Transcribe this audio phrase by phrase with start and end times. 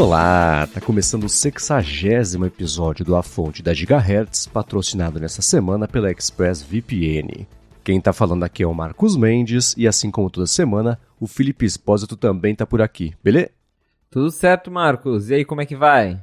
[0.00, 6.10] Olá, tá começando o sexagésimo episódio do A Fonte da Gigahertz, patrocinado nessa semana pela
[6.10, 7.46] ExpressVPN.
[7.84, 11.66] Quem tá falando aqui é o Marcos Mendes e assim como toda semana, o Felipe
[11.66, 13.50] Espósito também tá por aqui, beleza?
[14.10, 15.28] Tudo certo, Marcos.
[15.28, 16.18] E aí, como é que vai?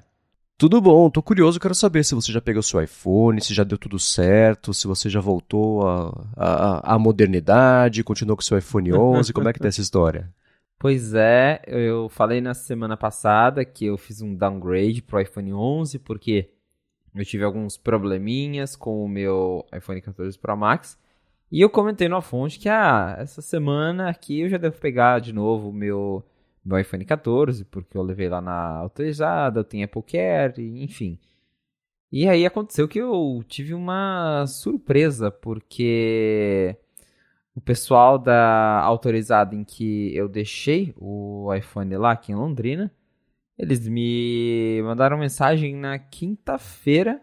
[0.57, 3.77] Tudo bom, tô curioso, quero saber se você já pegou seu iPhone, se já deu
[3.77, 5.87] tudo certo, se você já voltou
[6.35, 10.33] à, à, modernidade, continuou com seu iPhone 11, como é que tá essa história?
[10.79, 15.97] Pois é, eu falei na semana passada que eu fiz um downgrade pro iPhone 11
[15.99, 16.51] porque
[17.15, 20.97] eu tive alguns probleminhas com o meu iPhone 14 Pro Max.
[21.51, 25.33] E eu comentei na fonte que ah, essa semana aqui eu já devo pegar de
[25.33, 26.23] novo o meu,
[26.63, 31.17] meu iPhone 14, porque eu levei lá na autorizada, eu tenho Apple Care, enfim.
[32.11, 36.77] E aí aconteceu que eu tive uma surpresa, porque
[37.57, 42.91] o pessoal da autorizada em que eu deixei o iPhone lá aqui em Londrina,
[43.57, 47.19] eles me mandaram mensagem na quinta-feira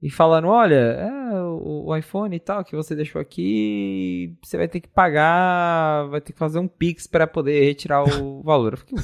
[0.00, 4.80] e falaram: olha, é, o, iPhone e tal que você deixou aqui, você vai ter
[4.80, 8.72] que pagar, vai ter que fazer um Pix para poder retirar o valor.
[8.72, 8.98] Eu fiquei,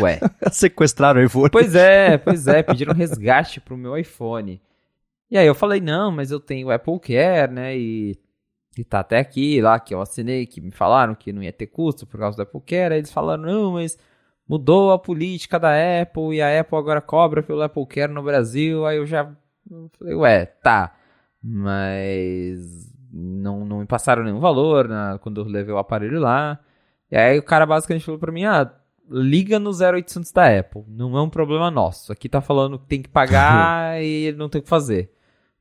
[0.00, 0.18] ué.
[0.50, 1.48] Sequestraram o iPhone.
[1.48, 4.60] Pois é, pois é, pediram resgate pro meu iPhone.
[5.30, 7.78] E aí eu falei: não, mas eu tenho o Apple Care, né?
[7.78, 8.18] E
[8.76, 11.66] e tá até aqui, lá que eu assinei, que me falaram que não ia ter
[11.66, 12.94] custo por causa do Apple Care.
[12.94, 13.98] Aí eles falaram, não, mas
[14.48, 18.86] mudou a política da Apple e a Apple agora cobra pelo Apple Care no Brasil.
[18.86, 19.30] Aí eu já
[19.98, 20.94] falei, ué, tá.
[21.42, 26.58] Mas não, não me passaram nenhum valor né, quando eu levei o aparelho lá.
[27.10, 28.72] E aí o cara basicamente falou pra mim, ah,
[29.10, 30.84] liga no 0800 da Apple.
[30.88, 32.10] Não é um problema nosso.
[32.10, 35.12] Aqui tá falando que tem que pagar e não tem o que fazer.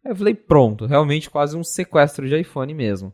[0.04, 3.14] Aí eu falei, pronto, realmente quase um sequestro de iPhone mesmo.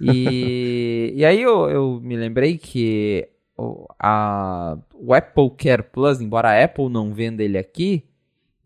[0.00, 6.50] E, e aí eu, eu me lembrei que o, a, o Apple Care Plus, embora
[6.50, 8.04] a Apple não venda ele aqui,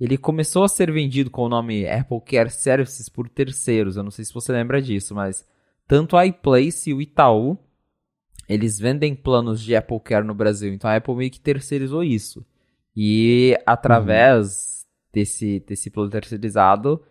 [0.00, 3.97] ele começou a ser vendido com o nome Apple Care Services por terceiros.
[3.97, 5.47] Eu não sei se você lembra disso, mas
[5.87, 7.59] tanto a iPlace e o Itaú,
[8.49, 10.73] eles vendem planos de Apple Care no Brasil.
[10.73, 12.44] Então a Apple meio que terceirizou isso.
[12.97, 15.12] E através uhum.
[15.12, 17.03] desse, desse plano terceirizado,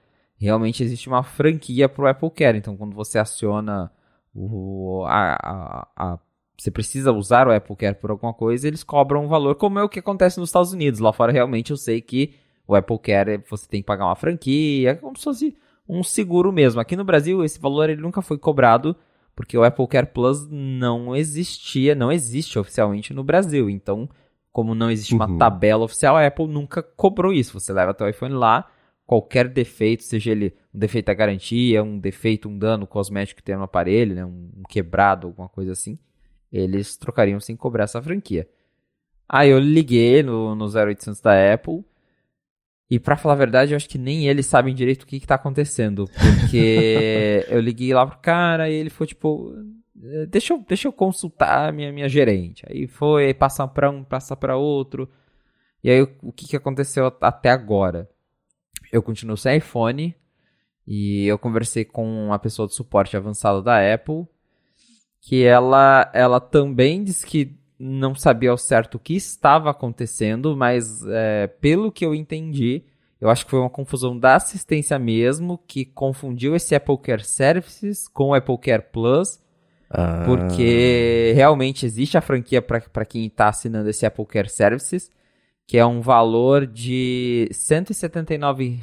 [0.43, 2.57] realmente existe uma franquia para o Apple Care.
[2.57, 3.91] Então, quando você aciona
[4.35, 6.19] o, a, a, a,
[6.57, 9.83] você precisa usar o Apple Care por alguma coisa, eles cobram um valor, como é
[9.83, 10.99] o que acontece nos Estados Unidos.
[10.99, 12.35] Lá fora, realmente, eu sei que
[12.67, 16.51] o Apple Care você tem que pagar uma franquia, é como se fosse um seguro
[16.51, 16.81] mesmo.
[16.81, 18.95] Aqui no Brasil, esse valor ele nunca foi cobrado,
[19.35, 23.69] porque o Apple Care Plus não existia, não existe oficialmente no Brasil.
[23.69, 24.09] Então,
[24.51, 25.37] como não existe uma uhum.
[25.37, 27.59] tabela oficial, a Apple nunca cobrou isso.
[27.59, 28.67] Você leva teu iPhone lá,
[29.05, 33.55] qualquer defeito, seja ele um defeito da garantia, um defeito, um dano cosmético que tem
[33.55, 35.99] no aparelho, né, um quebrado, alguma coisa assim,
[36.51, 38.47] eles trocariam sem cobrar essa franquia.
[39.27, 41.83] Aí eu liguei no, no 0800 da Apple
[42.89, 45.27] e para falar a verdade, eu acho que nem eles sabem direito o que, que
[45.27, 46.05] tá acontecendo,
[46.39, 49.51] porque eu liguei lá pro cara e ele foi tipo,
[50.29, 52.63] deixa eu, deixa eu consultar a minha, minha gerente.
[52.69, 55.09] Aí foi, passar para um, passar para outro.
[55.83, 58.09] E aí o que, que aconteceu até agora?
[58.93, 60.15] Eu continuo sem iPhone
[60.87, 64.27] e eu conversei com uma pessoa de suporte avançado da Apple
[65.19, 71.03] que ela, ela também disse que não sabia ao certo o que estava acontecendo, mas
[71.07, 72.83] é, pelo que eu entendi,
[73.19, 78.07] eu acho que foi uma confusão da assistência mesmo, que confundiu esse Apple Care Services
[78.09, 79.39] com o Apple Care Plus,
[79.89, 80.23] ah.
[80.25, 85.09] porque realmente existe a franquia para quem está assinando esse Apple Care Services,
[85.73, 88.79] que é um valor de R$ 179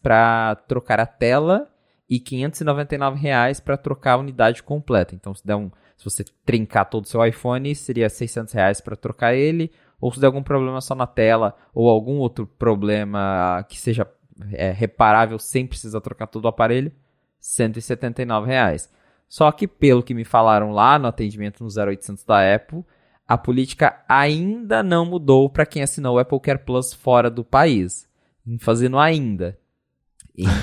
[0.00, 1.68] para trocar a tela
[2.08, 3.20] e R$ 599
[3.64, 5.16] para trocar a unidade completa.
[5.16, 8.94] Então, se, der um, se você trincar todo o seu iPhone, seria R$ 600 para
[8.94, 13.76] trocar ele, ou se der algum problema só na tela, ou algum outro problema que
[13.76, 14.08] seja
[14.52, 16.94] é, reparável sem precisar trocar todo o aparelho, R$
[17.40, 18.52] 179.
[19.28, 22.84] Só que, pelo que me falaram lá no atendimento no 0800 da Apple,
[23.26, 28.08] a política ainda não mudou para quem assinou o Apple Care Plus fora do país.
[28.60, 29.58] Fazendo ainda.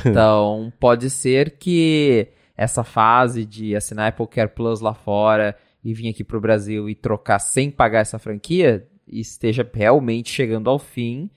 [0.05, 6.09] Então, pode ser que essa fase de assinar Apple Care Plus lá fora e vir
[6.09, 11.27] aqui para o Brasil e trocar sem pagar essa franquia esteja realmente chegando ao fim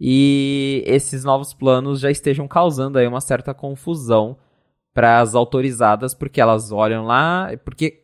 [0.00, 4.36] e esses novos planos já estejam causando aí uma certa confusão
[4.92, 8.01] para as autorizadas, porque elas olham lá, porque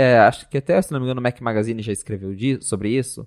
[0.00, 3.26] é, acho que até, se não me engano, o Mac Magazine já escreveu sobre isso.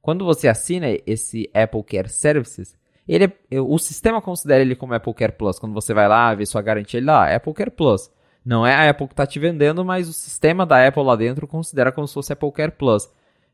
[0.00, 2.76] Quando você assina esse Apple Care Services,
[3.08, 5.58] ele é, o sistema considera ele como Apple Care Plus.
[5.58, 8.08] Quando você vai lá ver sua garantia, ele lá, Apple Care Plus.
[8.44, 11.48] Não é a Apple que está te vendendo, mas o sistema da Apple lá dentro
[11.48, 13.10] considera como se fosse Apple Care Plus.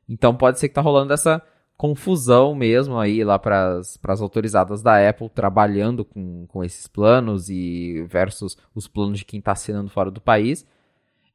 [0.06, 1.42] Então pode ser que tá rolando essa
[1.74, 8.04] confusão mesmo aí lá para as autorizadas da Apple trabalhando com, com esses planos e
[8.10, 10.66] versus os planos de quem está assinando fora do país.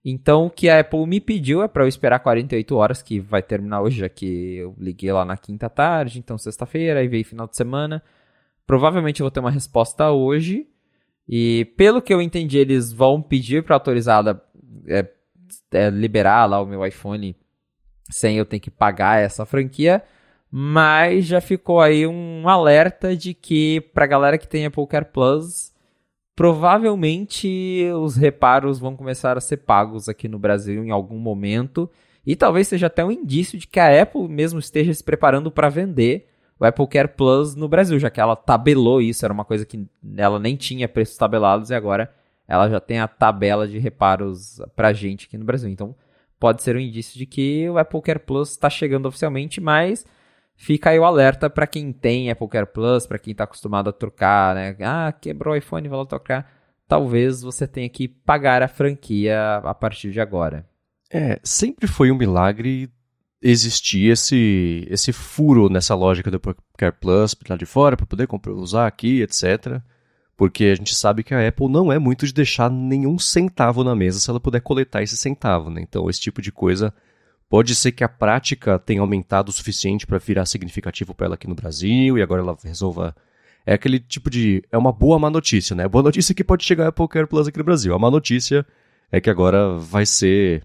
[0.06, 3.42] Então, o que a Apple me pediu é para eu esperar 48 horas, que vai
[3.42, 7.48] terminar hoje, já que eu liguei lá na quinta tarde, então sexta-feira, aí veio final
[7.48, 8.04] de semana.
[8.68, 10.68] Provavelmente eu vou ter uma resposta hoje.
[11.28, 14.44] E pelo que eu entendi, eles vão pedir para autorizada
[14.88, 15.08] é,
[15.72, 17.36] é, liberar lá o meu iPhone
[18.10, 20.04] sem eu ter que pagar essa franquia.
[20.52, 25.73] Mas já ficou aí um alerta de que pra galera que tem Apple Care Plus,
[26.36, 31.90] provavelmente os reparos vão começar a ser pagos aqui no Brasil em algum momento.
[32.26, 35.70] E talvez seja até um indício de que a Apple mesmo esteja se preparando para
[35.70, 36.28] vender
[36.60, 39.86] o Apple Care Plus no Brasil, já que ela tabelou isso, era uma coisa que
[40.16, 42.14] ela nem tinha preços tabelados e agora
[42.48, 45.70] ela já tem a tabela de reparos pra gente aqui no Brasil.
[45.70, 45.96] Então
[46.40, 50.06] pode ser um indício de que o Apple Care Plus está chegando oficialmente, mas
[50.64, 53.94] fica aí o alerta para quem tem Apple Care Plus, para quem está acostumado a
[53.94, 54.76] trocar, né?
[54.80, 56.50] Ah, quebrou o iPhone, vai lá trocar.
[56.88, 60.66] Talvez você tenha que pagar a franquia a partir de agora.
[61.12, 62.90] É, sempre foi um milagre
[63.42, 68.26] existir esse, esse furo nessa lógica do Apple Care Plus lá de fora para poder
[68.26, 69.82] comprar, usar aqui, etc.
[70.38, 73.94] Porque a gente sabe que a Apple não é muito de deixar nenhum centavo na
[73.94, 75.82] mesa se ela puder coletar esse centavo, né?
[75.82, 76.94] Então esse tipo de coisa
[77.54, 81.48] Pode ser que a prática tenha aumentado o suficiente para virar significativo para ela aqui
[81.48, 83.16] no Brasil e agora ela resolva.
[83.64, 84.64] É aquele tipo de.
[84.72, 85.88] É uma boa má notícia, né?
[85.88, 87.94] Boa notícia que pode chegar a Care Plus aqui no Brasil.
[87.94, 88.66] A má notícia
[89.12, 90.64] é que agora vai ser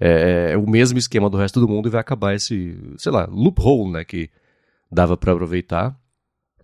[0.00, 3.28] é, é, o mesmo esquema do resto do mundo e vai acabar esse, sei lá,
[3.30, 4.02] loophole, né?
[4.02, 4.30] Que
[4.90, 5.94] dava para aproveitar.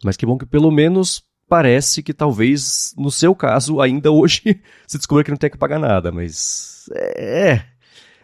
[0.02, 4.40] Mas que bom que pelo menos parece que talvez, no seu caso, ainda hoje,
[4.88, 6.11] se descubra que não tem que pagar nada.
[6.11, 6.87] Mas.
[7.14, 7.75] É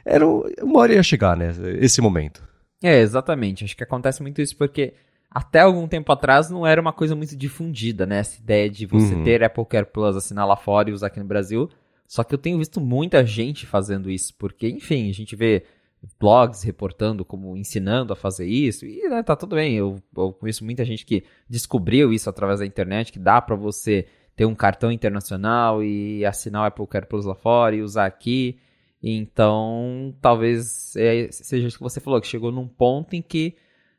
[0.05, 1.53] era uma hora ia chegar, né?
[1.81, 2.43] Esse momento.
[2.83, 3.65] É, exatamente.
[3.65, 4.95] Acho que acontece muito isso porque
[5.31, 8.19] até algum tempo atrás não era uma coisa muito difundida, né?
[8.19, 9.25] Essa ideia de você uhum.
[9.25, 11.71] ter Apple Care Plus, assinar lá fora e usar aqui no Brasil.
[12.07, 15.65] Só que eu tenho visto muita gente fazendo isso, porque, enfim, a gente vê
[16.21, 19.75] blogs reportando como ensinando a fazer isso, e né, tá tudo bem.
[19.75, 24.07] Eu, eu conheço muita gente que descobriu isso através da internet, que dá para você
[24.37, 28.59] ter um cartão internacional e assinar o Apple Care Plus lá fora e usar aqui.
[29.03, 33.57] Então, talvez é, seja isso que você falou, que chegou num ponto em que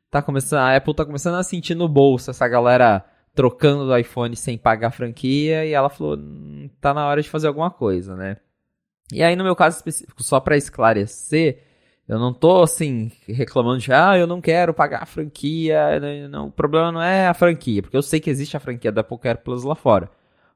[0.09, 3.03] tá começando, a Apple tá começando a sentir no bolso essa galera
[3.35, 7.29] trocando do iPhone sem pagar a franquia e ela falou, hum, tá na hora de
[7.29, 8.37] fazer alguma coisa, né?
[9.11, 11.63] E aí no meu caso específico, só para esclarecer,
[12.07, 16.47] eu não tô assim reclamando de, ah, eu não quero pagar a franquia, né, não,
[16.47, 19.17] o problema não é a franquia, porque eu sei que existe a franquia da Apple
[19.17, 20.09] Care Plus lá fora.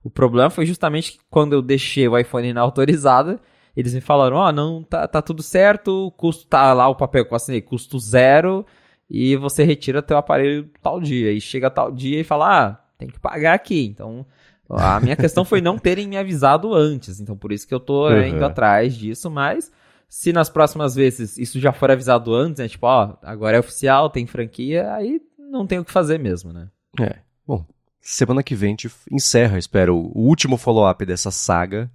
[0.04, 3.40] O problema foi justamente que quando eu deixei o iPhone inautorizado,
[3.78, 6.96] eles me falaram, ó, oh, não, tá, tá tudo certo, o custo tá lá, o
[6.96, 8.66] papel assinei, custo zero,
[9.08, 11.32] e você retira teu aparelho tal dia.
[11.32, 13.86] E chega tal dia e fala, ah, tem que pagar aqui.
[13.86, 14.26] Então,
[14.68, 17.20] a minha questão foi não terem me avisado antes.
[17.20, 18.24] Então, por isso que eu tô uhum.
[18.24, 19.72] indo atrás disso, mas
[20.10, 22.68] se nas próximas vezes isso já for avisado antes, né?
[22.68, 26.68] Tipo, ó, agora é oficial, tem franquia, aí não tem o que fazer mesmo, né?
[27.00, 27.18] É.
[27.46, 27.64] Bom,
[28.02, 31.92] semana que vem a gente encerra, espero, o último follow-up dessa saga.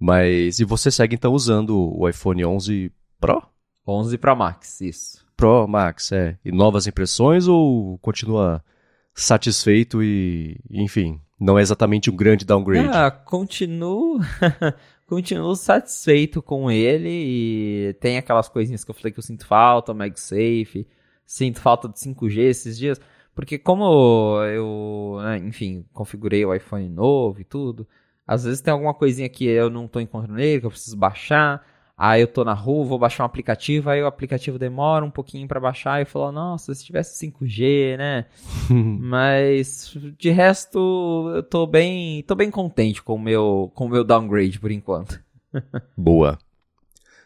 [0.00, 2.90] Mas e você segue então usando o iPhone 11
[3.20, 3.42] Pro?
[3.86, 5.26] 11 Pro Max, isso.
[5.36, 6.38] Pro Max, é.
[6.42, 8.64] E novas impressões ou continua
[9.14, 12.88] satisfeito e, enfim, não é exatamente um grande downgrade?
[12.88, 14.20] Ah, continuo,
[15.06, 19.92] continuo satisfeito com ele e tem aquelas coisinhas que eu falei que eu sinto falta,
[19.92, 20.86] MagSafe,
[21.26, 23.00] sinto falta de 5G esses dias,
[23.34, 27.86] porque como eu, né, enfim, configurei o iPhone novo e tudo,
[28.30, 31.66] às vezes tem alguma coisinha que eu não estou encontrando nele, que eu preciso baixar.
[31.98, 35.48] Aí eu tô na rua, vou baixar um aplicativo, aí o aplicativo demora um pouquinho
[35.48, 38.26] para baixar e eu falo, nossa, se tivesse 5G, né?
[38.70, 44.04] Mas de resto, eu tô bem, tô bem contente com o meu, com o meu
[44.04, 45.20] downgrade por enquanto.
[45.98, 46.38] Boa.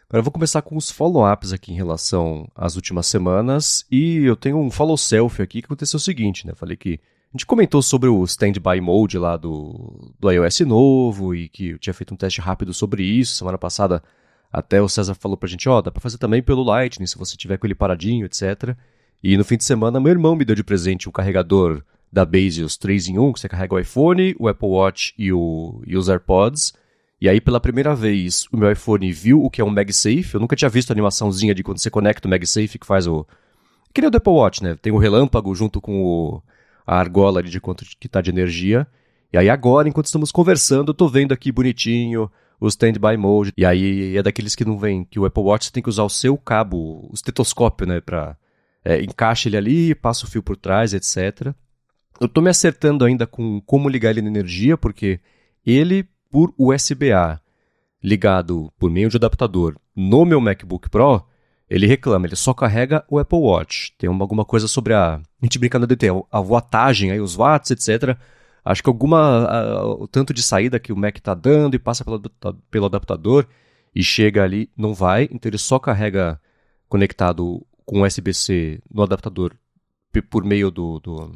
[0.09, 4.35] Agora eu vou começar com os follow-ups aqui em relação às últimas semanas e eu
[4.35, 6.53] tenho um follow selfie aqui que aconteceu o seguinte, né?
[6.55, 6.99] Falei que
[7.35, 11.77] a gente comentou sobre o Standby Mode lá do, do iOS novo e que eu
[11.77, 13.35] tinha feito um teste rápido sobre isso.
[13.35, 14.01] Semana passada
[14.49, 17.17] até o César falou pra gente, ó, oh, dá pra fazer também pelo Lightning, se
[17.17, 18.73] você tiver com ele paradinho, etc.
[19.21, 22.77] E no fim de semana, meu irmão me deu de presente um carregador da Basius
[22.77, 26.07] 3 em 1, que você carrega o iPhone, o Apple Watch e, o, e os
[26.07, 26.73] AirPods.
[27.19, 30.35] E aí, pela primeira vez, o meu iPhone viu o que é um MagSafe.
[30.35, 33.27] Eu nunca tinha visto a animaçãozinha de quando você conecta o MagSafe, que faz o...
[33.93, 34.77] Que nem o do Apple Watch, né?
[34.81, 36.41] Tem o relâmpago junto com o
[36.85, 38.87] a argola de quanto que está de energia.
[39.31, 43.51] E aí agora, enquanto estamos conversando, eu tô vendo aqui bonitinho o standby mode.
[43.57, 46.09] E aí é daqueles que não vem, que o Apple Watch tem que usar o
[46.09, 48.37] seu cabo, o estetoscópio, né, pra...
[48.83, 51.53] é, encaixa ele ali, passa o fio por trás, etc.
[52.19, 55.19] Eu tô me acertando ainda com como ligar ele na energia, porque
[55.65, 57.39] ele, por USB-A,
[58.01, 61.25] ligado por meio de adaptador no meu MacBook Pro,
[61.69, 63.93] ele reclama, ele só carrega o Apple Watch.
[63.97, 65.15] Tem uma, alguma coisa sobre a.
[65.15, 68.17] A gente brincando de ter a watagem, aí, os watts, etc.
[68.63, 69.45] Acho que alguma.
[69.45, 72.21] A, o tanto de saída que o Mac está dando e passa pelo,
[72.69, 73.47] pelo adaptador
[73.93, 75.23] e chega ali, não vai.
[75.31, 76.39] Então ele só carrega
[76.87, 79.55] conectado com USB-C no adaptador
[80.29, 81.31] por meio do, do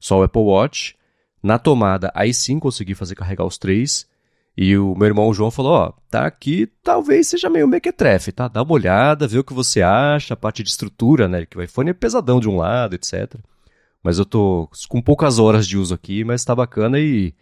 [0.00, 0.96] só o Apple Watch.
[1.42, 4.06] Na tomada, aí sim consegui fazer carregar os três.
[4.56, 8.46] E o meu irmão João falou: Ó, tá aqui, talvez seja meio mequetrefe, tá?
[8.46, 11.44] Dá uma olhada, vê o que você acha, a parte de estrutura, né?
[11.44, 13.34] Que o iPhone é pesadão de um lado, etc.
[14.02, 17.34] Mas eu tô com poucas horas de uso aqui, mas tá bacana e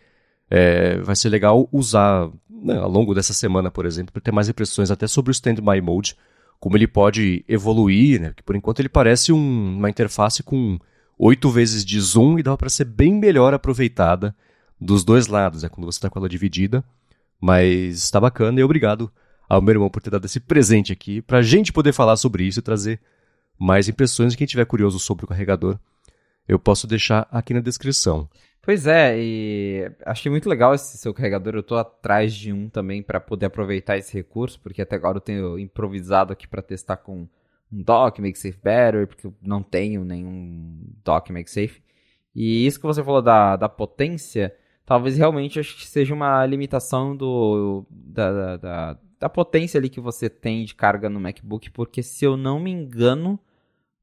[0.48, 4.48] é, vai ser legal usar né, ao longo dessa semana, por exemplo, para ter mais
[4.48, 6.16] impressões até sobre o Standby Mode,
[6.60, 8.32] como ele pode evoluir, né?
[8.34, 10.78] Que por enquanto ele parece um, uma interface com
[11.18, 14.34] oito vezes de zoom e dá para ser bem melhor aproveitada
[14.80, 15.68] dos dois lados, né?
[15.68, 16.84] Quando você está com ela dividida.
[17.42, 19.10] Mas está bacana e obrigado
[19.48, 22.44] ao meu irmão por ter dado esse presente aqui para a gente poder falar sobre
[22.44, 23.00] isso e trazer
[23.58, 24.36] mais impressões.
[24.36, 25.76] Quem tiver curioso sobre o carregador,
[26.46, 28.28] eu posso deixar aqui na descrição.
[28.62, 31.54] Pois é, e achei muito legal esse seu carregador.
[31.54, 35.20] Eu estou atrás de um também para poder aproveitar esse recurso, porque até agora eu
[35.20, 37.26] tenho improvisado aqui para testar com
[37.72, 41.82] um dock MakeSafe Battery, porque eu não tenho nenhum dock MakeSafe.
[42.36, 44.54] E isso que você falou da, da potência,
[44.92, 50.02] talvez realmente acho que seja uma limitação do, da, da, da, da potência ali que
[50.02, 53.40] você tem de carga no MacBook, porque se eu não me engano,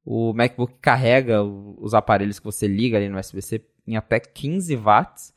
[0.03, 5.31] o MacBook carrega os aparelhos que você liga ali no USB-C em até 15 watts.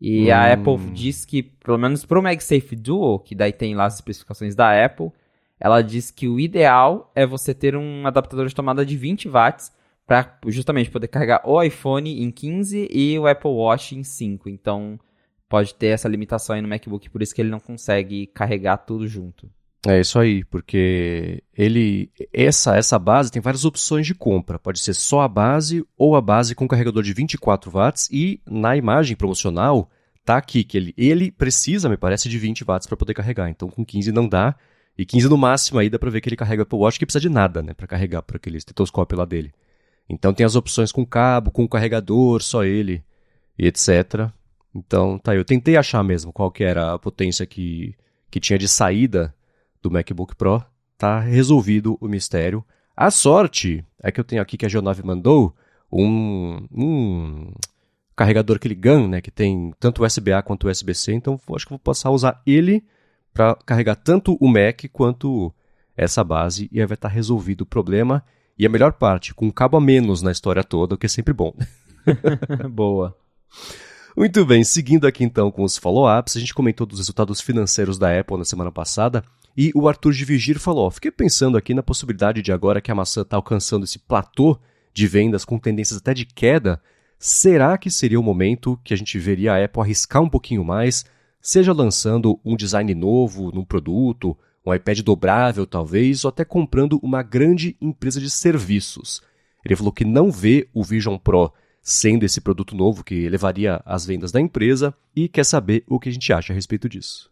[0.00, 0.34] E hum.
[0.34, 3.94] a Apple diz que, pelo menos para o MagSafe Duo, que daí tem lá as
[3.94, 5.12] especificações da Apple,
[5.60, 9.72] ela diz que o ideal é você ter um adaptador de tomada de 20 watts
[10.08, 14.48] para justamente poder carregar o iPhone em 15 e o Apple Watch em 5.
[14.48, 14.98] Então
[15.46, 19.06] pode ter essa limitação aí no MacBook, por isso que ele não consegue carregar tudo
[19.06, 19.50] junto.
[19.86, 24.58] É isso aí, porque ele essa essa base tem várias opções de compra.
[24.58, 28.74] Pode ser só a base ou a base com carregador de 24 watts e na
[28.78, 29.90] imagem promocional
[30.24, 33.50] tá aqui que ele ele precisa, me parece, de 20 watts para poder carregar.
[33.50, 34.56] Então com 15 não dá.
[34.96, 37.04] E 15 no máximo aí dá para ver que ele carrega o Apple Watch que
[37.04, 39.52] precisa de nada, né, para carregar por aquele estetoscópio lá dele.
[40.08, 43.04] Então tem as opções com cabo, com carregador, só ele
[43.58, 44.30] e etc.
[44.74, 47.94] Então tá, eu tentei achar mesmo qual que era a potência que,
[48.30, 49.34] que tinha de saída
[49.82, 50.62] do MacBook Pro.
[50.96, 52.64] Tá resolvido o mistério.
[52.96, 55.54] A sorte é que eu tenho aqui que a G9 mandou
[55.92, 57.52] um, um
[58.16, 62.12] carregador GAN, né, que tem tanto USB-A quanto USB-C, então acho que vou passar a
[62.12, 62.84] usar ele
[63.32, 65.54] para carregar tanto o Mac quanto
[65.96, 68.24] essa base e aí vai estar tá resolvido o problema.
[68.58, 71.08] E a melhor parte, com um cabo a menos na história toda, o que é
[71.08, 71.54] sempre bom.
[72.70, 73.16] Boa.
[74.16, 78.18] Muito bem, seguindo aqui então com os follow-ups, a gente comentou dos resultados financeiros da
[78.18, 79.22] Apple na semana passada
[79.56, 82.94] e o Arthur de Vigir falou: fiquei pensando aqui na possibilidade de agora que a
[82.96, 84.58] maçã está alcançando esse platô
[84.92, 86.82] de vendas com tendências até de queda,
[87.16, 91.04] será que seria o momento que a gente veria a Apple arriscar um pouquinho mais,
[91.40, 94.36] seja lançando um design novo num produto,
[94.68, 99.22] um iPad dobrável talvez, ou até comprando uma grande empresa de serviços.
[99.64, 104.04] Ele falou que não vê o Vision Pro sendo esse produto novo que elevaria as
[104.04, 107.30] vendas da empresa e quer saber o que a gente acha a respeito disso.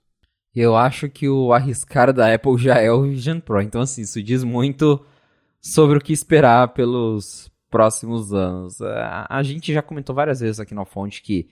[0.55, 4.23] Eu acho que o arriscar da Apple já é o Vision Pro, então assim, isso
[4.23, 5.05] diz muito
[5.61, 8.81] sobre o que esperar pelos próximos anos.
[8.81, 11.49] A gente já comentou várias vezes aqui na fonte que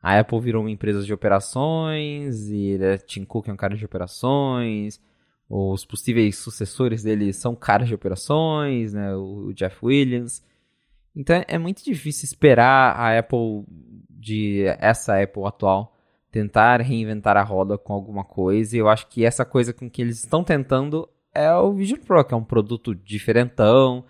[0.00, 3.84] a Apple virou uma empresa de operações e né, Tim Cook é um cara de
[3.84, 5.00] operações
[5.48, 9.14] os possíveis sucessores dele são caras de operações, né?
[9.14, 10.42] O, Jeff Williams.
[11.14, 13.64] Então é muito difícil esperar a Apple
[14.10, 15.94] de essa Apple atual
[16.30, 18.76] tentar reinventar a roda com alguma coisa.
[18.76, 22.24] E eu acho que essa coisa com que eles estão tentando é o Vision Pro,
[22.24, 24.04] que é um produto diferentão.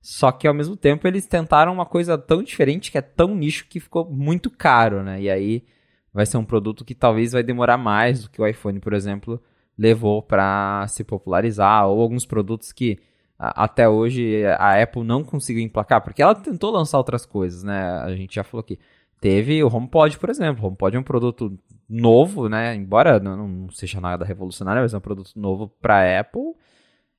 [0.00, 3.66] Só que ao mesmo tempo eles tentaram uma coisa tão diferente que é tão nicho
[3.68, 5.20] que ficou muito caro, né?
[5.20, 5.64] E aí
[6.12, 9.40] vai ser um produto que talvez vai demorar mais do que o iPhone, por exemplo,
[9.80, 12.98] levou para se popularizar, ou alguns produtos que
[13.38, 17.80] até hoje a Apple não conseguiu emplacar, porque ela tentou lançar outras coisas, né?
[18.02, 18.78] A gente já falou aqui.
[19.18, 20.62] Teve o HomePod, por exemplo.
[20.62, 21.58] O HomePod é um produto
[21.88, 22.74] novo, né?
[22.74, 26.54] Embora não, seja nada revolucionário, mas é um produto novo para Apple.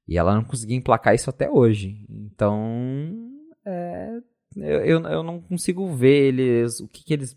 [0.08, 2.06] E ela não conseguiu emplacar isso até hoje.
[2.08, 3.32] Então,
[3.65, 4.20] é,
[4.56, 7.36] eu, eu não consigo ver eles, o que, que eles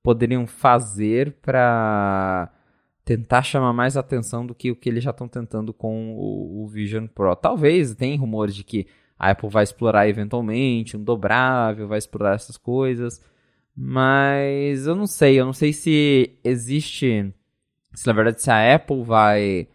[0.00, 2.52] poderiam fazer para
[3.04, 6.68] tentar chamar mais atenção do que o que eles já estão tentando com o, o,
[6.68, 7.36] Vision Pro.
[7.36, 8.86] Talvez tem rumores de que
[9.18, 13.20] a Apple vai explorar eventualmente, um dobrável, vai explorar essas coisas.
[13.76, 17.32] Mas eu não sei, eu não sei se existe.
[17.92, 19.68] Se na verdade se a Apple vai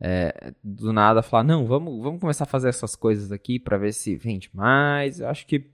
[0.00, 3.92] é, do nada falar, não, vamos, vamos começar a fazer essas coisas aqui para ver
[3.94, 5.20] se vende mais.
[5.20, 5.70] Eu acho que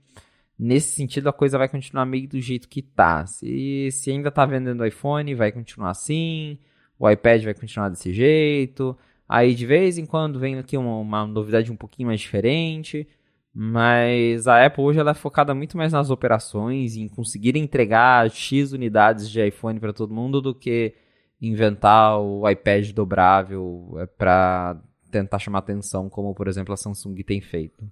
[0.57, 3.25] nesse sentido a coisa vai continuar meio do jeito que tá.
[3.25, 6.57] Se, se ainda tá vendendo iPhone, vai continuar assim.
[7.01, 8.95] O iPad vai continuar desse jeito.
[9.27, 13.07] Aí de vez em quando vem aqui uma, uma novidade um pouquinho mais diferente.
[13.51, 18.71] Mas a Apple hoje ela é focada muito mais nas operações, em conseguir entregar X
[18.71, 20.93] unidades de iPhone para todo mundo do que
[21.41, 24.79] inventar o iPad dobrável é, para
[25.09, 27.83] tentar chamar atenção, como por exemplo a Samsung tem feito.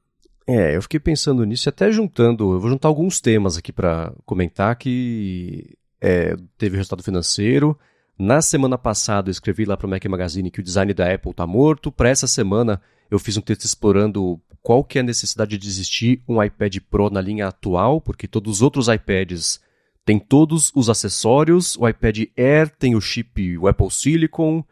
[0.48, 4.13] É, eu fiquei pensando nisso e até juntando, eu vou juntar alguns temas aqui para
[4.24, 7.78] comentar que é, teve resultado financeiro.
[8.20, 11.32] Na semana passada eu escrevi lá para o Mac Magazine que o design da Apple
[11.32, 11.90] está morto.
[11.90, 16.22] Para essa semana eu fiz um texto explorando qual que é a necessidade de existir
[16.28, 19.62] um iPad Pro na linha atual, porque todos os outros iPads
[20.04, 24.66] têm todos os acessórios, o iPad Air tem o chip, o Apple Silicon,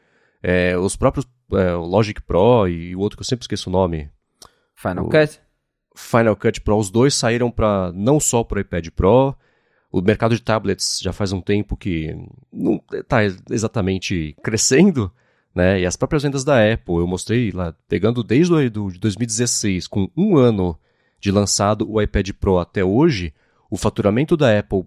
[0.44, 3.74] é, os próprios é, o Logic Pro e o outro que eu sempre esqueço o
[3.74, 4.10] nome.
[4.75, 5.39] Final o Cut?
[5.96, 9.34] Final Cut Pro, os dois saíram para não só para o iPad Pro,
[9.91, 12.15] o mercado de tablets já faz um tempo que
[12.51, 15.12] não está exatamente crescendo,
[15.56, 15.79] né?
[15.79, 20.10] E as próprias vendas da Apple, eu mostrei lá, pegando desde do, de 2016, com
[20.15, 20.77] um ano
[21.20, 23.34] de lançado o iPad Pro até hoje,
[23.70, 24.86] o faturamento da Apple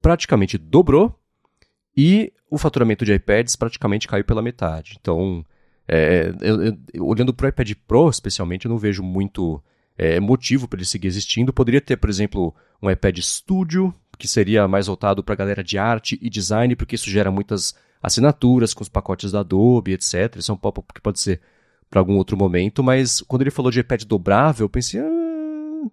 [0.00, 1.18] praticamente dobrou
[1.96, 4.98] e o faturamento de iPads praticamente caiu pela metade.
[5.00, 5.44] Então,
[5.86, 9.62] é, eu, eu, olhando para o iPad Pro especialmente, eu não vejo muito
[9.96, 11.52] é, motivo para ele seguir existindo.
[11.52, 15.78] Poderia ter, por exemplo, um iPad Studio, que seria mais voltado para a galera de
[15.78, 20.36] arte e design, porque isso gera muitas assinaturas com os pacotes da Adobe, etc.
[20.36, 21.40] Isso é um papo que pode ser
[21.90, 25.00] para algum outro momento, mas quando ele falou de iPad dobrável, eu pensei.
[25.00, 25.88] Ah,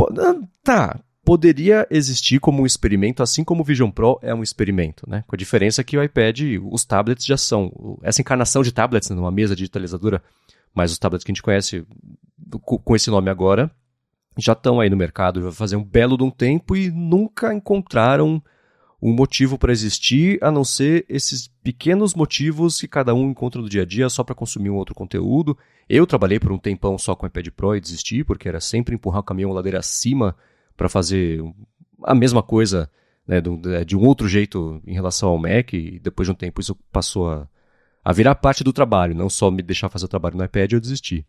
[0.00, 5.08] ah, tá, poderia existir como um experimento, assim como o Vision Pro é um experimento,
[5.08, 5.24] né?
[5.26, 7.98] Com a diferença que o iPad, os tablets já são.
[8.02, 10.22] Essa encarnação de tablets numa mesa digitalizadora,
[10.74, 11.86] mas os tablets que a gente conhece
[12.60, 13.70] com esse nome agora,
[14.38, 18.42] já estão aí no mercado, já fazer um belo de um tempo e nunca encontraram
[19.00, 23.68] um motivo para existir, a não ser esses pequenos motivos que cada um encontra no
[23.68, 25.56] dia a dia só para consumir um outro conteúdo.
[25.88, 28.94] Eu trabalhei por um tempão só com o iPad Pro e desisti, porque era sempre
[28.94, 30.34] empurrar o caminhão ladeira acima
[30.76, 31.42] para fazer
[32.02, 32.90] a mesma coisa
[33.26, 33.40] né,
[33.84, 37.30] de um outro jeito em relação ao Mac, e depois de um tempo isso passou
[37.30, 37.48] a,
[38.04, 40.80] a virar parte do trabalho, não só me deixar fazer o trabalho no iPad eu
[40.80, 41.26] desisti.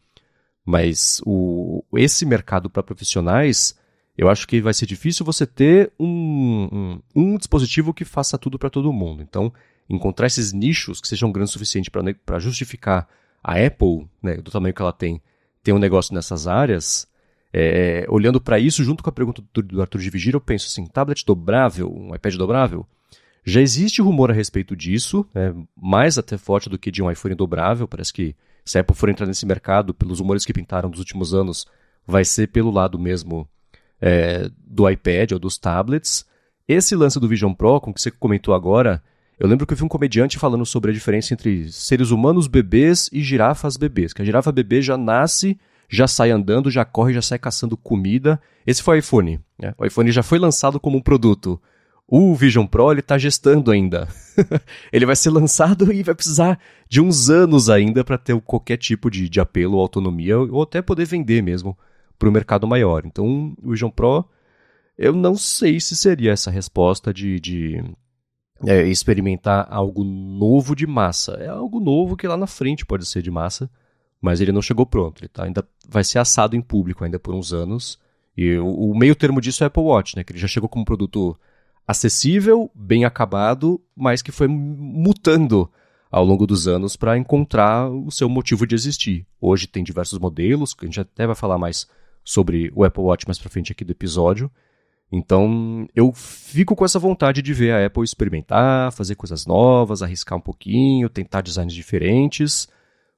[0.67, 3.73] Mas o, esse mercado para profissionais
[4.17, 8.57] eu acho que vai ser difícil você ter um, um, um dispositivo que faça tudo
[8.57, 9.21] para todo mundo.
[9.21, 9.53] Então,
[9.87, 11.91] encontrar esses nichos que sejam grandes o suficiente
[12.25, 13.07] para justificar
[13.43, 15.21] a Apple, né, do tamanho que ela tem,
[15.61, 17.07] ter um negócio nessas áreas,
[17.53, 20.65] é, olhando para isso, junto com a pergunta do, do Arthur de Vigir, eu penso
[20.65, 22.87] assim, tablet dobrável, um iPad dobrável,
[23.45, 27.35] já existe rumor a respeito disso, né, mais até forte do que de um iPhone
[27.35, 28.35] dobrável, parece que
[28.67, 31.65] se a Apple for entrar nesse mercado, pelos rumores que pintaram nos últimos anos,
[32.05, 33.47] vai ser pelo lado mesmo
[34.01, 36.25] é, do iPad ou dos tablets.
[36.67, 39.01] Esse lance do Vision Pro, com que você comentou agora,
[39.39, 43.09] eu lembro que eu vi um comediante falando sobre a diferença entre seres humanos bebês
[43.13, 44.11] e girafas bebês.
[44.11, 48.41] Que a girafa bebê já nasce, já sai andando, já corre, já sai caçando comida.
[48.65, 49.39] Esse foi o iPhone.
[49.57, 49.73] Né?
[49.77, 51.61] O iPhone já foi lançado como um produto.
[52.07, 54.07] O Vision Pro ele está gestando ainda.
[54.93, 59.11] ele vai ser lançado e vai precisar de uns anos ainda para ter qualquer tipo
[59.11, 61.77] de, de apelo autonomia, ou até poder vender mesmo
[62.17, 63.05] para o mercado maior.
[63.05, 64.23] Então, o Vision Pro,
[64.97, 67.83] eu não sei se seria essa resposta de, de
[68.65, 71.33] é, experimentar algo novo de massa.
[71.33, 73.69] É algo novo que lá na frente pode ser de massa,
[74.21, 75.21] mas ele não chegou pronto.
[75.21, 77.99] Ele tá, ainda vai ser assado em público ainda por uns anos.
[78.35, 80.23] E o, o meio termo disso é o Apple Watch, né?
[80.23, 81.37] Que ele já chegou como produto
[81.87, 85.71] acessível, bem acabado, mas que foi mutando
[86.11, 89.25] ao longo dos anos para encontrar o seu motivo de existir.
[89.39, 91.87] Hoje tem diversos modelos, que a gente até vai falar mais
[92.23, 94.51] sobre o Apple Watch mais pra frente aqui do episódio.
[95.09, 100.37] Então, eu fico com essa vontade de ver a Apple experimentar, fazer coisas novas, arriscar
[100.37, 102.67] um pouquinho, tentar designs diferentes.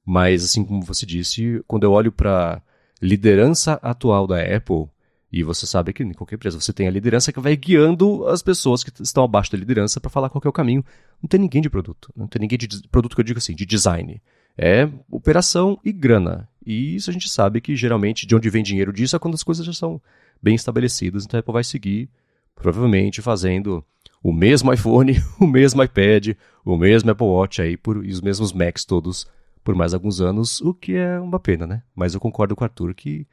[0.06, 2.62] Mas, assim como você disse, quando eu olho para
[3.02, 4.88] liderança atual da Apple,
[5.32, 8.42] e você sabe que em qualquer empresa você tem a liderança que vai guiando as
[8.42, 10.84] pessoas que estão abaixo da liderança para falar qual é o caminho.
[11.22, 12.12] Não tem ninguém de produto.
[12.16, 14.20] Não tem ninguém de produto que eu digo assim, de design.
[14.58, 16.50] É operação e grana.
[16.66, 19.44] E isso a gente sabe que geralmente de onde vem dinheiro disso é quando as
[19.44, 20.02] coisas já são
[20.42, 21.26] bem estabelecidas.
[21.26, 22.10] Então a Apple vai seguir,
[22.56, 23.86] provavelmente, fazendo
[24.24, 28.52] o mesmo iPhone, o mesmo iPad, o mesmo Apple Watch aí por, e os mesmos
[28.52, 29.28] Macs todos
[29.64, 31.84] por mais alguns anos, o que é uma pena, né?
[31.96, 33.28] Mas eu concordo com o Arthur que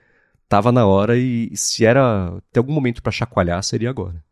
[0.48, 4.22] tava na hora e se era ter algum momento para chacoalhar, seria agora.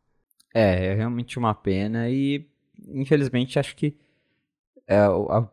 [0.54, 2.46] É, é realmente uma pena e
[2.88, 3.96] infelizmente acho que
[4.86, 5.06] é,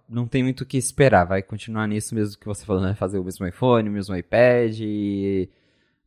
[0.10, 1.26] não tem muito o que esperar.
[1.26, 2.94] Vai continuar nisso mesmo que você falou, né?
[2.96, 4.78] Fazer o mesmo iPhone, o mesmo iPad.
[4.82, 5.50] E,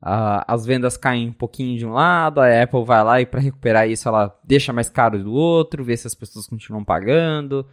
[0.07, 3.89] as vendas caem um pouquinho de um lado, a Apple vai lá e para recuperar
[3.89, 7.67] isso ela deixa mais caro do outro, vê se as pessoas continuam pagando.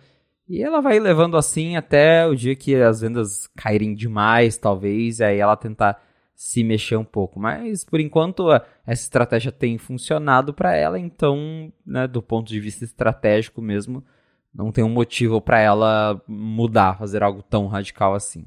[0.48, 5.26] E ela vai levando assim até o dia que as vendas caírem demais, talvez, e
[5.26, 6.02] aí ela tentar
[6.42, 7.40] se mexer um pouco.
[7.40, 12.84] Mas por enquanto essa estratégia tem funcionado para ela, então, né, do ponto de vista
[12.84, 14.04] estratégico mesmo,
[14.52, 18.44] não tem um motivo para ela mudar, fazer algo tão radical assim.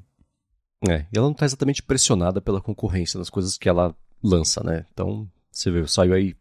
[0.88, 4.85] É, e ela não está exatamente pressionada pela concorrência das coisas que ela lança, né?
[4.92, 6.35] Então, você vê, saiu aí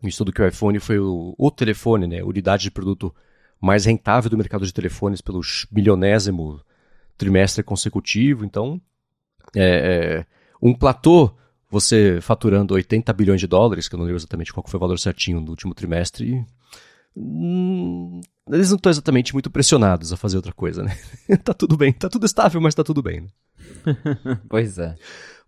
[0.00, 2.22] um estudo que o iPhone foi o, o telefone, né?
[2.22, 3.12] Unidade de produto
[3.60, 5.40] mais rentável do mercado de telefones pelo
[5.72, 6.60] milionésimo
[7.18, 8.44] trimestre consecutivo.
[8.44, 8.80] Então,
[9.54, 9.64] é,
[10.20, 10.26] é,
[10.62, 11.34] um platô,
[11.68, 14.98] você faturando 80 bilhões de dólares, que eu não lembro exatamente qual foi o valor
[14.98, 16.44] certinho no último trimestre,
[17.16, 20.96] hum, eles não estão exatamente muito pressionados a fazer outra coisa, né?
[21.42, 23.28] tá tudo bem, tá tudo estável, mas tá tudo bem, né?
[24.48, 24.94] pois é.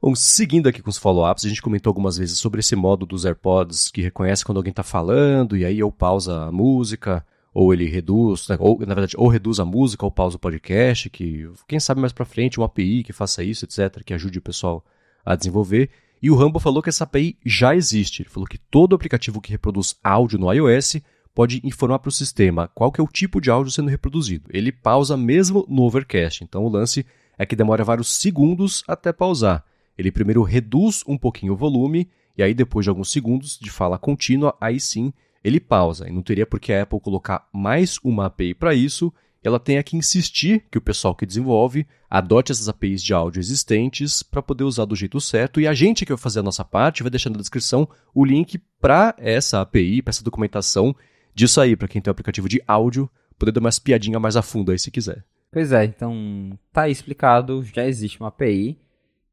[0.03, 3.25] Bom, seguindo aqui com os follow-ups, a gente comentou algumas vezes sobre esse modo dos
[3.25, 7.25] AirPods que reconhece quando alguém está falando e aí ou pausa a música,
[7.55, 11.09] ou ele reduz, né, ou na verdade, ou reduz a música ou pausa o podcast,
[11.09, 14.43] que quem sabe mais para frente uma API que faça isso, etc, que ajude o
[14.43, 14.85] pessoal
[15.25, 15.91] a desenvolver.
[16.23, 18.23] E o Rambo falou que essa API já existe.
[18.23, 20.97] Ele falou que todo aplicativo que reproduz áudio no iOS
[21.35, 24.49] pode informar para o sistema qual que é o tipo de áudio sendo reproduzido.
[24.51, 26.45] Ele pausa mesmo no Overcast.
[26.45, 27.05] Então o lance
[27.37, 29.65] é que demora vários segundos até pausar.
[29.99, 33.99] Ele primeiro reduz um pouquinho o volume e aí depois de alguns segundos de fala
[33.99, 36.09] contínua, aí sim ele pausa.
[36.09, 39.13] E não teria por que a Apple colocar mais uma API para isso.
[39.45, 44.23] Ela tem que insistir que o pessoal que desenvolve adote essas APIs de áudio existentes
[44.23, 45.61] para poder usar do jeito certo.
[45.61, 48.59] E a gente que vai fazer a nossa parte vai deixar na descrição o link
[48.81, 50.97] para essa API, para essa documentação
[51.35, 54.43] disso aí, para quem tem o aplicativo de áudio, poder dar umas piadinhas mais a
[54.43, 55.23] fundo aí se quiser.
[55.53, 58.79] Pois é, então tá aí explicado, já existe uma API.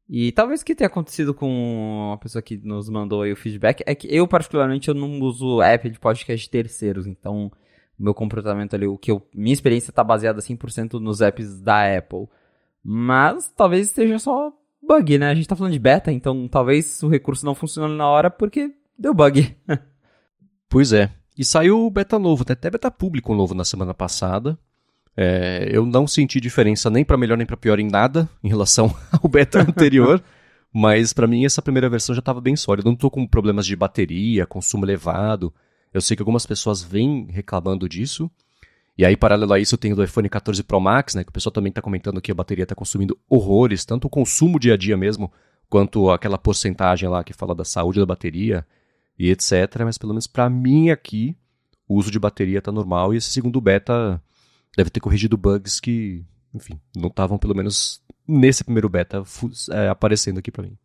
[0.08, 3.82] E talvez o que tenha acontecido com a pessoa que nos mandou aí o feedback
[3.86, 7.50] é que eu, particularmente, eu não uso app de podcast terceiros, então
[8.02, 12.26] meu comportamento ali, o que eu, minha experiência está baseada 100% nos apps da Apple.
[12.82, 15.30] Mas talvez esteja só bug, né?
[15.30, 18.72] A gente tá falando de beta, então talvez o recurso não funcione na hora porque
[18.98, 19.56] deu bug.
[20.68, 21.10] pois é.
[21.38, 24.58] E saiu o beta novo, até beta público novo na semana passada.
[25.16, 28.94] É, eu não senti diferença nem para melhor nem para pior em nada em relação
[29.12, 30.22] ao beta anterior,
[30.72, 32.88] mas para mim essa primeira versão já estava bem sólida.
[32.88, 35.54] Eu não estou com problemas de bateria, consumo elevado.
[35.92, 38.30] Eu sei que algumas pessoas vêm reclamando disso.
[38.96, 41.24] E aí, paralelo a isso, eu tenho do iPhone 14 Pro Max, né?
[41.24, 44.58] Que o pessoal também está comentando que a bateria está consumindo horrores, tanto o consumo
[44.58, 45.32] dia a dia mesmo,
[45.68, 48.66] quanto aquela porcentagem lá que fala da saúde da bateria
[49.18, 49.82] e etc.
[49.84, 51.36] Mas pelo menos para mim aqui,
[51.88, 54.22] o uso de bateria está normal e esse segundo beta
[54.76, 56.24] deve ter corrigido bugs que,
[56.54, 59.22] enfim, não estavam pelo menos nesse primeiro beta
[59.70, 60.76] é, aparecendo aqui para mim.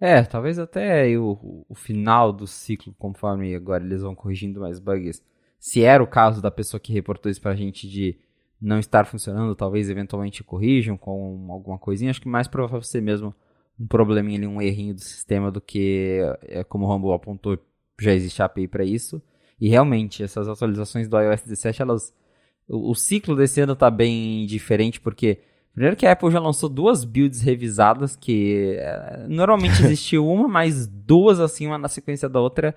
[0.00, 5.22] É, talvez até o, o final do ciclo, conforme agora eles vão corrigindo mais bugs.
[5.58, 8.18] Se era o caso da pessoa que reportou isso pra gente de
[8.60, 12.10] não estar funcionando, talvez eventualmente corrijam com alguma coisinha.
[12.10, 13.34] Acho que mais provável ser mesmo
[13.78, 17.58] um probleminha ali, um errinho do sistema do que, é, como o Rumble apontou,
[18.00, 19.22] já existe API para isso.
[19.60, 22.14] E realmente, essas atualizações do iOS 17, elas
[22.70, 25.40] o, o ciclo desse ano tá bem diferente, porque
[25.72, 30.86] Primeiro que a Apple já lançou duas builds revisadas, que é, normalmente existe uma, mas
[30.86, 32.74] duas assim, uma na sequência da outra.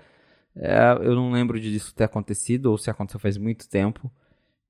[0.56, 4.10] É, eu não lembro disso ter acontecido, ou se aconteceu faz muito tempo.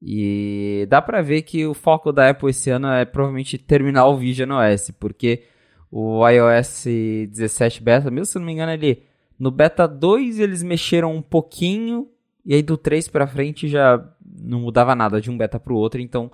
[0.01, 4.17] E dá pra ver que o foco da Apple esse ano é provavelmente terminar o
[4.17, 5.45] Vision OS, porque
[5.91, 6.85] o iOS
[7.31, 9.03] 17 beta, mesmo se não me engano, ele
[9.39, 12.09] no beta 2 eles mexeram um pouquinho,
[12.45, 16.01] e aí do 3 pra frente já não mudava nada de um beta pro outro,
[16.01, 16.31] então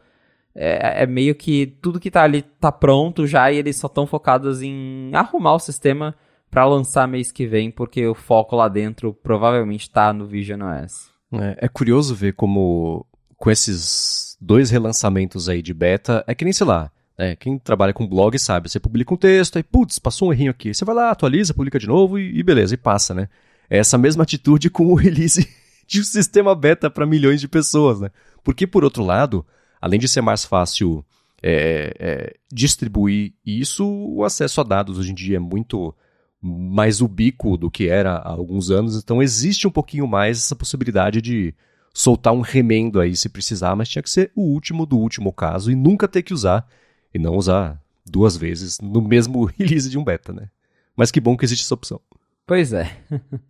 [0.55, 4.07] é, é, meio que tudo que tá ali tá pronto já e eles só estão
[4.07, 6.15] focados em arrumar o sistema
[6.51, 11.11] para lançar mês que vem, porque o foco lá dentro provavelmente tá no Vision OS.
[11.33, 16.53] É, é curioso ver como com esses dois relançamentos aí de beta, é que nem
[16.53, 20.29] sei lá, né, quem trabalha com blog sabe, você publica um texto, aí putz, passou
[20.29, 23.15] um errinho aqui, você vai lá, atualiza, publica de novo e, e beleza, e passa,
[23.15, 23.29] né?
[23.69, 25.49] É essa mesma atitude com o release
[25.87, 28.11] de um sistema beta para milhões de pessoas, né?
[28.43, 29.47] Porque, por outro lado,
[29.81, 31.05] além de ser mais fácil
[31.43, 35.95] é, é, distribuir isso, o acesso a dados hoje em dia é muito
[36.43, 41.21] mais ubíquo do que era há alguns anos, então existe um pouquinho mais essa possibilidade
[41.21, 41.55] de
[41.93, 45.71] soltar um remendo aí se precisar, mas tinha que ser o último do último caso
[45.71, 46.67] e nunca ter que usar,
[47.13, 50.49] e não usar duas vezes no mesmo release de um beta, né?
[50.97, 52.01] Mas que bom que existe essa opção.
[52.47, 52.91] Pois é.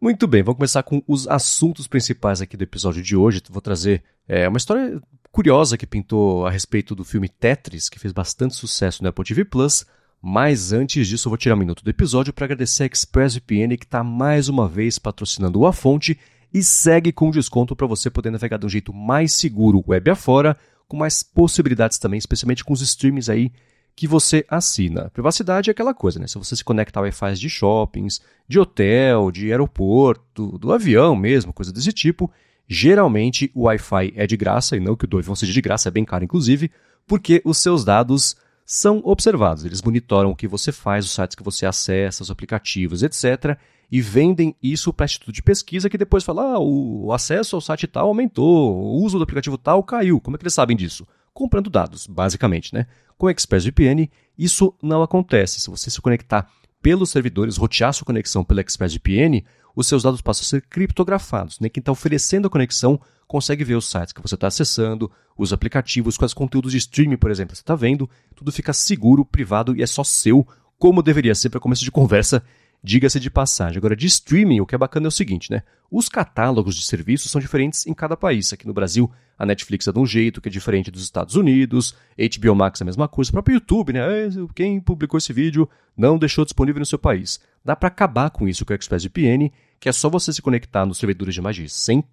[0.00, 3.42] Muito bem, vamos começar com os assuntos principais aqui do episódio de hoje.
[3.50, 8.12] Vou trazer é, uma história curiosa que pintou a respeito do filme Tetris, que fez
[8.12, 9.86] bastante sucesso no Apple TV Plus.
[10.20, 13.84] Mas antes disso, eu vou tirar um minuto do episódio para agradecer a ExpressVPN que
[13.84, 16.18] está mais uma vez patrocinando A Fonte
[16.52, 20.56] e segue com desconto para você poder navegar de um jeito mais seguro web afora,
[20.88, 23.52] com mais possibilidades também, especialmente com os streams aí
[23.94, 25.10] que você assina.
[25.10, 26.26] Privacidade é aquela coisa, né?
[26.26, 31.52] Se você se conecta a Wi-Fi de shoppings, de hotel, de aeroporto, do avião mesmo,
[31.52, 32.30] coisa desse tipo,
[32.68, 35.88] geralmente o Wi-Fi é de graça, e não que o do avião seja de graça,
[35.88, 36.70] é bem caro inclusive,
[37.06, 39.64] porque os seus dados são observados.
[39.64, 43.58] Eles monitoram o que você faz, os sites que você acessa, os aplicativos, etc.
[43.90, 47.86] E vendem isso para instituto de pesquisa que depois fala: ah, o acesso ao site
[47.86, 50.20] tal aumentou, o uso do aplicativo tal caiu.
[50.20, 51.08] Como é que eles sabem disso?
[51.32, 52.86] Comprando dados, basicamente, né?
[53.16, 55.60] Com ExpressVPN, isso não acontece.
[55.60, 56.46] Se você se conectar
[56.82, 59.44] pelos servidores, rotear sua conexão pelo ExpressVPN,
[59.78, 61.60] os seus dados passam a ser criptografados.
[61.60, 61.68] Né?
[61.68, 66.16] Quem está oferecendo a conexão consegue ver os sites que você está acessando, os aplicativos,
[66.16, 68.10] quais conteúdos de streaming, por exemplo, você está vendo.
[68.34, 70.44] Tudo fica seguro, privado e é só seu,
[70.80, 72.42] como deveria ser para começo de conversa
[72.82, 73.78] Diga-se de passagem.
[73.78, 75.62] Agora, de streaming, o que é bacana é o seguinte, né?
[75.90, 78.52] Os catálogos de serviços são diferentes em cada país.
[78.52, 81.94] Aqui no Brasil, a Netflix é de um jeito que é diferente dos Estados Unidos,
[82.16, 84.06] HBO Max é a mesma coisa, o próprio YouTube, né?
[84.54, 87.40] Quem publicou esse vídeo não deixou disponível no seu país.
[87.64, 90.98] Dá para acabar com isso com o ExpressVPN, que é só você se conectar nos
[90.98, 92.04] servidores de mais de 100,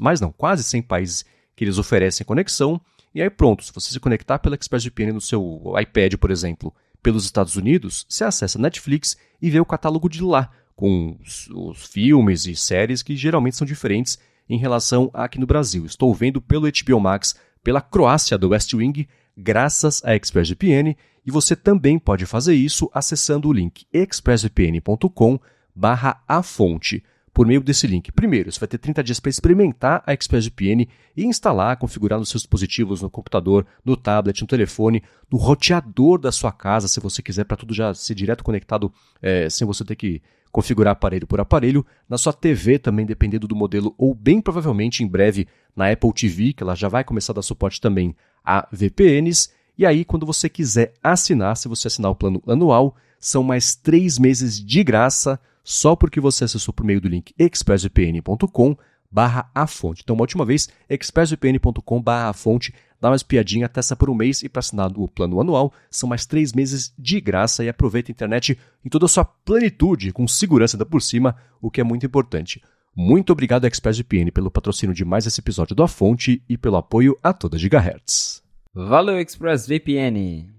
[0.00, 2.80] mais não, quase 100 países que eles oferecem conexão,
[3.14, 7.24] e aí pronto, se você se conectar pelo ExpressVPN no seu iPad, por exemplo, pelos
[7.24, 12.46] Estados Unidos, você acessa Netflix e vê o catálogo de lá, com os, os, filmes
[12.46, 15.84] e séries que geralmente são diferentes em relação a aqui no Brasil.
[15.84, 19.06] Estou vendo pelo HBO Max, pela Croácia do West Wing,
[19.36, 25.38] graças a ExpressVPN, e você também pode fazer isso acessando o link expressvpn.com
[25.74, 28.12] barra a fonte por meio desse link.
[28.12, 32.42] Primeiro, você vai ter 30 dias para experimentar a ExpressVPN e instalar, configurar nos seus
[32.42, 37.44] dispositivos, no computador, no tablet, no telefone, no roteador da sua casa, se você quiser,
[37.44, 41.84] para tudo já ser direto conectado, é, sem você ter que configurar aparelho por aparelho.
[42.06, 46.52] Na sua TV também, dependendo do modelo, ou bem provavelmente em breve na Apple TV,
[46.52, 48.14] que ela já vai começar a dar suporte também
[48.44, 49.50] a VPNs.
[49.78, 54.18] E aí, quando você quiser assinar, se você assinar o plano anual, são mais três
[54.18, 58.76] meses de graça só porque você acessou por meio do link expressvpn.com
[59.10, 60.02] barra a fonte.
[60.02, 64.42] Então, uma última vez, expressvpn.com barra a fonte, dá uma espiadinha, testa por um mês
[64.42, 68.14] e para assinar o plano anual são mais três meses de graça e aproveita a
[68.14, 72.06] internet em toda a sua plenitude, com segurança ainda por cima, o que é muito
[72.06, 72.62] importante.
[72.94, 77.18] Muito obrigado, ExpressVPN, pelo patrocínio de mais esse episódio do A Fonte e pelo apoio
[77.22, 78.42] a toda Gigahertz.
[78.74, 80.51] Valeu, ExpressVPN!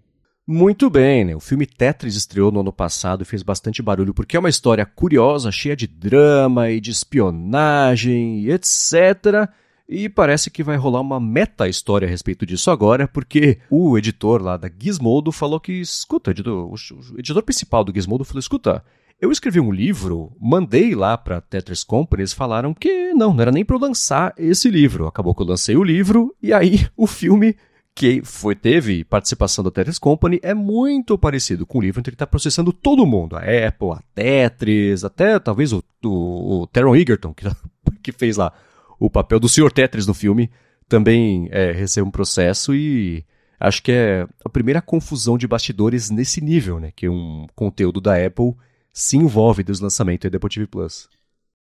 [0.45, 1.33] Muito bem, né?
[1.33, 4.85] O filme Tetris estreou no ano passado e fez bastante barulho porque é uma história
[4.85, 9.49] curiosa, cheia de drama e de espionagem e etc.
[9.87, 14.57] E parece que vai rolar uma meta-história a respeito disso agora, porque o editor lá
[14.57, 18.83] da Gizmodo falou que, escuta, o editor, o editor principal do Gizmodo falou, escuta,
[19.21, 23.51] eu escrevi um livro, mandei lá para Tetris Company, eles falaram que não, não era
[23.51, 25.07] nem para eu lançar esse livro.
[25.07, 27.55] Acabou que eu lancei o livro e aí o filme
[27.95, 32.15] que foi, teve participação da Tetris Company, é muito parecido com o livro que ele
[32.15, 33.35] está processando todo mundo.
[33.35, 37.45] A Apple, a Tetris, até talvez o, o, o Teron Egerton, que,
[38.01, 38.51] que fez lá
[38.99, 39.71] o papel do Sr.
[39.71, 40.49] Tetris no filme,
[40.87, 43.23] também é, recebeu um processo e
[43.59, 46.91] acho que é a primeira confusão de bastidores nesse nível, né?
[46.95, 48.53] Que um conteúdo da Apple
[48.91, 51.09] se envolve dos lançamentos da Apple TV Plus.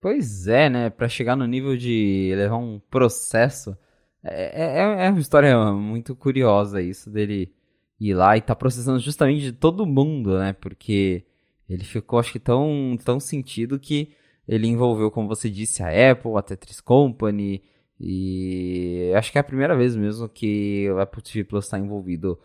[0.00, 0.90] Pois é, né?
[0.90, 3.76] Para chegar no nível de levar um processo
[4.24, 7.52] é, é, é uma história muito curiosa isso dele
[7.98, 10.52] ir lá e tá processando justamente de todo mundo, né?
[10.52, 11.24] Porque
[11.68, 14.12] ele ficou, acho que, tão, tão sentido que
[14.46, 17.62] ele envolveu, como você disse, a Apple, a Tetris Company,
[17.98, 22.38] e acho que é a primeira vez mesmo que o Apple TV Plus está envolvido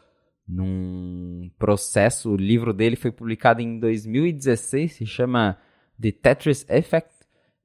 [0.48, 2.32] num processo.
[2.32, 5.58] O livro dele foi publicado em 2016, se chama
[6.00, 7.10] The Tetris Effect,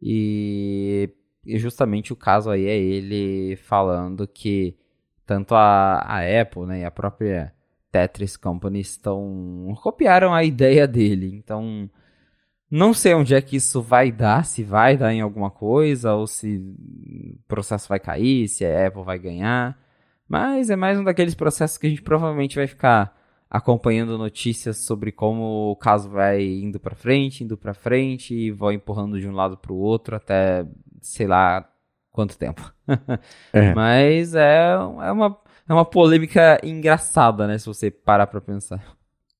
[0.00, 1.10] e
[1.44, 4.76] e justamente o caso aí é ele falando que
[5.26, 7.52] tanto a, a Apple né, e a própria
[7.90, 11.30] Tetris Company estão copiaram a ideia dele.
[11.34, 11.88] Então,
[12.70, 16.26] não sei onde é que isso vai dar, se vai dar em alguma coisa ou
[16.26, 19.78] se o processo vai cair, se a Apple vai ganhar.
[20.28, 23.14] Mas é mais um daqueles processos que a gente provavelmente vai ficar
[23.50, 28.74] acompanhando notícias sobre como o caso vai indo para frente, indo para frente e vai
[28.74, 30.66] empurrando de um lado para o outro até
[31.02, 31.68] sei lá
[32.10, 32.72] quanto tempo.
[33.52, 33.72] é.
[33.74, 35.38] Mas é, é, uma,
[35.68, 37.58] é uma polêmica engraçada, né?
[37.58, 38.82] Se você parar pra pensar.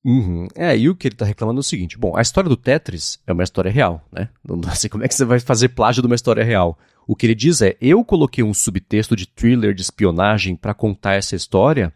[0.05, 0.47] Uhum.
[0.53, 3.19] É, e o que ele tá reclamando é o seguinte: bom, a história do Tetris
[3.25, 4.29] é uma história real, né?
[4.43, 6.77] Não sei como é que você vai fazer plágio de uma história real.
[7.07, 11.13] O que ele diz é: eu coloquei um subtexto de thriller de espionagem para contar
[11.13, 11.93] essa história,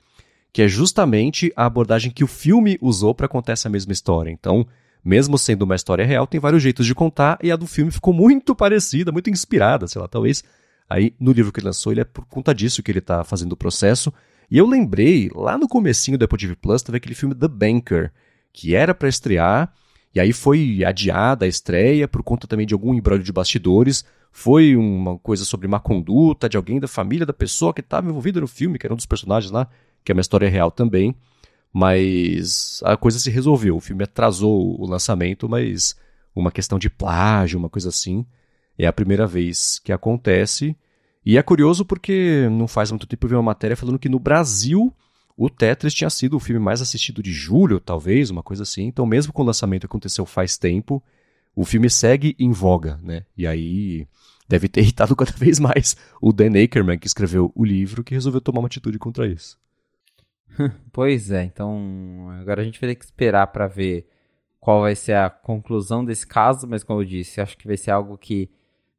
[0.54, 4.32] que é justamente a abordagem que o filme usou para contar essa mesma história.
[4.32, 4.66] Então,
[5.08, 8.14] mesmo sendo uma história real, tem vários jeitos de contar e a do filme ficou
[8.14, 10.44] muito parecida, muito inspirada, sei lá, talvez.
[10.90, 13.54] Aí, no livro que ele lançou, ele é por conta disso que ele tá fazendo
[13.54, 14.14] o processo.
[14.52, 18.12] E eu lembrei, lá no comecinho do Apple TV Plus, teve aquele filme The Banker,
[18.52, 19.74] que era para estrear,
[20.14, 24.04] e aí foi adiada a estreia por conta também de algum embrulho de bastidores.
[24.30, 28.42] Foi uma coisa sobre má conduta de alguém da família da pessoa que estava envolvida
[28.42, 29.70] no filme, que era um dos personagens lá,
[30.04, 31.16] que é uma história real também.
[31.74, 33.76] Mas a coisa se resolveu.
[33.76, 35.96] O filme atrasou o lançamento, mas
[36.36, 38.26] uma questão de plágio, uma coisa assim.
[38.78, 40.76] É a primeira vez que acontece.
[41.26, 44.20] E é curioso porque não faz muito tempo eu vi uma matéria falando que no
[44.20, 44.94] Brasil
[45.36, 48.86] o Tetris tinha sido o filme mais assistido de julho, talvez, uma coisa assim.
[48.86, 51.04] Então, mesmo com o lançamento aconteceu faz tempo,
[51.56, 53.24] o filme segue em voga, né?
[53.38, 54.08] E aí
[54.50, 58.42] deve ter irritado cada vez mais o Dan Ackerman, que escreveu o livro, que resolveu
[58.42, 59.60] tomar uma atitude contra isso.
[60.92, 64.08] pois é, então agora a gente vai ter que esperar para ver
[64.60, 67.92] qual vai ser a conclusão desse caso, mas como eu disse, acho que vai ser
[67.92, 68.50] algo que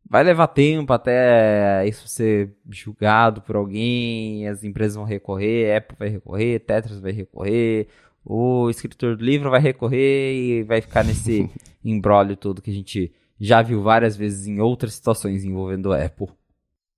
[0.09, 6.09] vai levar tempo até isso ser julgado por alguém, as empresas vão recorrer, Apple vai
[6.09, 7.89] recorrer, Tetris vai recorrer,
[8.25, 11.51] o escritor do livro vai recorrer e vai ficar nesse
[11.85, 16.29] embrólio todo que a gente já viu várias vezes em outras situações envolvendo a Apple.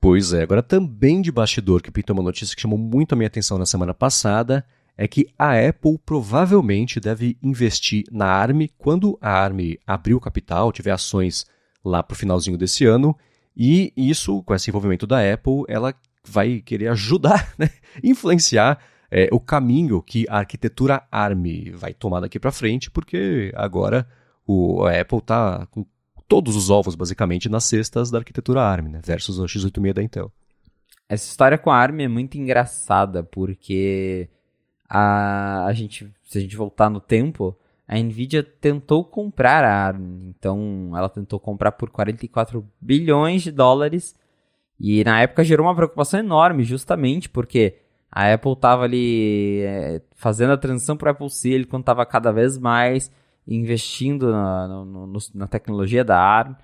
[0.01, 3.27] Pois é, agora também de bastidor que pintou uma notícia que chamou muito a minha
[3.27, 4.65] atenção na semana passada,
[4.97, 10.73] é que a Apple provavelmente deve investir na ARM quando a ARM abrir o capital,
[10.73, 11.45] tiver ações
[11.85, 13.17] lá para o finalzinho desse ano.
[13.55, 15.95] E isso, com esse envolvimento da Apple, ela
[16.27, 17.71] vai querer ajudar, né?
[18.03, 18.79] influenciar
[19.11, 24.07] é, o caminho que a arquitetura ARM vai tomar daqui para frente, porque agora
[24.47, 25.85] o, a Apple está com
[26.31, 29.01] todos os ovos, basicamente, nas cestas da arquitetura ARM, né?
[29.05, 30.33] versus o x86 da Intel.
[31.09, 34.29] Essa história com a ARM é muito engraçada, porque
[34.89, 40.29] a, a gente, se a gente voltar no tempo, a Nvidia tentou comprar a ARM.
[40.29, 44.15] Então, ela tentou comprar por 44 bilhões de dólares.
[44.79, 50.53] E na época gerou uma preocupação enorme, justamente porque a Apple estava ali é, fazendo
[50.53, 53.11] a transição para o Apple Silicon, estava cada vez mais
[53.51, 56.55] investindo na, no, na tecnologia da ARM.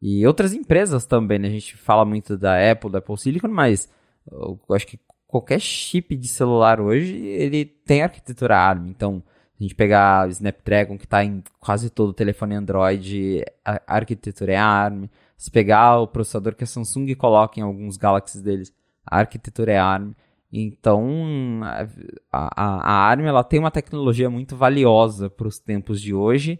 [0.00, 1.48] E outras empresas também, né?
[1.48, 3.90] A gente fala muito da Apple, da Apple Silicon, mas
[4.30, 8.88] eu acho que qualquer chip de celular hoje, ele tem arquitetura ARM.
[8.88, 9.22] Então,
[9.58, 14.52] a gente pegar o Snapdragon, que está em quase todo o telefone Android, a arquitetura
[14.52, 15.08] é ARM.
[15.36, 18.72] Se pegar o processador que a Samsung coloca em alguns Galaxies deles,
[19.04, 20.12] a arquitetura é ARM.
[20.52, 21.86] Então, a,
[22.32, 26.58] a, a ARM ela tem uma tecnologia muito valiosa para os tempos de hoje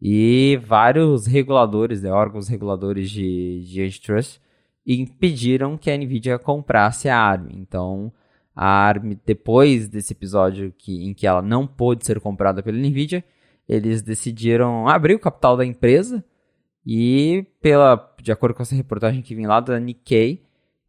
[0.00, 4.40] e vários reguladores, né, órgãos reguladores de, de antitrust,
[4.86, 7.48] impediram que a Nvidia comprasse a ARM.
[7.50, 8.12] Então,
[8.54, 13.24] a ARM, depois desse episódio que, em que ela não pôde ser comprada pela Nvidia,
[13.68, 16.24] eles decidiram abrir o capital da empresa
[16.86, 20.45] e, pela, de acordo com essa reportagem que vem lá da Nikkei,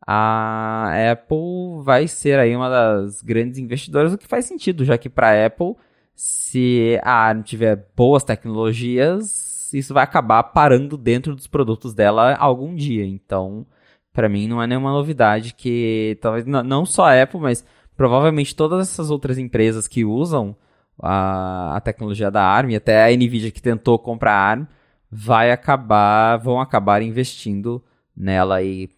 [0.07, 5.09] a Apple vai ser aí uma das grandes investidoras, o que faz sentido, já que
[5.09, 5.75] para a Apple,
[6.15, 12.73] se a ARM tiver boas tecnologias, isso vai acabar parando dentro dos produtos dela algum
[12.73, 13.05] dia.
[13.05, 13.65] Então,
[14.13, 17.65] para mim não é nenhuma novidade que talvez não só a Apple, mas
[17.97, 20.55] provavelmente todas essas outras empresas que usam
[21.01, 24.65] a, a tecnologia da ARM, e até a Nvidia que tentou comprar a ARM,
[25.11, 27.83] vai acabar, vão acabar investindo
[28.15, 28.89] nela aí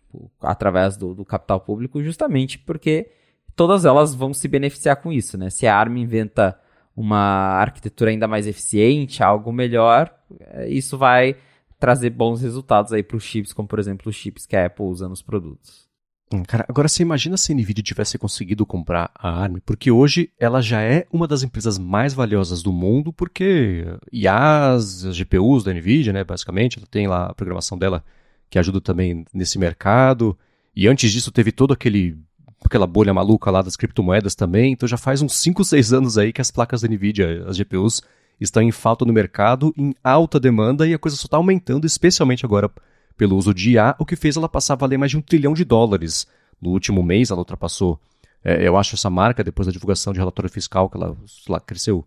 [0.42, 3.10] através do, do capital público, justamente porque
[3.56, 5.50] todas elas vão se beneficiar com isso, né?
[5.50, 6.60] Se a ARM inventa
[6.96, 7.18] uma
[7.60, 11.36] arquitetura ainda mais eficiente, algo melhor, é, isso vai
[11.80, 14.86] trazer bons resultados aí para os chips, como por exemplo os chips que a Apple
[14.86, 15.88] usa nos produtos.
[16.32, 20.30] Hum, cara, agora você imagina se a Nvidia tivesse conseguido comprar a ARM, porque hoje
[20.40, 25.74] ela já é uma das empresas mais valiosas do mundo, porque IAs, as GPUs da
[25.74, 28.04] Nvidia, né, basicamente, ela tem lá a programação dela
[28.50, 30.38] que ajuda também nesse mercado.
[30.76, 32.18] E antes disso teve todo aquele
[32.64, 36.34] aquela bolha maluca lá das criptomoedas também, então já faz uns 5, 6 anos aí
[36.34, 38.02] que as placas da Nvidia, as GPUs,
[38.40, 42.46] estão em falta no mercado, em alta demanda, e a coisa só está aumentando, especialmente
[42.46, 42.70] agora
[43.18, 45.54] pelo uso de IA, o que fez ela passar a valer mais de um trilhão
[45.54, 46.26] de dólares.
[46.62, 48.00] No último mês, ela ultrapassou,
[48.44, 52.06] é, eu acho, essa marca, depois da divulgação de relatório fiscal, que ela lá, cresceu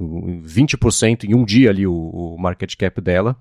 [0.00, 3.36] 20% em um dia ali o, o, market cap dela.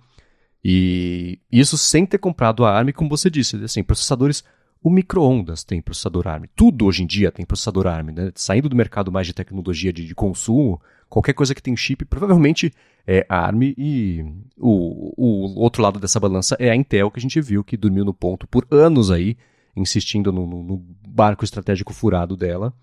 [0.63, 4.43] E isso sem ter comprado a ARM, como você disse, assim, processadores
[4.83, 6.43] o micro-ondas tem processador ARM.
[6.53, 8.11] Tudo hoje em dia tem processador ARM.
[8.11, 8.31] Né?
[8.35, 12.73] Saindo do mercado mais de tecnologia de, de consumo, qualquer coisa que tem chip provavelmente
[13.07, 14.25] é ARM e
[14.57, 18.03] o, o outro lado dessa balança é a Intel que a gente viu que dormiu
[18.03, 19.37] no ponto por anos aí,
[19.73, 22.73] insistindo no, no, no barco estratégico furado dela.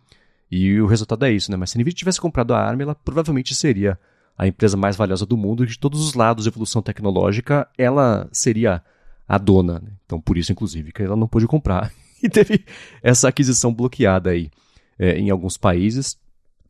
[0.51, 1.57] E o resultado é isso, né?
[1.57, 3.99] Mas se a Nvidia tivesse comprado a ARM, ela provavelmente seria
[4.41, 8.83] a empresa mais valiosa do mundo de todos os lados de evolução tecnológica, ela seria
[9.29, 9.81] a dona.
[9.81, 9.91] Né?
[10.07, 11.93] Então, por isso, inclusive, que ela não pôde comprar.
[12.23, 12.67] E teve
[13.03, 14.51] essa aquisição bloqueada aí
[14.99, 16.19] é, em alguns países.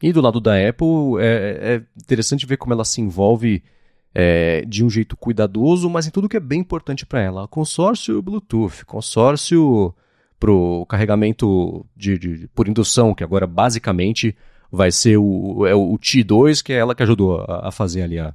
[0.01, 3.61] E do lado da Apple, é, é interessante ver como ela se envolve
[4.14, 7.49] é, de um jeito cuidadoso, mas em tudo que é bem importante para ela.
[7.49, 9.93] Consórcio Bluetooth, consórcio
[10.39, 14.37] para o carregamento de, de, por indução, que agora basicamente
[14.71, 18.18] vai ser o, é o T2, que é ela que ajudou a, a fazer ali
[18.18, 18.35] a,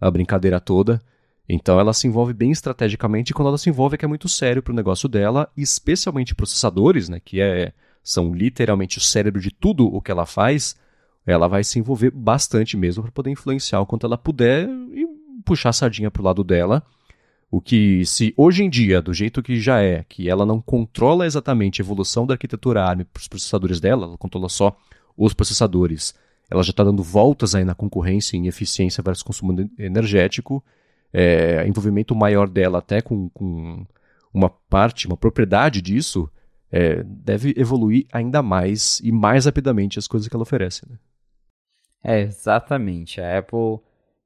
[0.00, 1.00] a brincadeira toda.
[1.48, 4.28] Então ela se envolve bem estrategicamente e quando ela se envolve é que é muito
[4.28, 7.72] sério para o negócio dela, especialmente processadores, né, que é,
[8.04, 10.76] são literalmente o cérebro de tudo o que ela faz,
[11.26, 15.06] ela vai se envolver bastante mesmo para poder influenciar o quanto ela puder e
[15.44, 16.84] puxar a sardinha para o lado dela.
[17.50, 21.26] O que, se hoje em dia, do jeito que já é, que ela não controla
[21.26, 24.76] exatamente a evolução da arquitetura ARM para os processadores dela, ela controla só
[25.16, 26.14] os processadores,
[26.50, 30.62] ela já está dando voltas aí na concorrência em eficiência versus consumo energético,
[31.12, 33.86] é, envolvimento maior dela até com, com
[34.32, 36.30] uma parte, uma propriedade disso,
[36.70, 40.88] é, deve evoluir ainda mais e mais rapidamente as coisas que ela oferece.
[40.88, 40.98] Né?
[42.02, 43.20] É, exatamente.
[43.20, 43.80] A Apple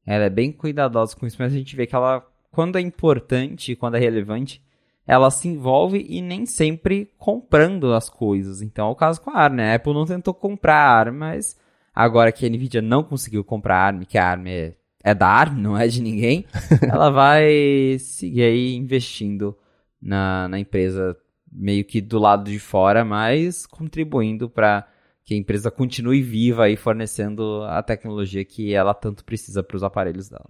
[0.07, 3.75] ela é bem cuidadosa com isso, mas a gente vê que ela, quando é importante,
[3.75, 4.63] quando é relevante,
[5.07, 8.63] ela se envolve e nem sempre comprando as coisas.
[8.63, 9.57] Então é o caso com a ARM.
[9.57, 9.73] Né?
[9.73, 11.59] A Apple não tentou comprar a ARM, mas
[11.95, 14.75] agora que a Nvidia não conseguiu comprar a ARM, que a ARM é
[15.05, 16.47] é da ARM, não é de ninguém,
[16.91, 19.57] ela vai seguir aí investindo
[20.01, 21.15] na, na empresa
[21.53, 24.89] meio que do lado de fora, mas contribuindo para
[25.23, 29.83] que a empresa continue viva e fornecendo a tecnologia que ela tanto precisa para os
[29.83, 30.49] aparelhos dela.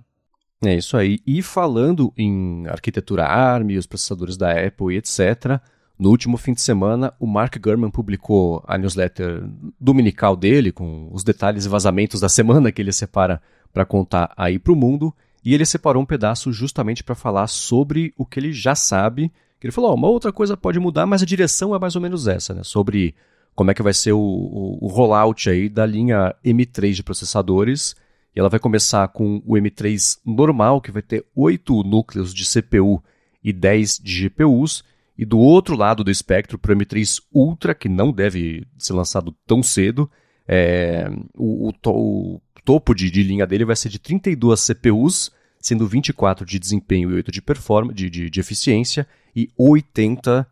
[0.65, 1.21] É isso aí.
[1.27, 5.61] E falando em arquitetura ARM, os processadores da Apple e etc.,
[5.99, 9.45] no último fim de semana, o Mark Gurman publicou a newsletter
[9.81, 13.41] dominical dele, com os detalhes e vazamentos da semana que ele separa
[13.73, 18.13] para contar aí para o mundo, e ele separou um pedaço justamente para falar sobre
[18.17, 19.31] o que ele já sabe.
[19.61, 22.03] Que ele falou: oh, uma outra coisa pode mudar, mas a direção é mais ou
[22.03, 22.63] menos essa, né?
[22.65, 23.15] Sobre
[23.55, 27.95] como é que vai ser o, o, o rollout aí da linha M3 de processadores.
[28.35, 33.03] E ela vai começar com o M3 normal, que vai ter 8 núcleos de CPU
[33.43, 34.83] e 10 de GPUs.
[35.17, 39.33] E do outro lado do espectro, para o M3 Ultra, que não deve ser lançado
[39.47, 40.11] tão cedo,
[40.49, 45.31] é, o, o, topo de, de linha dele vai ser de 32 CPUs,
[45.61, 49.07] sendo 24 de desempenho e 8 de performance, de, de, de eficiência,
[49.37, 50.47] e 80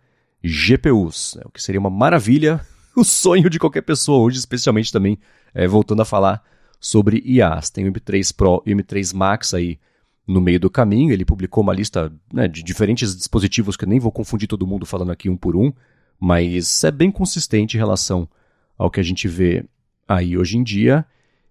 [0.44, 1.42] GPUs, né?
[1.44, 2.60] o que seria uma maravilha,
[2.96, 5.18] o sonho de qualquer pessoa hoje, especialmente também
[5.54, 6.42] é, voltando a falar
[6.82, 7.70] sobre IAs.
[7.70, 9.78] Tem o M3 Pro e o M3 Max aí
[10.26, 13.98] no meio do caminho, ele publicou uma lista né, de diferentes dispositivos que eu nem
[13.98, 15.72] vou confundir todo mundo falando aqui um por um,
[16.18, 18.28] mas é bem consistente em relação
[18.78, 19.64] ao que a gente vê
[20.06, 21.04] aí hoje em dia.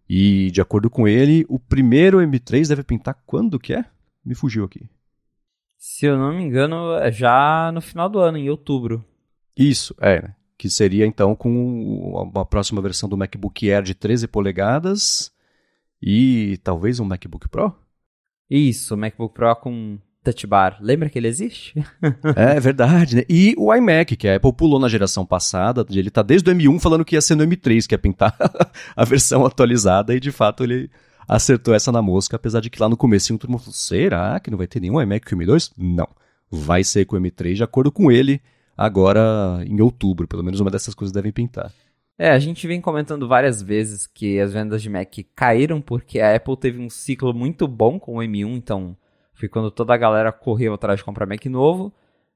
[0.08, 3.86] E, de acordo com ele, o primeiro M3 deve pintar quando que é?
[4.26, 4.90] Me fugiu aqui.
[5.78, 9.04] Se eu não me engano, é já no final do ano, em outubro.
[9.58, 10.32] Isso, é.
[10.62, 15.32] Que seria então com uma próxima versão do MacBook Air de 13 polegadas
[15.99, 17.76] e talvez um MacBook Pro?
[18.47, 20.78] Isso, MacBook Pro com Touch Bar.
[20.80, 21.74] Lembra que ele existe?
[22.38, 23.24] é verdade, né?
[23.28, 26.80] E o iMac, que a Apple pulou na geração passada, ele tá desde o M1
[26.80, 28.38] falando que ia ser no M3, que ia pintar
[28.95, 30.91] a versão atualizada, e de fato ele
[31.28, 34.51] acertou essa na mosca, apesar de que lá no começo todo mundo falou, será que
[34.51, 35.72] não vai ter nenhum iMac com o M2?
[35.76, 36.07] Não.
[36.51, 38.39] Vai ser com o M3, de acordo com ele,
[38.86, 40.28] agora em outubro.
[40.28, 41.72] Pelo menos uma dessas coisas devem pintar.
[42.18, 46.36] É, a gente vem comentando várias vezes que as vendas de Mac caíram porque a
[46.36, 48.96] Apple teve um ciclo muito bom com o M1, então
[49.34, 51.92] foi quando toda a galera correu atrás de comprar Mac novo.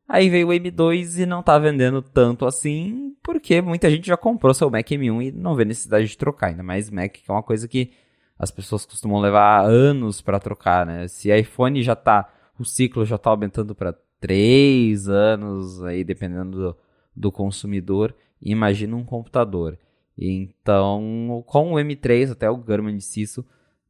[0.08, 4.54] Aí veio o M2 e não tá vendendo tanto assim, porque muita gente já comprou
[4.54, 6.48] seu Mac M1 e não vê necessidade de trocar.
[6.48, 7.92] Ainda mais Mac, que é uma coisa que
[8.38, 11.08] as pessoas costumam levar anos para trocar, né?
[11.08, 12.28] Se iPhone já tá,
[12.60, 16.78] o ciclo já tá aumentando para 3 anos, aí dependendo do,
[17.16, 19.78] do consumidor, imagina um computador.
[20.18, 23.46] Então, com o M3, até o Gurman disse isso,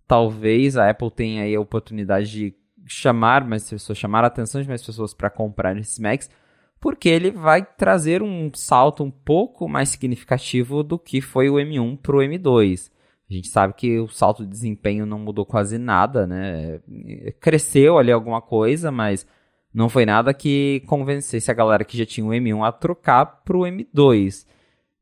[0.06, 2.54] talvez a Apple tenha aí a oportunidade de
[2.86, 6.30] chamar mais pessoas, chamar a atenção de mais pessoas para comprar esses Macs,
[6.82, 11.98] porque ele vai trazer um salto um pouco mais significativo do que foi o M1
[11.98, 12.92] para o M2.
[13.30, 16.82] A gente sabe que o salto de desempenho não mudou quase nada, né?
[17.40, 19.26] Cresceu ali alguma coisa, mas
[19.76, 23.58] não foi nada que convencesse a galera que já tinha o M1 a trocar para
[23.58, 24.46] o M2.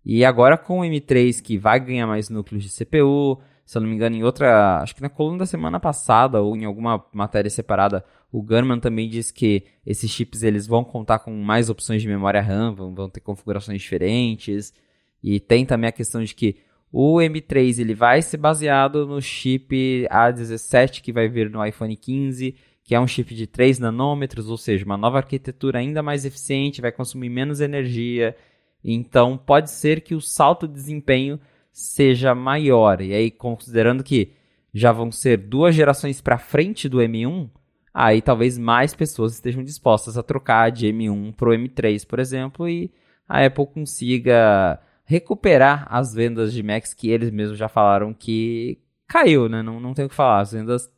[0.03, 3.87] E agora com o M3 que vai ganhar mais núcleos de CPU, se eu não
[3.87, 7.51] me engano, em outra, acho que na coluna da semana passada ou em alguma matéria
[7.51, 12.07] separada, o Gunman também diz que esses chips eles vão contar com mais opções de
[12.07, 14.73] memória RAM, vão, vão ter configurações diferentes.
[15.21, 16.57] E tem também a questão de que
[16.91, 22.55] o M3 ele vai ser baseado no chip A17 que vai vir no iPhone 15,
[22.83, 26.81] que é um chip de 3 nanômetros, ou seja, uma nova arquitetura ainda mais eficiente,
[26.81, 28.35] vai consumir menos energia.
[28.83, 31.39] Então pode ser que o salto de desempenho
[31.71, 33.01] seja maior.
[33.01, 34.33] E aí, considerando que
[34.73, 37.49] já vão ser duas gerações para frente do M1,
[37.93, 42.67] aí talvez mais pessoas estejam dispostas a trocar de M1 para o M3, por exemplo,
[42.67, 42.91] e
[43.27, 49.47] a Apple consiga recuperar as vendas de Macs que eles mesmos já falaram que caiu,
[49.47, 49.61] né?
[49.61, 50.41] Não, não tem o que falar.
[50.41, 50.91] As vendas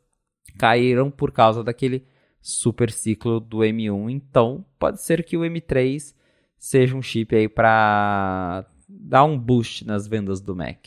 [0.58, 2.04] caíram por causa daquele
[2.40, 4.10] super ciclo do M1.
[4.10, 6.14] Então, pode ser que o M3
[6.58, 10.86] seja um chip aí para dar um boost nas vendas do Mac.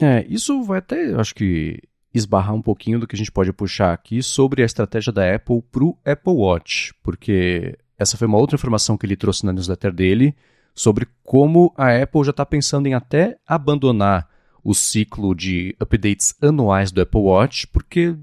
[0.00, 1.80] É, isso vai até, acho que,
[2.14, 5.62] esbarrar um pouquinho do que a gente pode puxar aqui sobre a estratégia da Apple
[5.70, 9.92] para o Apple Watch, porque essa foi uma outra informação que ele trouxe na newsletter
[9.92, 10.34] dele
[10.74, 14.28] sobre como a Apple já está pensando em até abandonar
[14.62, 18.16] o ciclo de updates anuais do Apple Watch, porque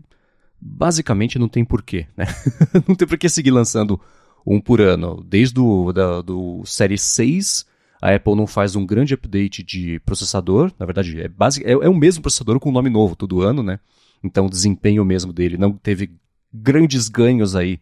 [0.66, 2.26] basicamente não tem porquê, né?
[2.88, 4.02] não tem porquê seguir lançando
[4.46, 5.24] um por ano.
[5.24, 7.66] Desde o da, do Série 6,
[8.02, 10.72] a Apple não faz um grande update de processador.
[10.80, 13.80] Na verdade, é, basic, é, é o mesmo processador com nome novo todo ano, né?
[14.24, 16.10] Então o desempenho mesmo dele não teve
[16.52, 17.80] grandes ganhos aí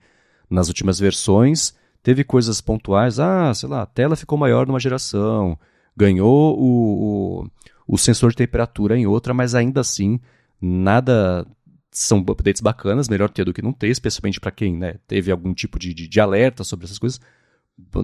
[0.50, 1.74] nas últimas versões.
[2.04, 5.58] Teve coisas pontuais, ah, sei lá, a tela ficou maior numa geração,
[5.96, 7.48] ganhou o, o,
[7.88, 10.20] o sensor de temperatura em outra, mas ainda assim,
[10.62, 11.48] nada
[11.94, 15.54] são updates bacanas, melhor ter do que não ter, especialmente para quem né, teve algum
[15.54, 17.20] tipo de, de, de, alerta sobre essas coisas.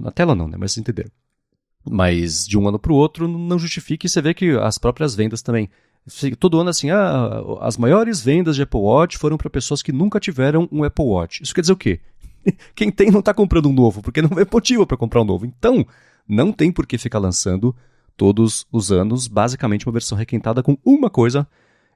[0.01, 0.57] Na tela não, né?
[0.57, 1.11] Mas vocês entenderam.
[1.87, 5.15] Mas de um ano para o outro não justifica e você vê que as próprias
[5.15, 5.69] vendas também.
[6.39, 10.19] Todo ano assim, ah, as maiores vendas de Apple Watch foram para pessoas que nunca
[10.19, 11.43] tiveram um Apple Watch.
[11.43, 11.99] Isso quer dizer o quê?
[12.73, 15.45] Quem tem não está comprando um novo, porque não é motivo para comprar um novo.
[15.45, 15.85] Então,
[16.27, 17.75] não tem por que ficar lançando
[18.17, 21.47] todos os anos basicamente uma versão requentada com uma coisa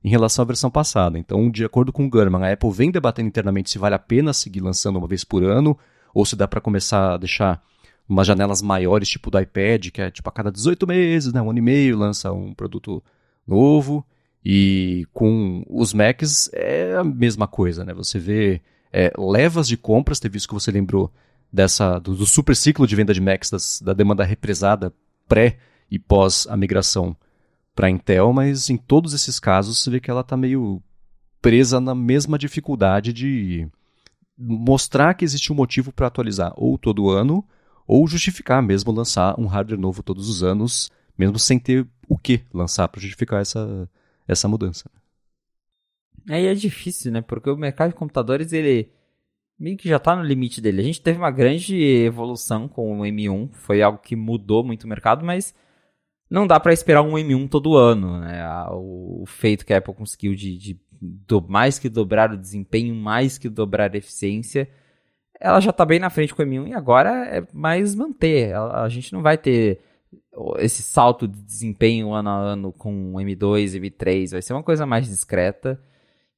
[0.03, 1.17] em relação à versão passada.
[1.17, 4.33] Então, de acordo com o Gurman, a Apple vem debatendo internamente se vale a pena
[4.33, 5.77] seguir lançando uma vez por ano
[6.13, 7.63] ou se dá para começar a deixar
[8.07, 11.49] umas janelas maiores, tipo do iPad, que é tipo a cada 18 meses, né, um
[11.49, 13.01] ano e meio, lança um produto
[13.47, 14.05] novo.
[14.45, 17.93] E com os Macs é a mesma coisa, né?
[17.93, 21.09] Você vê é, levas de compras, teve isso que você lembrou
[21.51, 24.93] dessa do, do super ciclo de venda de Macs, das, da demanda represada
[25.29, 25.57] pré
[25.89, 27.15] e pós a migração
[27.75, 30.81] para Intel, mas em todos esses casos você vê que ela está meio
[31.41, 33.67] presa na mesma dificuldade de
[34.37, 37.45] mostrar que existe um motivo para atualizar ou todo ano,
[37.85, 42.41] ou justificar mesmo lançar um hardware novo todos os anos, mesmo sem ter o que
[42.53, 43.89] lançar para justificar essa,
[44.27, 44.89] essa mudança.
[46.29, 47.21] Aí é difícil, né?
[47.21, 48.89] Porque o mercado de computadores, ele
[49.59, 50.81] meio que já está no limite dele.
[50.81, 54.87] A gente teve uma grande evolução com o M1, foi algo que mudou muito o
[54.87, 55.53] mercado, mas
[56.33, 58.19] não dá para esperar um M1 todo ano.
[58.19, 58.43] Né?
[58.71, 63.37] O feito que a Apple conseguiu de, de do, mais que dobrar o desempenho, mais
[63.37, 64.67] que dobrar a eficiência,
[65.39, 68.55] ela já está bem na frente com o M1 e agora é mais manter.
[68.55, 69.79] A, a, gente não vai ter
[70.57, 74.87] esse salto de desempenho ano a ano com o M2, M3, vai ser uma coisa
[74.87, 75.79] mais discreta.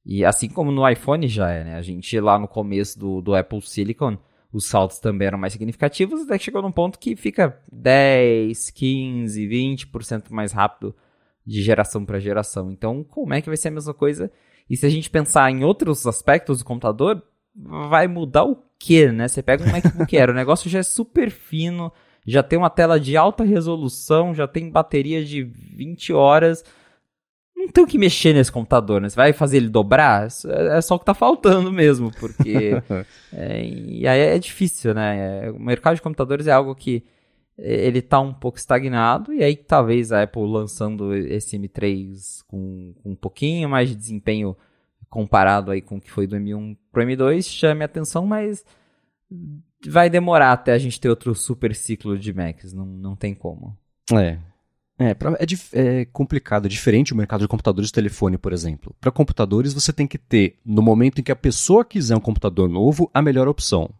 [0.04, 1.74] E assim como no iPhone já é, né?
[1.76, 4.18] A gente lá no começo do, do Apple Silicon,
[4.56, 9.46] os saltos também eram mais significativos, até que chegou num ponto que fica 10, 15,
[9.46, 10.96] 20% mais rápido
[11.44, 12.70] de geração para geração.
[12.70, 14.32] Então, como é que vai ser a mesma coisa?
[14.68, 17.22] E se a gente pensar em outros aspectos do computador,
[17.54, 19.28] vai mudar o quê, né?
[19.28, 21.92] Você pega um MacBook Air, o negócio já é super fino,
[22.26, 26.64] já tem uma tela de alta resolução, já tem bateria de 20 horas
[27.66, 29.08] não tem o que mexer nesse computador, né?
[29.08, 30.26] Você vai fazer ele dobrar?
[30.26, 32.82] É só o que tá faltando mesmo, porque.
[33.32, 35.46] é, e aí é difícil, né?
[35.46, 37.04] É, o mercado de computadores é algo que
[37.58, 43.10] ele tá um pouco estagnado, e aí talvez a Apple lançando esse M3 com, com
[43.12, 44.54] um pouquinho mais de desempenho
[45.08, 48.62] comparado aí com o que foi do M1 pro M2 chame a atenção, mas
[49.88, 53.74] vai demorar até a gente ter outro super ciclo de Macs, não, não tem como.
[54.12, 54.38] É,
[54.98, 58.94] é, pra, é, é, complicado, é diferente o mercado de computadores de telefone, por exemplo.
[59.00, 62.68] Para computadores, você tem que ter, no momento em que a pessoa quiser um computador
[62.68, 63.90] novo, a melhor opção.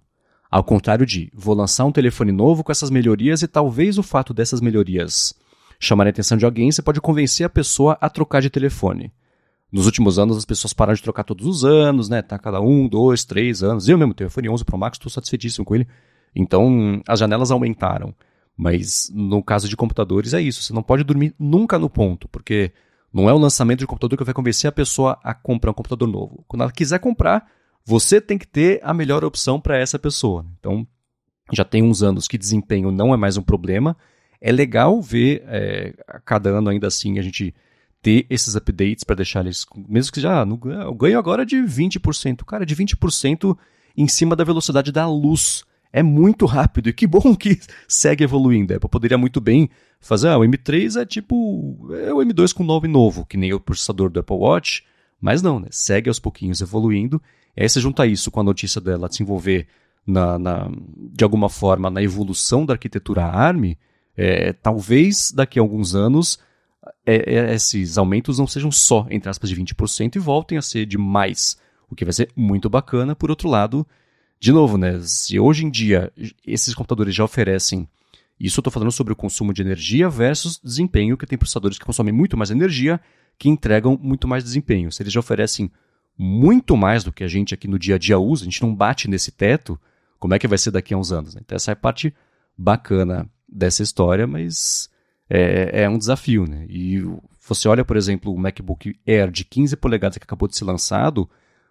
[0.51, 4.33] Ao contrário de, vou lançar um telefone novo com essas melhorias e talvez o fato
[4.33, 5.35] dessas melhorias
[5.79, 9.13] chamar a atenção de alguém, você pode convencer a pessoa a trocar de telefone.
[9.71, 12.23] Nos últimos anos, as pessoas pararam de trocar todos os anos, né?
[12.23, 13.89] Tá cada um, dois, três anos.
[13.89, 15.87] Eu mesmo iPhone 11 Pro Max, estou satisfeitíssimo com ele.
[16.35, 18.15] Então, as janelas aumentaram.
[18.57, 22.73] Mas no caso de computadores é isso, você não pode dormir nunca no ponto, porque
[23.13, 26.07] Não é o lançamento de computador que vai convencer a pessoa a comprar um computador
[26.07, 26.45] novo.
[26.47, 27.51] Quando ela quiser comprar,
[27.83, 30.45] você tem que ter a melhor opção para essa pessoa.
[30.59, 30.87] Então,
[31.51, 33.97] já tem uns anos que desempenho não é mais um problema.
[34.39, 37.55] É legal ver é, a cada ano ainda assim a gente
[38.03, 42.45] ter esses updates para deixar eles, mesmo que já no, o ganho agora de 20%,
[42.45, 43.57] cara, de 20%
[43.97, 45.65] em cima da velocidade da luz.
[45.93, 47.59] É muito rápido e que bom que
[47.89, 48.73] segue evoluindo.
[48.73, 49.71] A Apple poderia muito bem
[50.01, 53.61] fazer, ah, o M3 é tipo é o M2 com 9 novo, que nem o
[53.61, 54.85] processador do Apple Watch,
[55.21, 55.69] mas não, né?
[55.71, 57.21] Segue aos pouquinhos evoluindo.
[57.57, 59.67] E aí você junta isso com a notícia dela de se envolver
[60.07, 60.71] na, na,
[61.13, 63.75] de alguma forma na evolução da arquitetura ARM,
[64.17, 66.39] é, talvez daqui a alguns anos
[67.05, 70.87] é, é, esses aumentos não sejam só, entre aspas, de 20% e voltem a ser
[70.87, 71.59] de mais,
[71.91, 73.17] o que vai ser muito bacana.
[73.17, 73.87] Por outro lado,
[74.39, 76.13] de novo, né, se hoje em dia
[76.47, 77.89] esses computadores já oferecem,
[78.39, 81.85] isso eu estou falando sobre o consumo de energia versus desempenho, que tem processadores que
[81.85, 83.01] consomem muito mais energia,
[83.39, 84.93] que entregam muito mais desempenho.
[84.93, 85.71] Se eles já oferecem
[86.19, 88.75] muito mais do que a gente aqui no dia a dia usa, a gente não
[88.75, 89.79] bate nesse teto,
[90.19, 91.35] como é que vai ser daqui a uns anos?
[91.35, 91.41] Né?
[91.45, 92.15] Então essa é a parte
[92.57, 94.91] bacana dessa história, mas
[95.29, 96.67] é, é um desafio, né?
[96.69, 97.03] E
[97.47, 101.29] você olha, por exemplo, o MacBook Air de 15 polegadas que acabou de ser lançado,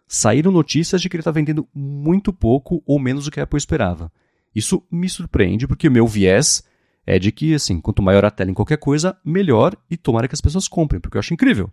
[0.07, 3.57] saíram notícias de que ele está vendendo muito pouco ou menos do que a Apple
[3.57, 4.11] esperava.
[4.55, 6.63] Isso me surpreende porque o meu viés
[7.05, 10.33] é de que, assim, quanto maior a tela em qualquer coisa, melhor e tomara que
[10.33, 11.71] as pessoas comprem, porque eu acho incrível.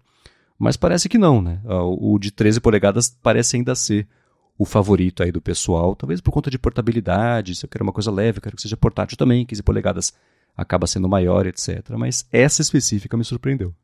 [0.58, 1.60] Mas parece que não, né?
[1.64, 4.06] Ah, o de 13 polegadas parece ainda ser
[4.58, 8.10] o favorito aí do pessoal, talvez por conta de portabilidade, se eu quero uma coisa
[8.10, 10.12] leve, eu quero que seja portátil também, 15 polegadas
[10.56, 11.90] acaba sendo maior, etc.
[11.96, 13.74] Mas essa específica me surpreendeu.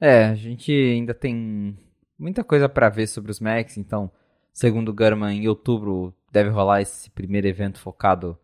[0.00, 1.78] É, a gente ainda tem
[2.18, 4.10] muita coisa para ver sobre os Macs, então,
[4.52, 8.38] segundo o Gurman, em outubro deve rolar esse primeiro evento focado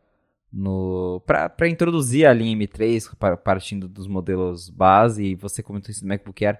[0.52, 6.08] no para introduzir a linha M3 partindo dos modelos base e você comentou isso no
[6.08, 6.58] MacBook Air.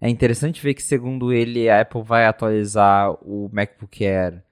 [0.00, 4.42] É interessante ver que segundo ele a Apple vai atualizar o MacBook Air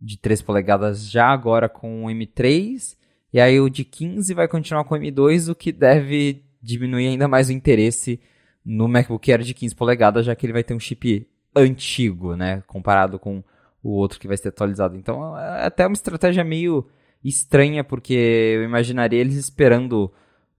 [0.00, 2.96] de 3 polegadas já agora com o M3
[3.32, 7.28] e aí o de 15 vai continuar com o M2, o que deve diminuir ainda
[7.28, 8.20] mais o interesse
[8.64, 12.62] no MacBook Air de 15 polegadas, já que ele vai ter um chip antigo, né,
[12.66, 13.42] comparado com
[13.82, 14.96] o outro que vai ser atualizado.
[14.96, 16.86] Então, é até uma estratégia meio
[17.24, 20.12] estranha, porque eu imaginaria eles esperando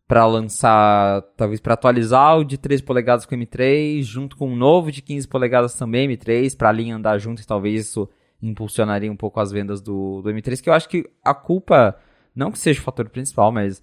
[0.07, 4.91] para lançar, talvez para atualizar o de 3 polegadas com M3, junto com um novo
[4.91, 8.09] de 15 polegadas também M3, para a linha andar junto e talvez isso
[8.41, 11.95] impulsionaria um pouco as vendas do, do M3, que eu acho que a culpa
[12.35, 13.81] não que seja o fator principal, mas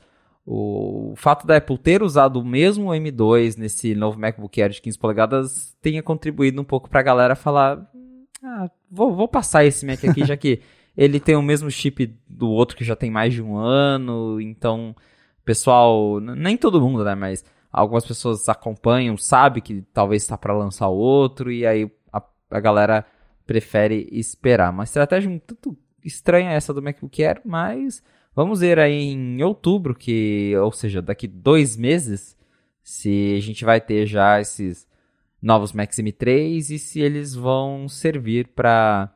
[0.50, 4.98] o fato da Apple ter usado o mesmo M2 nesse novo MacBook Air de 15
[4.98, 7.86] polegadas tenha contribuído um pouco para a galera falar:
[8.42, 10.62] ah, vou, vou passar esse Mac aqui, já que
[10.96, 14.96] ele tem o mesmo chip do outro que já tem mais de um ano, então,
[15.44, 20.88] pessoal, nem todo mundo, né, mas algumas pessoas acompanham, sabe que talvez está para lançar
[20.88, 22.22] outro, e aí a,
[22.52, 23.04] a galera
[23.46, 24.70] prefere esperar.
[24.70, 28.02] Uma estratégia um tanto estranha essa do MacBook Air, mas
[28.38, 32.36] Vamos ver aí em outubro, que, ou seja, daqui dois meses,
[32.84, 34.86] se a gente vai ter já esses
[35.42, 39.12] novos Max M3 e se eles vão servir para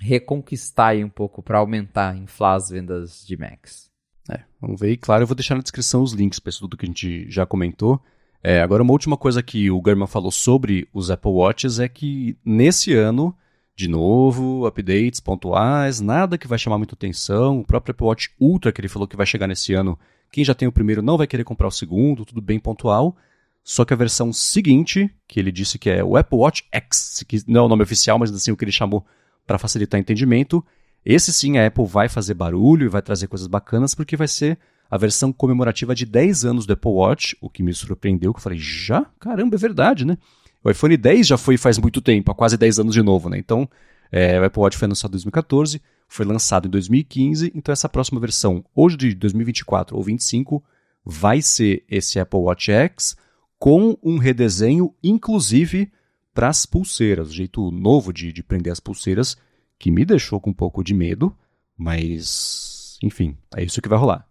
[0.00, 3.92] reconquistar um pouco, para aumentar, inflar as vendas de Macs.
[4.28, 4.90] É, vamos ver.
[4.90, 7.30] E claro, eu vou deixar na descrição os links para isso tudo que a gente
[7.30, 8.02] já comentou.
[8.42, 12.36] É, agora, uma última coisa que o German falou sobre os Apple Watches é que
[12.44, 13.32] nesse ano
[13.78, 17.60] de novo, updates pontuais, nada que vai chamar muita atenção.
[17.60, 19.96] O próprio Apple Watch Ultra, que ele falou que vai chegar nesse ano,
[20.32, 23.16] quem já tem o primeiro não vai querer comprar o segundo, tudo bem pontual.
[23.62, 27.40] Só que a versão seguinte, que ele disse que é o Apple Watch X, que
[27.46, 29.06] não é o nome oficial, mas assim o que ele chamou
[29.46, 30.64] para facilitar entendimento,
[31.06, 34.58] esse sim a Apple vai fazer barulho e vai trazer coisas bacanas, porque vai ser
[34.90, 38.42] a versão comemorativa de 10 anos do Apple Watch, o que me surpreendeu, que eu
[38.42, 39.06] falei, já?
[39.20, 40.18] Caramba, é verdade, né?
[40.62, 43.38] O iPhone 10 já foi faz muito tempo, há quase 10 anos de novo, né?
[43.38, 43.68] Então,
[44.10, 48.20] é, o Apple Watch foi anunciado em 2014, foi lançado em 2015, então essa próxima
[48.20, 50.64] versão, hoje de 2024 ou 2025,
[51.04, 53.16] vai ser esse Apple Watch X
[53.58, 55.90] com um redesenho, inclusive,
[56.32, 59.36] para as pulseiras, o jeito novo de, de prender as pulseiras,
[59.78, 61.36] que me deixou com um pouco de medo,
[61.76, 64.26] mas, enfim, é isso que vai rolar.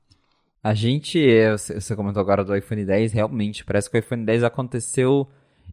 [0.63, 1.19] A gente,
[1.51, 5.27] você comentou agora do iPhone 10, realmente, parece que o iPhone 10 aconteceu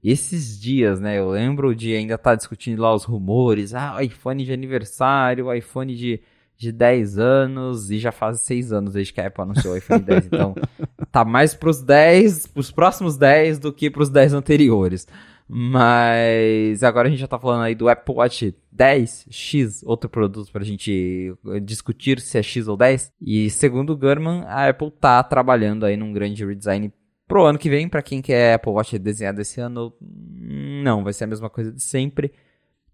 [0.04, 1.18] esses dias, né?
[1.18, 5.94] Eu lembro de ainda estar tá discutindo lá os rumores, ah, iPhone de aniversário, iPhone
[5.94, 6.20] de,
[6.58, 10.02] de 10 anos, e já faz 6 anos desde que a Apple anunciou o iPhone
[10.02, 10.26] 10.
[10.26, 10.54] Então,
[11.10, 15.06] tá mais pros 10, pros próximos 10 do que pros 10 anteriores.
[15.46, 20.64] Mas agora a gente já tá falando aí do Apple Watch 10X, outro produto pra
[20.64, 23.12] gente discutir se é X ou 10.
[23.20, 26.92] E segundo o Gurman, a Apple tá trabalhando aí num grande redesign
[27.26, 31.24] pro ano que vem, para quem quer Apple Watch desenhado esse ano, não, vai ser
[31.24, 32.32] a mesma coisa de sempre.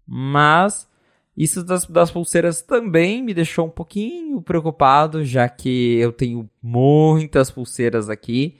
[0.05, 0.89] Mas
[1.35, 7.49] isso das, das pulseiras também me deixou um pouquinho preocupado, já que eu tenho muitas
[7.49, 8.57] pulseiras aqui.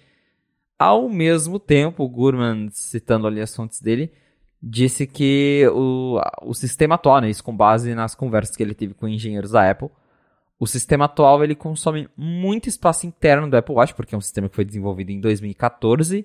[0.80, 4.12] Ao mesmo tempo, o Gurman, citando ali as fontes dele,
[4.62, 8.94] disse que o, o sistema atual, né, isso com base nas conversas que ele teve
[8.94, 9.90] com engenheiros da Apple,
[10.62, 14.48] o sistema atual ele consome muito espaço interno do Apple Watch, porque é um sistema
[14.48, 16.24] que foi desenvolvido em 2014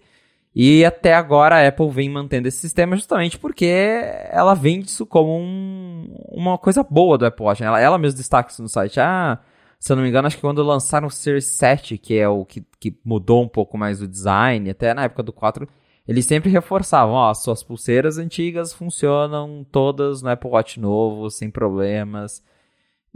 [0.55, 3.64] e até agora a Apple vem mantendo esse sistema justamente porque
[4.30, 7.62] ela vende isso como um, uma coisa boa do Apple Watch.
[7.62, 7.66] Né?
[7.66, 9.01] Ela, ela mesmo destaca isso no site.
[9.01, 9.39] Ah,
[9.80, 12.45] se eu não me engano, acho que quando lançaram o Series 7, que é o
[12.45, 15.66] que, que mudou um pouco mais o design, até na época do 4,
[16.07, 21.51] eles sempre reforçavam, ó, as suas pulseiras antigas funcionam todas no Apple Watch novo, sem
[21.51, 22.43] problemas.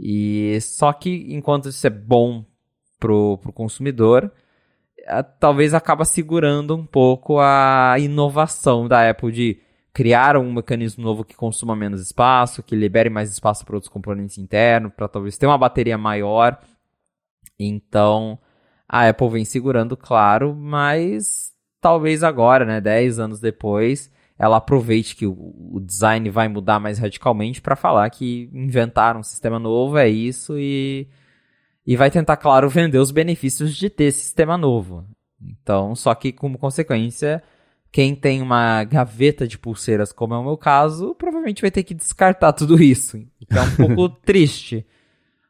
[0.03, 2.43] E só que enquanto isso é bom
[2.99, 4.31] pro, pro consumidor,
[5.39, 9.61] talvez acaba segurando um pouco a inovação da Apple de
[9.93, 14.39] criar um mecanismo novo que consuma menos espaço, que libere mais espaço para outros componentes
[14.39, 16.59] internos, para talvez ter uma bateria maior.
[17.59, 18.39] Então,
[18.89, 25.27] a Apple vem segurando, claro, mas talvez agora, né, 10 anos depois, ela aproveite que
[25.27, 30.57] o, design vai mudar mais radicalmente para falar que inventaram um sistema novo, é isso,
[30.57, 31.07] e,
[31.85, 35.05] e vai tentar, claro, vender os benefícios de ter esse sistema novo.
[35.39, 37.43] Então, só que como consequência,
[37.91, 41.93] quem tem uma gaveta de pulseiras, como é o meu caso, provavelmente vai ter que
[41.93, 43.23] descartar tudo isso.
[43.39, 44.83] Então é um pouco triste.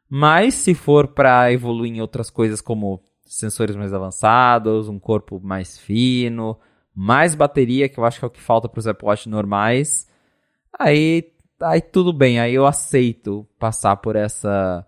[0.09, 5.77] Mas se for para evoluir em outras coisas como sensores mais avançados, um corpo mais
[5.77, 6.59] fino,
[6.95, 10.07] mais bateria, que eu acho que é o que falta para os Apple Watch normais,
[10.77, 11.31] aí,
[11.61, 14.85] aí tudo bem, aí eu aceito passar por essa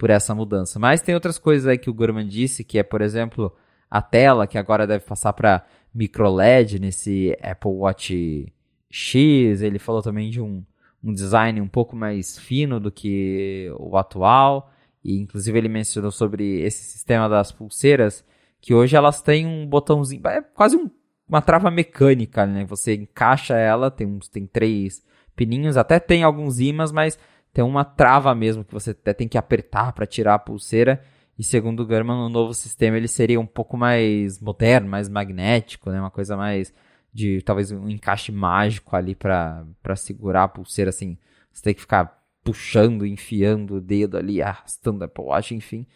[0.00, 0.78] por essa mudança.
[0.78, 3.54] Mas tem outras coisas aí que o Gurman disse, que é, por exemplo,
[3.90, 5.62] a tela, que agora deve passar para
[5.94, 8.50] micro LED nesse Apple Watch
[8.88, 9.60] X.
[9.60, 10.64] Ele falou também de um,
[11.04, 14.72] um design um pouco mais fino do que o atual.
[15.04, 18.24] E inclusive ele mencionou sobre esse sistema das pulseiras,
[18.58, 20.90] que hoje elas têm um botãozinho, é quase um
[21.30, 22.64] uma trava mecânica, né?
[22.64, 25.00] Você encaixa ela, tem, uns, tem três
[25.36, 27.16] pininhos, até tem alguns ímãs, mas
[27.52, 31.00] tem uma trava mesmo que você até tem que apertar para tirar a pulseira.
[31.38, 35.90] E segundo o German, o novo sistema ele seria um pouco mais moderno, mais magnético,
[35.90, 36.00] né?
[36.00, 36.74] Uma coisa mais
[37.12, 39.64] de talvez um encaixe mágico ali para
[39.96, 41.16] segurar a pulseira assim.
[41.52, 45.86] Você tem que ficar puxando, enfiando o dedo ali, arrastando a Apple Watch, enfim.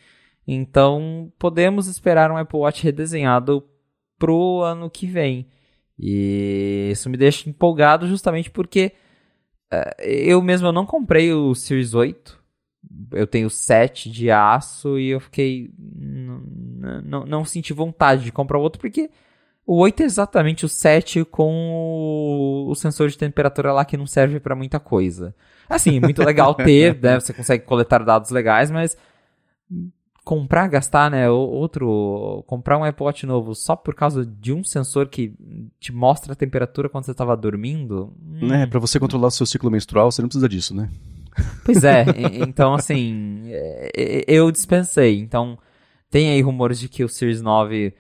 [0.47, 3.69] Então, podemos esperar um Apple Watch redesenhado
[4.19, 5.47] pro ano que vem.
[5.99, 8.93] E isso me deixa empolgado justamente porque
[9.73, 12.43] uh, eu mesmo eu não comprei o Series 8.
[13.13, 15.73] Eu tenho 7 de aço e eu fiquei.
[17.05, 19.11] Não, senti vontade de comprar outro porque
[19.67, 24.07] o 8 é exatamente o 7 com o, o sensor de temperatura lá que não
[24.07, 25.35] serve para muita coisa.
[25.69, 27.19] Assim, muito legal ter, né?
[27.19, 28.97] Você consegue coletar dados legais, mas
[30.25, 35.09] comprar, gastar, né, outro, comprar um Apple Watch novo só por causa de um sensor
[35.09, 35.35] que
[35.79, 38.13] te mostra a temperatura quando você estava dormindo.
[38.41, 38.53] Hum.
[38.53, 40.89] É, para você controlar o seu ciclo menstrual, você não precisa disso, né?
[41.65, 42.07] Pois é,
[42.49, 45.19] então assim, é, é, eu dispensei.
[45.19, 45.59] Então,
[46.09, 47.93] tem aí rumores de que o Series 9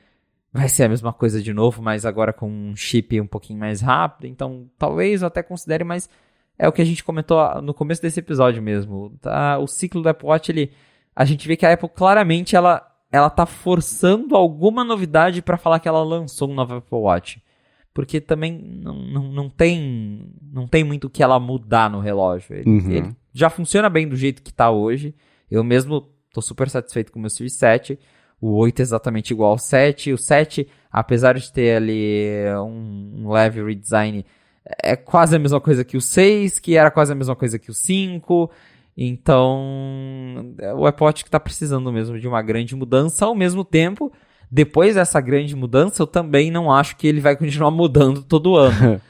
[0.51, 3.81] vai ser a mesma coisa de novo, mas agora com um chip um pouquinho mais
[3.83, 4.31] rápido.
[4.31, 6.09] Então, talvez eu até considere, mas
[6.59, 9.13] é o que a gente comentou no começo desse episódio mesmo.
[9.21, 9.59] Tá?
[9.59, 10.71] O ciclo do Apple Watch, ele
[11.15, 15.79] a gente vê que a Apple claramente ela, ela tá forçando alguma novidade para falar
[15.79, 17.43] que ela lançou um novo Apple Watch.
[17.93, 22.57] Porque também não, não, não, tem, não tem muito o que ela mudar no relógio.
[22.57, 22.91] Ele, uhum.
[22.91, 25.15] ele já funciona bem do jeito que tá hoje.
[25.49, 27.97] Eu mesmo tô super satisfeito com o meu Series 7.
[28.41, 30.13] O 8 é exatamente igual ao 7.
[30.13, 34.27] O 7, apesar de ter ali um, um leve redesign,
[34.83, 37.71] é quase a mesma coisa que o 6, que era quase a mesma coisa que
[37.71, 38.51] o 5.
[38.97, 44.13] Então, o Apple Watch que está precisando mesmo de uma grande mudança, ao mesmo tempo,
[44.51, 49.01] depois dessa grande mudança, eu também não acho que ele vai continuar mudando todo ano.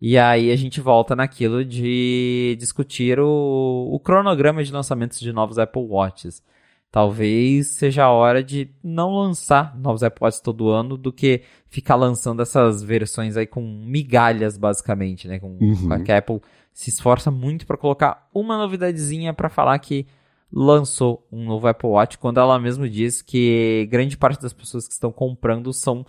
[0.00, 5.58] e aí a gente volta naquilo de discutir o, o cronograma de lançamentos de novos
[5.58, 6.42] Apple Watches.
[6.90, 12.40] Talvez seja a hora de não lançar novos Apple todo ano do que ficar lançando
[12.40, 15.40] essas versões aí com migalhas, basicamente, né?
[15.40, 16.04] Com, uhum.
[16.04, 16.40] que a Apple
[16.74, 20.06] se esforça muito para colocar uma novidadezinha para falar que
[20.52, 24.92] lançou um novo Apple Watch, quando ela mesma diz que grande parte das pessoas que
[24.92, 26.04] estão comprando são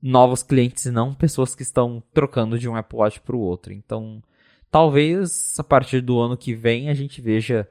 [0.00, 3.72] novos clientes e não pessoas que estão trocando de um Apple Watch para o outro.
[3.72, 4.22] Então,
[4.70, 7.68] talvez a partir do ano que vem a gente veja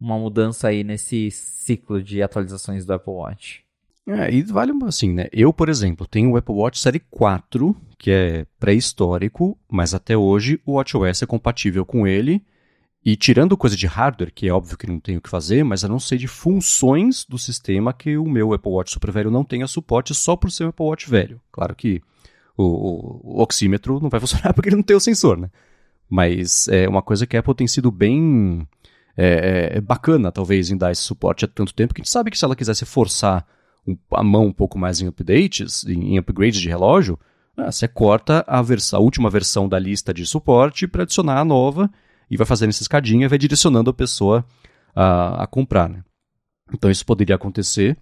[0.00, 3.67] uma mudança aí nesse ciclo de atualizações do Apple Watch.
[4.08, 5.26] É, e vale assim, né?
[5.30, 10.58] Eu, por exemplo, tenho o Apple Watch Série 4, que é pré-histórico, mas até hoje
[10.64, 12.42] o WatchOS é compatível com ele.
[13.04, 15.82] E tirando coisa de hardware, que é óbvio que não tenho o que fazer, mas
[15.82, 19.44] eu não sei de funções do sistema que o meu Apple Watch super velho não
[19.44, 21.38] tenha suporte só por ser um Apple Watch velho.
[21.52, 22.00] Claro que
[22.56, 25.50] o, o, o oxímetro não vai funcionar porque ele não tem o sensor, né?
[26.08, 28.66] Mas é uma coisa que a Apple tem sido bem
[29.14, 32.10] é, é, é bacana, talvez, em dar esse suporte há tanto tempo, que a gente
[32.10, 33.46] sabe que se ela quisesse forçar
[34.12, 37.18] a mão um pouco mais em updates, em, upgrades de relógio,
[37.56, 41.44] ah, você corta a, versão, a última versão da lista de suporte para adicionar a
[41.44, 41.90] nova
[42.30, 44.44] e vai fazendo essa escadinha e vai direcionando a pessoa
[44.94, 45.88] a, a comprar.
[45.88, 46.02] Né?
[46.72, 47.96] Então isso poderia acontecer.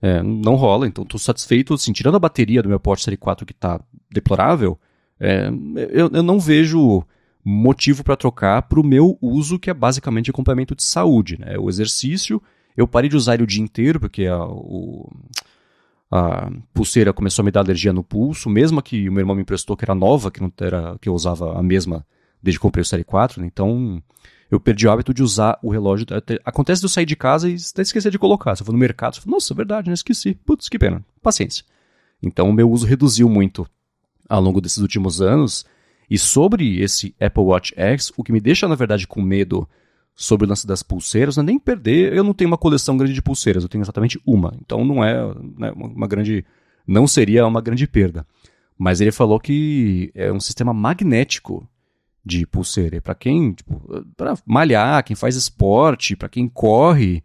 [0.00, 1.74] É, não rola, então estou satisfeito.
[1.74, 3.80] Assim, tirando a bateria do meu Porsche Série 4 que está
[4.10, 4.78] deplorável,
[5.18, 5.50] é,
[5.90, 7.04] eu, eu não vejo
[7.44, 11.38] motivo para trocar para o meu uso, que é basicamente complemento de saúde.
[11.38, 11.58] Né?
[11.58, 12.42] O exercício,
[12.78, 15.10] eu parei de usar ele o dia inteiro, porque a, o,
[16.08, 19.42] a pulseira começou a me dar alergia no pulso, mesmo que o meu irmão me
[19.42, 22.06] emprestou, que era nova, que, não era, que eu usava a mesma
[22.40, 23.48] desde que comprei o Série 4, né?
[23.48, 24.00] então
[24.48, 26.06] eu perdi o hábito de usar o relógio.
[26.44, 28.54] Acontece de eu sair de casa e até esquecer de colocar.
[28.54, 29.94] Se eu for no mercado, eu falo, nossa, é verdade, né?
[29.94, 30.36] Esqueci.
[30.46, 31.04] Putz, que pena.
[31.20, 31.64] Paciência.
[32.22, 33.68] Então o meu uso reduziu muito
[34.28, 35.66] ao longo desses últimos anos.
[36.08, 39.68] E sobre esse Apple Watch X, o que me deixa, na verdade, com medo
[40.20, 42.12] sobre o lance das pulseiras não é nem perder.
[42.12, 44.52] Eu não tenho uma coleção grande de pulseiras, eu tenho exatamente uma.
[44.60, 45.14] Então não é
[45.56, 46.44] né, uma grande.
[46.84, 48.26] Não seria uma grande perda.
[48.76, 51.68] Mas ele falou que é um sistema magnético
[52.24, 53.00] de pulseira.
[53.00, 53.80] Para quem, tipo,
[54.16, 57.22] para malhar, quem faz esporte, para quem corre,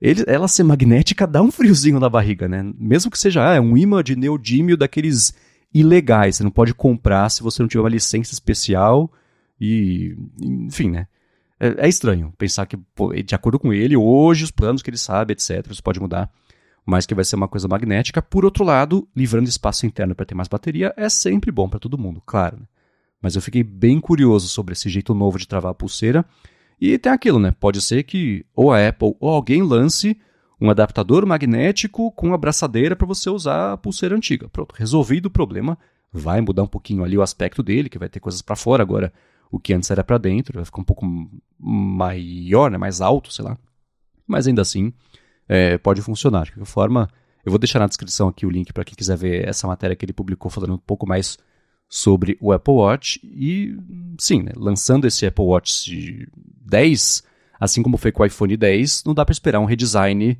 [0.00, 2.62] ele, ela ser magnética dá um friozinho na barriga, né?
[2.78, 5.34] Mesmo que seja ah, um imã de neodímio daqueles
[5.74, 9.12] ilegais, você não pode comprar se você não tiver uma licença especial
[9.60, 11.08] e, enfim, né?
[11.60, 12.78] É, é estranho pensar que,
[13.24, 16.30] de acordo com ele, hoje os planos que ele sabe, etc, isso pode mudar,
[16.86, 18.22] mas que vai ser uma coisa magnética.
[18.22, 21.98] Por outro lado, livrando espaço interno para ter mais bateria é sempre bom para todo
[21.98, 22.56] mundo, claro.
[22.58, 22.66] Né?
[23.20, 26.24] Mas eu fiquei bem curioso sobre esse jeito novo de travar a pulseira.
[26.80, 27.52] E tem aquilo, né?
[27.60, 30.18] Pode ser que ou a Apple ou alguém lance
[30.58, 34.48] um adaptador magnético com abraçadeira para você usar a pulseira antiga.
[34.48, 35.78] Pronto, resolvido o problema.
[36.12, 39.12] Vai mudar um pouquinho ali o aspecto dele, que vai ter coisas para fora agora.
[39.50, 41.04] O que antes era para dentro, vai ficar um pouco
[41.58, 42.78] maior, né?
[42.78, 43.58] mais alto, sei lá.
[44.26, 44.92] Mas ainda assim,
[45.48, 46.44] é, pode funcionar.
[46.44, 47.08] De qualquer forma,
[47.44, 50.04] eu vou deixar na descrição aqui o link para quem quiser ver essa matéria que
[50.04, 51.36] ele publicou falando um pouco mais
[51.88, 53.76] sobre o Apple Watch e
[54.16, 56.24] sim, né, lançando esse Apple Watch
[56.64, 57.24] 10,
[57.58, 60.38] assim como foi com o iPhone 10, não dá para esperar um redesign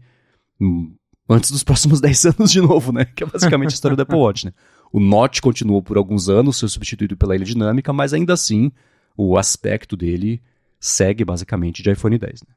[0.60, 0.94] hum,
[1.28, 3.04] antes dos próximos 10 anos de novo, né?
[3.04, 4.52] Que é basicamente a história do Apple Watch, né?
[4.92, 8.70] O Note continuou por alguns anos, foi substituído pela ilha dinâmica, mas ainda assim
[9.16, 10.42] o aspecto dele
[10.78, 12.54] segue basicamente de iPhone 10, né?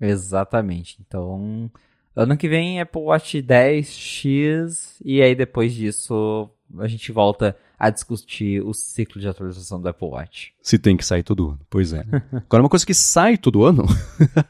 [0.00, 0.98] Exatamente.
[1.06, 1.70] Então,
[2.14, 8.62] ano que vem Apple Watch 10X e aí depois disso a gente volta a discutir
[8.62, 10.52] o ciclo de atualização do Apple Watch.
[10.62, 12.04] Se tem que sair todo ano, pois é.
[12.32, 13.84] Agora, uma coisa que sai todo ano,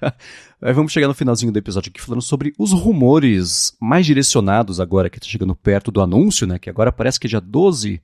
[0.62, 5.18] vamos chegar no finalzinho do episódio aqui falando sobre os rumores mais direcionados agora que
[5.18, 6.58] está chegando perto do anúncio, né?
[6.58, 8.00] Que agora parece que é dia 12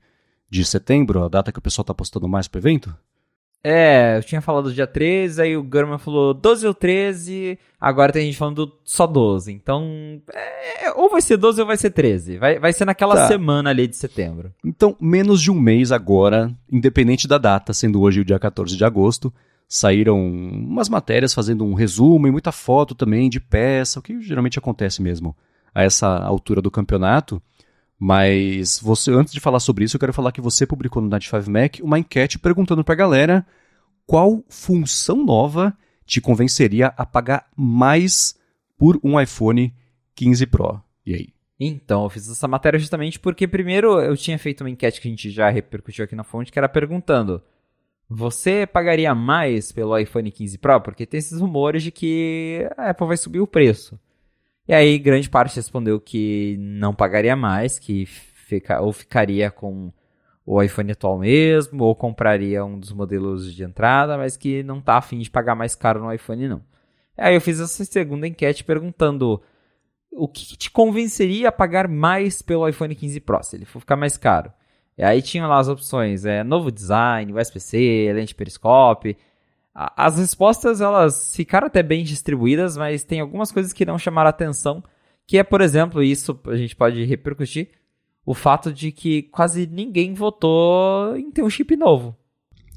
[0.53, 2.95] de setembro, a data que o pessoal está postando mais para o evento.
[3.65, 8.25] É, eu tinha falado dia 13, aí o Gurman falou 12 ou 13, agora tem
[8.25, 9.51] gente falando só 12.
[9.51, 12.37] Então, é, ou vai ser 12 ou vai ser 13.
[12.37, 13.27] Vai, vai ser naquela tá.
[13.27, 14.53] semana ali de setembro.
[14.63, 18.85] Então, menos de um mês agora, independente da data, sendo hoje o dia 14 de
[18.85, 19.33] agosto,
[19.67, 24.59] saíram umas matérias fazendo um resumo e muita foto também de peça, o que geralmente
[24.59, 25.35] acontece mesmo
[25.73, 27.41] a essa altura do campeonato.
[28.05, 31.29] Mas você, antes de falar sobre isso, eu quero falar que você publicou no Night
[31.29, 33.47] 5 Mac uma enquete perguntando pra galera
[34.05, 35.73] qual função nova
[36.05, 38.37] te convenceria a pagar mais
[38.77, 39.73] por um iPhone
[40.15, 40.81] 15 Pro.
[41.05, 41.29] E aí?
[41.57, 45.11] Então, eu fiz essa matéria justamente porque, primeiro, eu tinha feito uma enquete que a
[45.11, 47.41] gente já repercutiu aqui na fonte, que era perguntando:
[48.09, 50.81] você pagaria mais pelo iPhone 15 Pro?
[50.81, 53.97] Porque tem esses rumores de que a Apple vai subir o preço.
[54.67, 59.91] E aí, grande parte respondeu que não pagaria mais, que fica, ou ficaria com
[60.45, 64.97] o iPhone atual mesmo, ou compraria um dos modelos de entrada, mas que não tá
[64.97, 66.61] afim de pagar mais caro no iPhone, não.
[67.17, 69.41] Aí eu fiz essa segunda enquete perguntando
[70.11, 73.95] o que te convenceria a pagar mais pelo iPhone 15 Pro, se ele for ficar
[73.95, 74.51] mais caro.
[74.97, 79.17] E aí tinham lá as opções, é, novo design, USB-C, lente periscope,
[79.73, 84.83] as respostas elas ficaram até bem distribuídas, mas tem algumas coisas que não chamaram atenção,
[85.25, 87.69] que é, por exemplo, isso a gente pode repercutir,
[88.25, 92.15] o fato de que quase ninguém votou em ter um chip novo.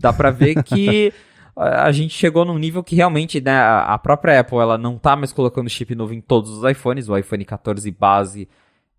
[0.01, 1.12] Dá pra ver que
[1.57, 5.32] a gente chegou num nível que realmente, né, a própria Apple, ela não tá mais
[5.32, 7.09] colocando chip novo em todos os iPhones.
[7.09, 8.49] O iPhone 14 base,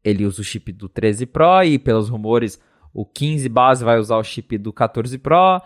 [0.04, 2.60] ele usa o chip do 13 Pro e, pelos rumores,
[2.94, 5.62] o 15 base vai usar o chip do 14 Pro.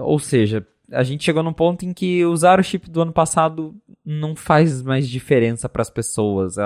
[0.00, 3.74] Ou seja, a gente chegou num ponto em que usar o chip do ano passado
[4.04, 6.56] não faz mais diferença para as pessoas.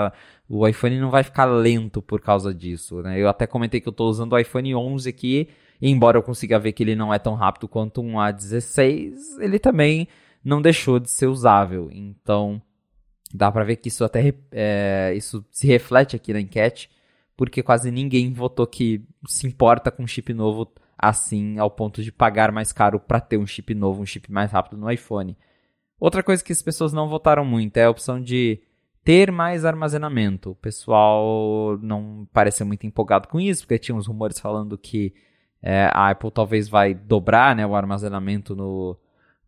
[0.47, 3.01] O iPhone não vai ficar lento por causa disso.
[3.01, 3.19] Né?
[3.19, 5.49] Eu até comentei que eu estou usando o iPhone 11 aqui,
[5.81, 9.59] e embora eu consiga ver que ele não é tão rápido quanto um A16, ele
[9.59, 10.07] também
[10.43, 11.89] não deixou de ser usável.
[11.91, 12.61] Então,
[13.33, 16.89] dá para ver que isso até é, isso se reflete aqui na enquete,
[17.37, 20.69] porque quase ninguém votou que se importa com chip novo
[21.01, 24.51] assim ao ponto de pagar mais caro para ter um chip novo, um chip mais
[24.51, 25.37] rápido no iPhone.
[25.99, 28.61] Outra coisa que as pessoas não votaram muito é a opção de
[29.03, 30.51] ter mais armazenamento.
[30.51, 35.13] O pessoal não parece muito empolgado com isso, porque tinha uns rumores falando que
[35.61, 38.97] é, a Apple talvez vai dobrar né, o armazenamento no,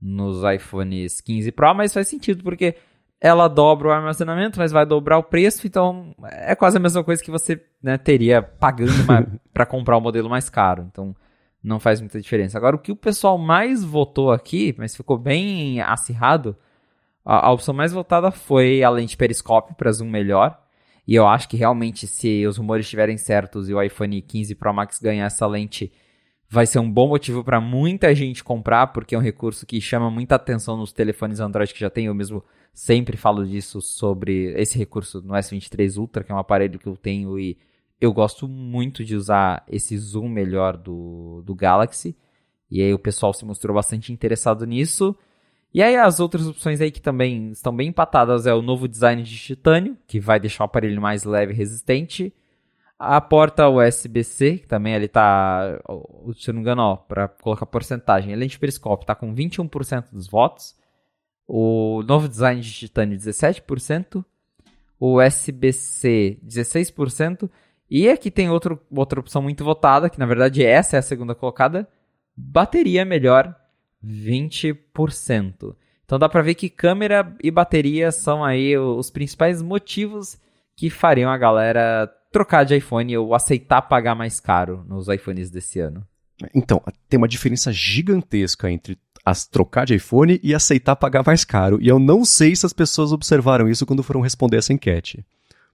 [0.02, 2.76] nos iPhones 15 Pro, mas faz sentido, porque
[3.20, 7.24] ela dobra o armazenamento, mas vai dobrar o preço, então é quase a mesma coisa
[7.24, 8.92] que você né, teria pagando
[9.54, 10.88] para comprar o modelo mais caro.
[10.92, 11.16] Então
[11.64, 12.58] não faz muita diferença.
[12.58, 16.56] Agora, o que o pessoal mais votou aqui, mas ficou bem acirrado,
[17.24, 20.60] a, a opção mais votada foi a lente periscópio para zoom melhor.
[21.08, 24.74] E eu acho que realmente, se os rumores estiverem certos e o iPhone 15 Pro
[24.74, 25.92] Max ganhar essa lente,
[26.50, 30.10] vai ser um bom motivo para muita gente comprar, porque é um recurso que chama
[30.10, 32.06] muita atenção nos telefones Android que já tem.
[32.06, 32.44] Eu mesmo
[32.74, 36.96] sempre falo disso sobre esse recurso no S23 Ultra, que é um aparelho que eu
[36.96, 37.58] tenho e
[38.02, 42.18] eu gosto muito de usar esse zoom melhor do, do Galaxy.
[42.70, 45.16] E aí o pessoal se mostrou bastante interessado nisso.
[45.72, 49.22] E aí as outras opções aí que também estão bem empatadas é o novo design
[49.22, 52.34] de titânio, que vai deixar o aparelho mais leve e resistente.
[52.98, 55.80] A porta USB-C, que também ele tá,
[56.36, 60.28] se eu não me engano, para colocar porcentagem, a lente periscópio tá com 21% dos
[60.28, 60.76] votos.
[61.48, 64.24] O novo design de titânio 17%,
[65.00, 67.50] o USB-C 16%
[67.92, 71.36] e aqui tem outro, outra opção muito votada, que na verdade essa é a segunda
[71.36, 71.86] colocada,
[72.36, 73.54] bateria melhor,
[74.02, 75.76] 20%.
[76.06, 80.40] Então dá para ver que câmera e bateria são aí os principais motivos
[80.74, 85.82] que fariam a galera trocar de iPhone ou aceitar pagar mais caro nos iPhones desse
[85.82, 86.08] ano.
[86.56, 91.78] Então, tem uma diferença gigantesca entre as trocar de iPhone e aceitar pagar mais caro.
[91.82, 95.26] E eu não sei se as pessoas observaram isso quando foram responder essa enquete.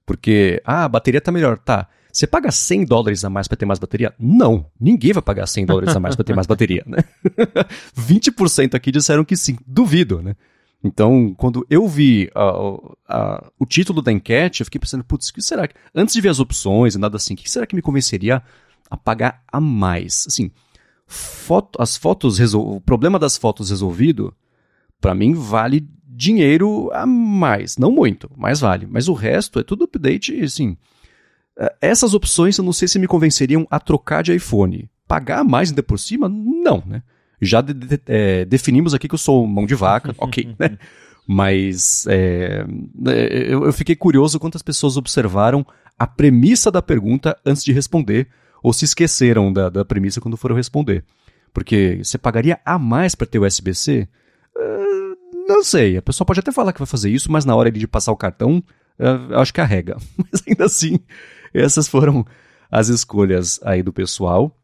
[0.06, 1.88] Porque, ah, a bateria tá melhor, tá.
[2.18, 4.12] Você paga 100 dólares a mais para ter mais bateria?
[4.18, 7.04] Não, ninguém vai pagar 100 dólares a mais para ter mais bateria, né?
[7.96, 10.36] 20% aqui disseram que sim, duvido, né?
[10.84, 15.44] Então, quando eu vi uh, uh, o título da enquete, eu fiquei pensando, putz, que
[15.44, 15.76] será que.
[15.94, 18.42] Antes de ver as opções e nada assim, o que será que me convenceria
[18.90, 20.26] a pagar a mais?
[20.28, 20.50] Assim,
[21.06, 24.34] foto, as fotos, o problema das fotos resolvido,
[25.00, 27.78] para mim vale dinheiro a mais.
[27.78, 28.88] Não muito, mas vale.
[28.90, 30.76] Mas o resto é tudo update, assim.
[31.58, 34.90] Eh, essas opções eu não sei se me convenceriam a trocar de iPhone.
[35.08, 36.30] Pagar mais ainda por cima?
[36.30, 37.02] Não, né?
[37.42, 40.78] Já de, de, é, definimos aqui que eu sou mão de vaca, ok, né?
[41.28, 42.66] Mas é,
[43.48, 45.66] eu, eu fiquei curioso quantas pessoas observaram
[46.00, 48.28] a premissa da pergunta antes de responder,
[48.64, 51.04] ou se esqueceram da, da premissa quando foram responder.
[51.54, 54.08] Porque você pagaria a mais para ter USB-C?
[54.56, 55.98] Uh, não sei.
[55.98, 58.18] A pessoa pode até falar que vai fazer isso, mas na hora de passar o
[58.18, 58.64] cartão,
[59.00, 59.98] eu acho que arrega.
[60.18, 61.00] Mas ainda assim,
[61.60, 62.26] essas foram
[62.72, 64.56] as escolhas aí do pessoal.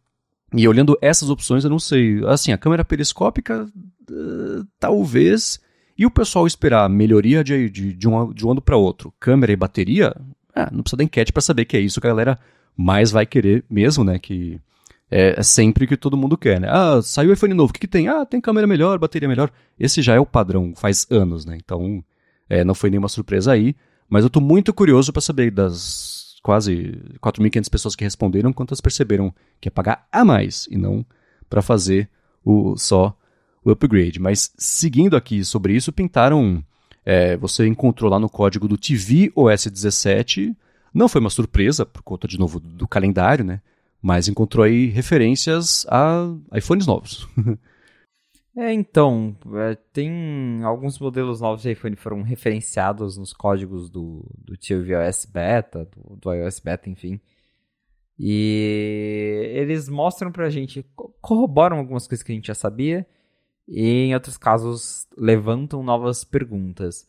[0.56, 2.24] E olhando essas opções, eu não sei.
[2.28, 3.66] Assim, a câmera periscópica,
[4.10, 5.60] uh, talvez.
[5.98, 9.52] E o pessoal esperar melhoria de, de, de, um, de um ano para outro, câmera
[9.52, 10.16] e bateria,
[10.56, 12.40] ah, não precisa da enquete para saber que é isso que a galera
[12.76, 14.18] mais vai querer mesmo, né?
[14.18, 14.60] Que
[15.10, 16.68] é, é sempre que todo mundo quer, né?
[16.70, 18.08] Ah, saiu o iPhone novo, o que, que tem?
[18.08, 19.52] Ah, tem câmera melhor, bateria melhor.
[19.80, 21.58] Esse já é o padrão, faz anos, né?
[21.64, 22.04] Então,
[22.50, 23.76] é, não foi nenhuma surpresa aí.
[24.10, 26.13] Mas eu tô muito curioso para saber das
[26.44, 31.06] quase 4.500 pessoas que responderam, quantas perceberam que é pagar a mais e não
[31.50, 32.10] para fazer
[32.44, 33.18] o só
[33.64, 34.20] o upgrade.
[34.20, 36.64] Mas seguindo aqui sobre isso, pintaram.
[37.06, 40.56] É, você encontrou lá no código do TV OS 17.
[40.94, 43.62] Não foi uma surpresa, por conta de novo do calendário, né?
[44.02, 47.28] Mas encontrou aí referências a iPhones novos.
[48.56, 54.56] É, então, é, tem alguns modelos novos de iPhone foram referenciados nos códigos do, do
[54.56, 57.20] tvOS Beta, do, do iOS Beta, enfim.
[58.18, 60.86] E eles mostram pra gente,
[61.20, 63.08] corroboram algumas coisas que a gente já sabia,
[63.68, 67.08] e em outros casos levantam novas perguntas.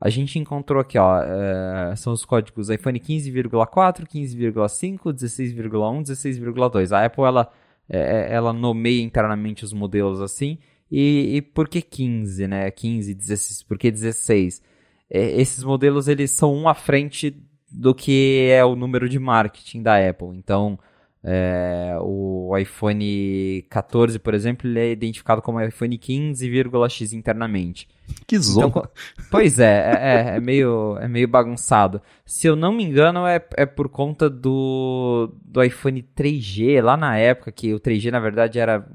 [0.00, 6.92] A gente encontrou aqui, ó, é, são os códigos iPhone 15,4, 15,5, 16,1, 16,2.
[6.92, 7.50] A Apple, ela,
[7.88, 10.58] é, ela nomeia internamente os modelos assim,
[10.90, 12.70] E, e por que 15, né?
[12.70, 14.62] 15, 16, por que 16?
[15.10, 17.36] É, esses modelos, eles são um à frente
[17.70, 20.28] do que é o número de marketing da Apple.
[20.36, 20.78] Então,
[21.26, 27.88] é, o iPhone 14, por exemplo, ele é identificado como iPhone 15,x internamente.
[28.26, 28.66] Que zona.
[28.66, 28.88] Então,
[29.30, 32.02] pois é, é, é, é, meio, é meio bagunçado.
[32.26, 37.16] Se eu não me engano, é, é por conta do, do iPhone 3G, lá na
[37.16, 38.86] época, que o 3G, na verdade, era...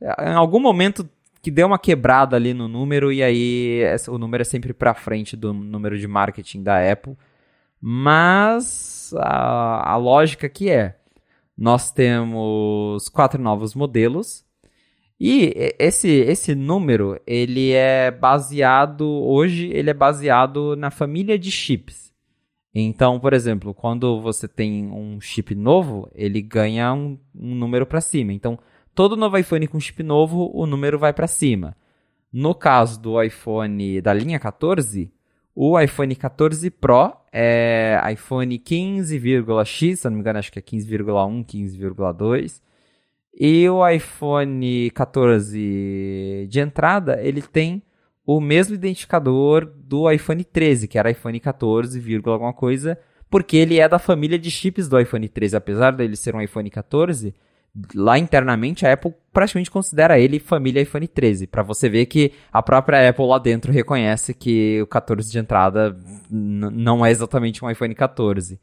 [0.00, 1.06] É, em algum momento
[1.42, 5.36] que deu uma quebrada ali no número, e aí o número é sempre para frente
[5.36, 7.14] do número de marketing da Apple.
[7.78, 10.96] Mas a, a lógica que é,
[11.56, 14.44] nós temos quatro novos modelos,
[15.24, 22.12] e esse, esse número, ele é baseado, hoje, ele é baseado na família de chips.
[22.74, 28.00] Então, por exemplo, quando você tem um chip novo, ele ganha um, um número para
[28.00, 28.32] cima.
[28.32, 28.58] Então,
[28.96, 31.76] todo novo iPhone com chip novo, o número vai para cima.
[32.32, 35.12] No caso do iPhone da linha 14,
[35.54, 41.44] o iPhone 14 Pro é iPhone 15,x, se não me engano, acho que é 15,1,
[41.44, 42.60] 15,2.
[43.34, 47.82] E o iPhone 14 de entrada, ele tem
[48.26, 52.98] o mesmo identificador do iPhone 13, que era iPhone 14, alguma coisa,
[53.30, 55.56] porque ele é da família de chips do iPhone 13.
[55.56, 57.34] Apesar dele ser um iPhone 14,
[57.94, 62.62] lá internamente a Apple praticamente considera ele família iPhone 13, para você ver que a
[62.62, 65.96] própria Apple lá dentro reconhece que o 14 de entrada
[66.30, 68.60] não é exatamente um iPhone 14.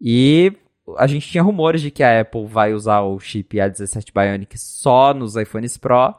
[0.00, 0.52] E
[0.98, 5.14] a gente tinha rumores de que a Apple vai usar o chip A17 Bionic só
[5.14, 6.14] nos iPhones Pro,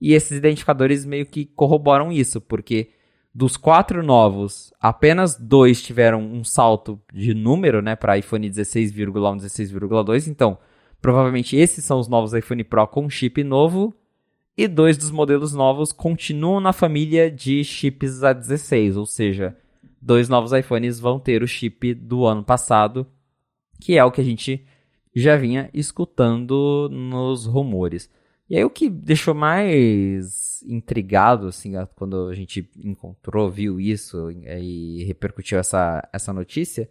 [0.00, 2.90] e esses identificadores meio que corroboram isso, porque
[3.34, 10.28] dos quatro novos, apenas dois tiveram um salto de número, né, para iPhone 16,1, 16,2,
[10.28, 10.58] então
[11.00, 13.94] Provavelmente esses são os novos iPhone Pro com chip novo.
[14.56, 19.56] E dois dos modelos novos continuam na família de chips A16, ou seja,
[20.02, 23.06] dois novos iPhones vão ter o chip do ano passado,
[23.80, 24.66] que é o que a gente
[25.14, 28.10] já vinha escutando nos rumores.
[28.50, 35.04] E aí o que deixou mais intrigado, assim, quando a gente encontrou, viu isso e
[35.04, 36.90] repercutiu essa, essa notícia,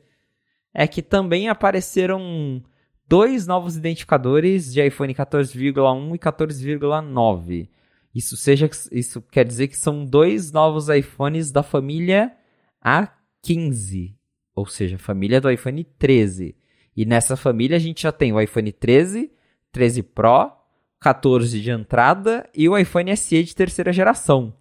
[0.73, 2.63] é que também apareceram
[3.07, 7.69] dois novos identificadores de iPhone 14,1 e 14,9.
[8.13, 12.35] Isso, seja, isso quer dizer que são dois novos iPhones da família
[12.83, 14.15] A15,
[14.55, 16.55] ou seja, família do iPhone 13.
[16.95, 19.31] E nessa família a gente já tem o iPhone 13,
[19.71, 20.51] 13 Pro,
[20.99, 24.53] 14 de entrada e o iPhone SE de terceira geração.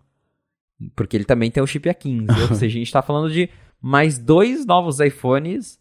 [0.95, 2.51] Porque ele também tem o chip A15.
[2.51, 3.49] ou seja, a gente está falando de
[3.81, 5.79] mais dois novos iPhones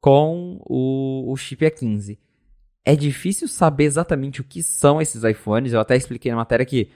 [0.00, 2.18] com o, o chip A15.
[2.84, 5.72] É difícil saber exatamente o que são esses iPhones.
[5.72, 6.90] Eu até expliquei na matéria que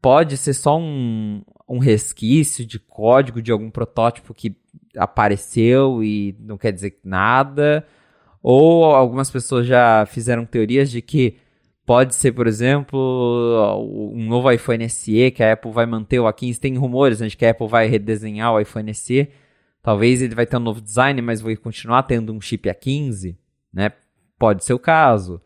[0.00, 4.56] pode ser só um, um resquício de código de algum protótipo que
[4.96, 7.86] apareceu e não quer dizer nada.
[8.42, 11.38] Ou algumas pessoas já fizeram teorias de que
[11.86, 12.98] pode ser, por exemplo,
[14.12, 16.58] um novo iPhone SE que a Apple vai manter o A15.
[16.58, 19.28] Tem rumores né, de que a Apple vai redesenhar o iPhone SE
[19.84, 23.36] Talvez ele vai ter um novo design, mas vai continuar tendo um chip A15,
[23.70, 23.92] né?
[24.38, 25.42] Pode ser o caso.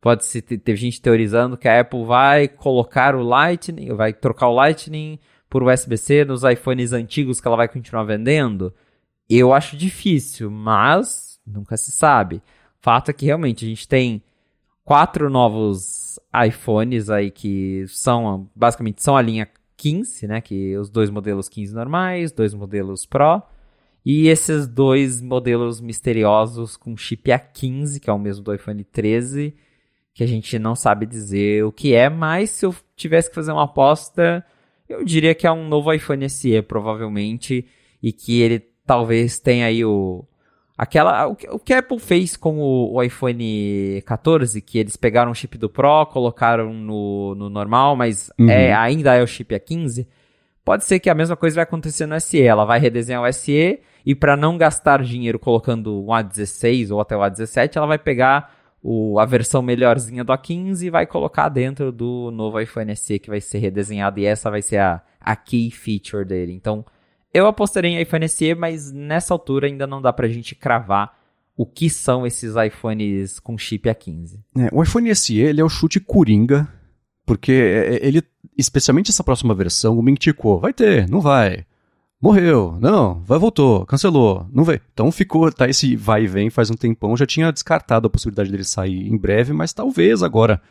[0.00, 4.54] Pode ser ter gente teorizando que a Apple vai colocar o Lightning, vai trocar o
[4.54, 8.74] Lightning por USB-C nos iPhones antigos que ela vai continuar vendendo.
[9.28, 12.42] Eu acho difícil, mas nunca se sabe.
[12.80, 14.22] Fato é que realmente a gente tem
[14.82, 19.46] quatro novos iPhones aí que são basicamente são a linha
[19.76, 23.42] 15, né, que os dois modelos 15 normais, dois modelos Pro
[24.04, 29.54] e esses dois modelos misteriosos com chip A15, que é o mesmo do iPhone 13,
[30.12, 33.52] que a gente não sabe dizer o que é, mas se eu tivesse que fazer
[33.52, 34.44] uma aposta,
[34.88, 37.66] eu diria que é um novo iPhone SE, provavelmente,
[38.02, 40.24] e que ele talvez tenha aí o.
[40.76, 45.34] Aquela, o, que a Apple fez com o, o iPhone 14, que eles pegaram o
[45.34, 48.50] chip do Pro, colocaram no, no normal, mas uhum.
[48.50, 50.06] é, ainda é o chip A15.
[50.64, 52.40] Pode ser que a mesma coisa vai acontecer no SE.
[52.40, 57.16] Ela vai redesenhar o SE e para não gastar dinheiro colocando um A16 ou até
[57.16, 61.92] o A17, ela vai pegar o, a versão melhorzinha do A15 e vai colocar dentro
[61.92, 65.70] do novo iPhone SE que vai ser redesenhado e essa vai ser a, a key
[65.70, 66.52] feature dele.
[66.52, 66.84] Então,
[67.32, 71.16] eu apostaria em iPhone SE, mas nessa altura ainda não dá pra gente cravar
[71.56, 74.40] o que são esses iPhones com chip A15.
[74.58, 76.68] É, o iPhone SE ele é o chute coringa,
[77.24, 78.22] porque é, é, ele,
[78.56, 80.18] especialmente essa próxima versão, o Ming
[80.60, 81.64] vai ter, não vai
[82.22, 84.80] morreu, não, vai voltou, cancelou, não veio.
[84.92, 88.48] Então ficou, tá esse vai e vem faz um tempão, já tinha descartado a possibilidade
[88.48, 90.62] dele sair em breve, mas talvez agora,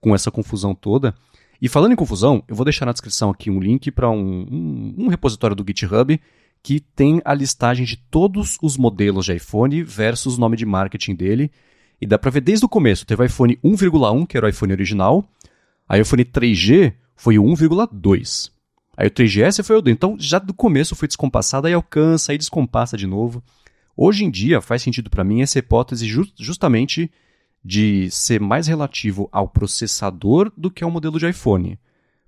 [0.00, 1.12] com essa confusão toda.
[1.60, 4.94] E falando em confusão, eu vou deixar na descrição aqui um link para um, um,
[4.98, 6.18] um repositório do GitHub
[6.62, 11.14] que tem a listagem de todos os modelos de iPhone versus o nome de marketing
[11.16, 11.50] dele.
[12.00, 13.04] E dá para ver desde o começo.
[13.04, 15.24] Teve o iPhone 1,1, que era o iPhone original.
[15.88, 18.50] Aí o iPhone 3G foi o 1,2.
[18.96, 19.94] Aí o 3GS foi o 2.
[19.94, 23.42] Então já do começo foi descompassado, aí alcança, aí descompassa de novo.
[23.94, 27.10] Hoje em dia faz sentido para mim essa hipótese justamente
[27.62, 31.78] de ser mais relativo ao processador do que ao modelo de iPhone.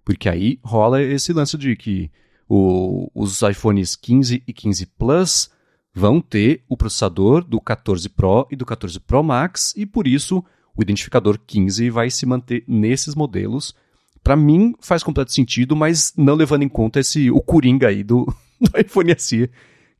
[0.04, 2.10] Porque aí rola esse lance de que
[2.46, 5.50] o, os iPhones 15 e 15 Plus
[5.94, 10.44] vão ter o processador do 14 Pro e do 14 Pro Max, e por isso
[10.76, 13.74] o identificador 15 vai se manter nesses modelos.
[14.22, 18.24] Para mim faz completo sentido, mas não levando em conta esse o coringa aí do,
[18.60, 19.50] do iPhone SE,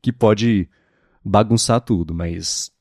[0.01, 0.69] que pode
[1.23, 2.71] bagunçar tudo, mas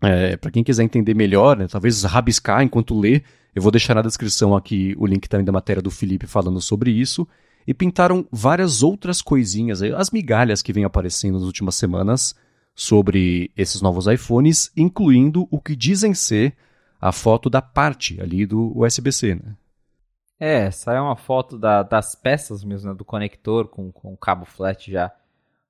[0.00, 3.22] é, para quem quiser entender melhor, né, talvez rabiscar enquanto lê,
[3.54, 6.90] eu vou deixar na descrição aqui o link também da matéria do Felipe falando sobre
[6.90, 7.26] isso.
[7.66, 12.34] E pintaram várias outras coisinhas, as migalhas que vêm aparecendo nas últimas semanas
[12.74, 16.54] sobre esses novos iPhones, incluindo o que dizem ser
[17.00, 19.34] a foto da parte ali do USB-C.
[19.34, 19.54] Né?
[20.40, 24.44] É, essa é uma foto da, das peças mesmo, né, do conector com, com cabo
[24.44, 25.12] flat já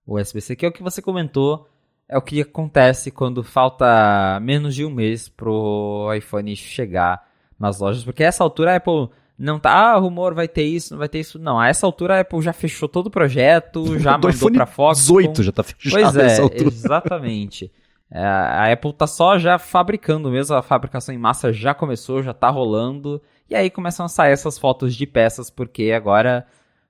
[0.06, 1.66] USB-C, que é o que você comentou
[2.08, 7.28] é o que acontece quando falta menos de um mês pro iPhone chegar
[7.58, 10.94] nas lojas, porque a essa altura a Apple não tá, ah, rumor vai ter isso,
[10.94, 11.38] não vai ter isso.
[11.38, 14.66] Não, a essa altura a Apple já fechou todo o projeto, já mandou iPhone pra
[14.66, 15.00] Fox.
[15.00, 17.70] 18 já tá fechado Pois é, exatamente.
[18.10, 22.32] É, a Apple tá só já fabricando mesmo, a fabricação em massa já começou, já
[22.32, 23.20] tá rolando.
[23.48, 26.46] E aí começam a sair essas fotos de peças, porque agora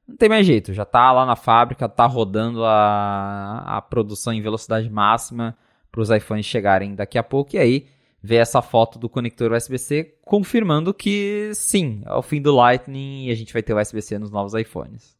[0.07, 4.43] não tem mais jeito, já tá lá na fábrica, tá rodando a, a produção em
[4.43, 5.57] velocidade máxima
[5.91, 7.57] para os iPhones chegarem daqui a pouco.
[7.57, 7.87] E aí
[8.23, 13.31] ver essa foto do conector USB-C confirmando que sim, é o fim do Lightning e
[13.31, 15.17] a gente vai ter USB-C nos novos iPhones.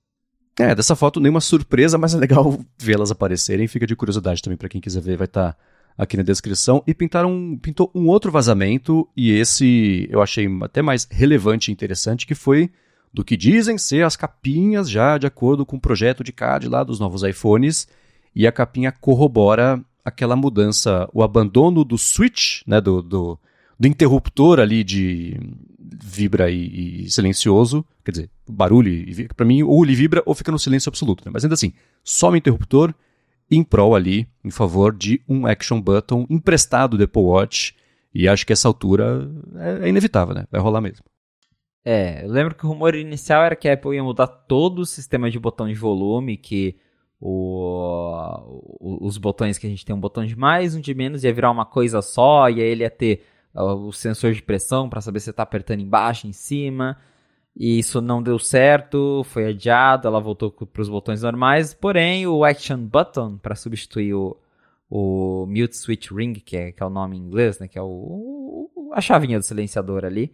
[0.59, 3.69] É, dessa foto nenhuma surpresa, mas é legal vê-las aparecerem.
[3.69, 5.59] Fica de curiosidade também para quem quiser ver, vai estar tá
[5.99, 6.83] aqui na descrição.
[6.87, 12.27] E pintaram, pintou um outro vazamento, e esse eu achei até mais relevante e interessante,
[12.27, 12.71] que foi
[13.13, 16.85] do que dizem ser as capinhas já de acordo com o projeto de CAD lá
[16.85, 17.89] dos novos iPhones,
[18.35, 23.39] e a capinha corrobora aquela mudança, o abandono do switch, né, do, do,
[23.79, 25.39] do interruptor ali de
[25.79, 28.91] vibra e, e, silencioso, quer dizer, barulho,
[29.37, 31.31] para mim, ou ele vibra ou fica no silêncio absoluto, né?
[31.33, 31.73] mas ainda assim,
[32.03, 32.95] só o interruptor
[33.51, 37.77] em prol ali, em favor de um action button emprestado do Apple Watch,
[38.15, 40.45] e acho que essa altura é, é inevitável, né?
[40.51, 41.05] Vai rolar mesmo.
[41.85, 44.87] É, eu lembro que o rumor inicial era que a Apple ia mudar todo o
[44.87, 46.77] sistema de botão de volume, que
[47.21, 51.33] o, os botões que a gente tem um botão de mais, um de menos, ia
[51.33, 55.01] virar uma coisa só, e aí ele ia ter uh, o sensor de pressão para
[55.01, 56.99] saber se está apertando embaixo, em cima.
[57.57, 61.75] E isso não deu certo, foi adiado, ela voltou para os botões normais.
[61.75, 64.37] Porém, o Action Button, para substituir o,
[64.89, 67.83] o Mute Switch Ring, que é, que é o nome em inglês, né, que é
[67.83, 70.33] o, a chavinha do silenciador ali,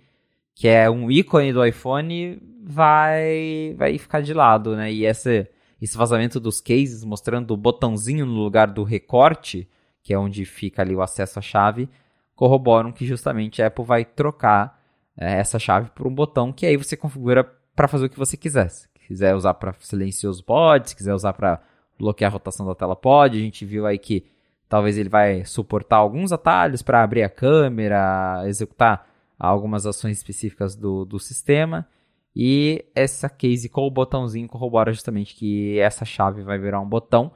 [0.54, 4.92] que é um ícone do iPhone, vai vai ficar de lado, né?
[4.92, 5.48] E esse,
[5.82, 9.68] esse vazamento dos cases mostrando o botãozinho no lugar do recorte,
[10.02, 11.88] que é onde fica ali o acesso à chave,
[12.34, 14.80] corroboram que justamente a Apple vai trocar
[15.16, 18.36] é, essa chave por um botão que aí você configura para fazer o que você
[18.36, 18.68] quiser.
[18.68, 21.60] Se quiser usar para silencioso pode, se quiser usar para
[21.98, 23.38] bloquear a rotação da tela pode.
[23.38, 24.26] A gente viu aí que
[24.68, 29.08] talvez ele vai suportar alguns atalhos para abrir a câmera, executar
[29.38, 31.86] algumas ações específicas do, do sistema.
[32.34, 37.30] E essa case com o botãozinho corrobora justamente que essa chave vai virar um botão.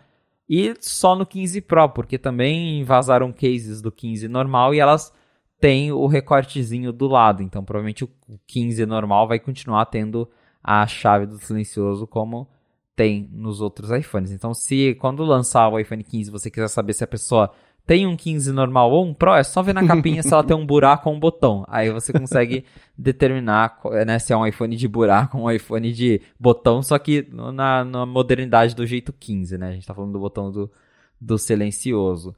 [0.49, 5.13] E só no 15 Pro, porque também vazaram cases do 15 normal e elas
[5.61, 7.43] têm o recortezinho do lado.
[7.43, 8.11] Então provavelmente o
[8.47, 10.29] 15 normal vai continuar tendo
[10.63, 12.49] a chave do silencioso como
[12.95, 14.33] tem nos outros iPhones.
[14.33, 17.53] Então se quando lançar o iPhone 15 você quiser saber se a pessoa
[17.89, 20.55] tem um 15 normal ou um Pro, é só ver na capinha se ela tem
[20.55, 21.65] um buraco ou um botão.
[21.67, 22.67] Aí você consegue
[22.99, 27.27] determinar né, se é um iPhone de buraco ou um iPhone de botão, só que
[27.33, 29.69] na, na modernidade do jeito 15, né?
[29.69, 30.71] A gente tá falando do botão do,
[31.19, 32.37] do silencioso.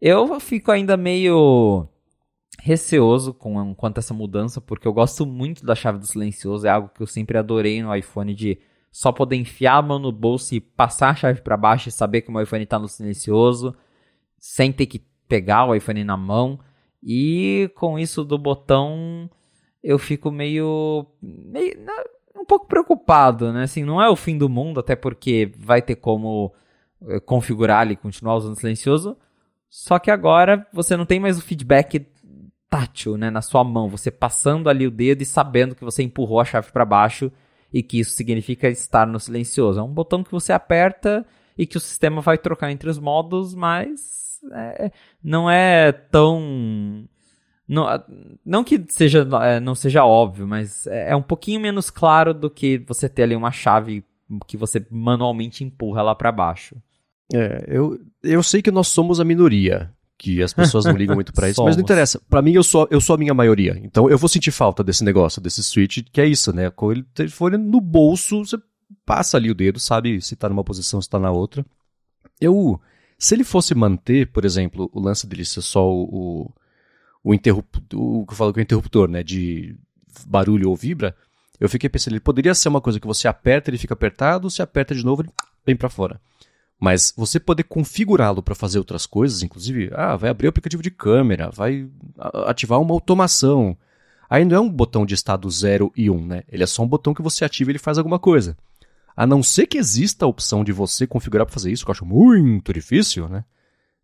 [0.00, 1.86] Eu fico ainda meio
[2.60, 6.70] receoso com quanto a essa mudança, porque eu gosto muito da chave do silencioso, é
[6.70, 8.58] algo que eu sempre adorei no iPhone de
[8.90, 12.22] só poder enfiar a mão no bolso e passar a chave para baixo e saber
[12.22, 13.74] que o meu iPhone está no silencioso
[14.38, 16.58] sem ter que pegar o iPhone na mão.
[17.02, 19.30] E com isso do botão,
[19.82, 21.76] eu fico meio, meio
[22.36, 23.64] um pouco preocupado, né?
[23.64, 26.52] Assim, não é o fim do mundo, até porque vai ter como
[27.06, 29.16] eh, configurar ali, continuar usando silencioso.
[29.68, 32.06] Só que agora você não tem mais o feedback
[32.70, 36.40] tátil, né, na sua mão, você passando ali o dedo e sabendo que você empurrou
[36.40, 37.32] a chave para baixo
[37.72, 39.80] e que isso significa estar no silencioso.
[39.80, 41.26] É um botão que você aperta
[41.56, 44.92] e que o sistema vai trocar entre os modos, mas é,
[45.22, 47.08] não é tão.
[47.66, 47.86] Não,
[48.44, 52.48] não que seja, é, não seja óbvio, mas é, é um pouquinho menos claro do
[52.48, 54.04] que você ter ali uma chave
[54.46, 56.76] que você manualmente empurra lá para baixo.
[57.32, 61.32] É, eu, eu sei que nós somos a minoria, que as pessoas não ligam muito
[61.32, 62.20] para isso, mas não interessa.
[62.28, 63.80] Para mim, eu sou, eu sou a minha maioria.
[63.82, 66.68] Então eu vou sentir falta desse negócio, desse switch, que é isso, né?
[66.70, 68.58] Com ele telefone no bolso, você
[69.06, 71.64] passa ali o dedo, sabe se tá numa posição, se tá na outra.
[72.40, 72.80] Eu.
[73.16, 76.52] Se ele fosse manter, por exemplo, o lance dele ser só o, o,
[77.24, 79.22] o interruptor, o que eu falo que é o interruptor, né?
[79.22, 79.76] De
[80.26, 81.14] barulho ou vibra,
[81.60, 84.62] eu fiquei pensando, ele poderia ser uma coisa que você aperta, ele fica apertado, se
[84.62, 85.30] aperta de novo, ele
[85.64, 86.20] vem para fora.
[86.78, 90.90] Mas você poder configurá-lo para fazer outras coisas, inclusive, ah, vai abrir o aplicativo de
[90.90, 91.88] câmera, vai
[92.46, 93.76] ativar uma automação.
[94.30, 96.44] Aí não é um botão de estado 0 e 1, um, né?
[96.48, 98.56] Ele é só um botão que você ativa e ele faz alguma coisa.
[99.16, 101.92] A não ser que exista a opção de você configurar para fazer isso, que eu
[101.92, 103.44] acho muito difícil, né?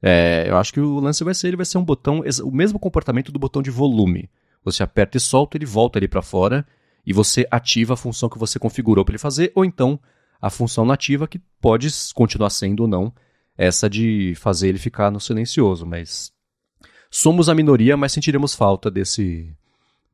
[0.02, 2.78] É, eu acho que o lance vai ser, ele vai ser um botão, o mesmo
[2.78, 4.28] comportamento do botão de volume.
[4.64, 6.66] Você aperta e solta, ele volta ali para fora
[7.06, 10.00] e você ativa a função que você configurou para ele fazer, ou então
[10.44, 13.10] a função nativa que pode continuar sendo ou não
[13.56, 16.30] essa de fazer ele ficar no silencioso, mas
[17.10, 19.56] somos a minoria, mas sentiremos falta desse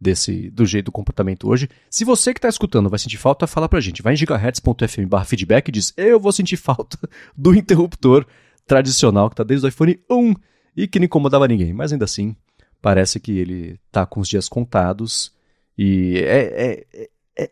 [0.00, 1.68] desse do jeito do comportamento hoje.
[1.90, 4.02] Se você que está escutando vai sentir falta, fala pra gente.
[4.02, 6.96] Vai em gigahertz.fm/feedback e diz: "Eu vou sentir falta
[7.36, 8.24] do interruptor
[8.64, 10.34] tradicional que está desde o iPhone 1
[10.76, 11.72] e que não incomodava ninguém".
[11.72, 12.36] Mas ainda assim,
[12.80, 15.34] parece que ele está com os dias contados
[15.76, 17.50] e é, é, é, é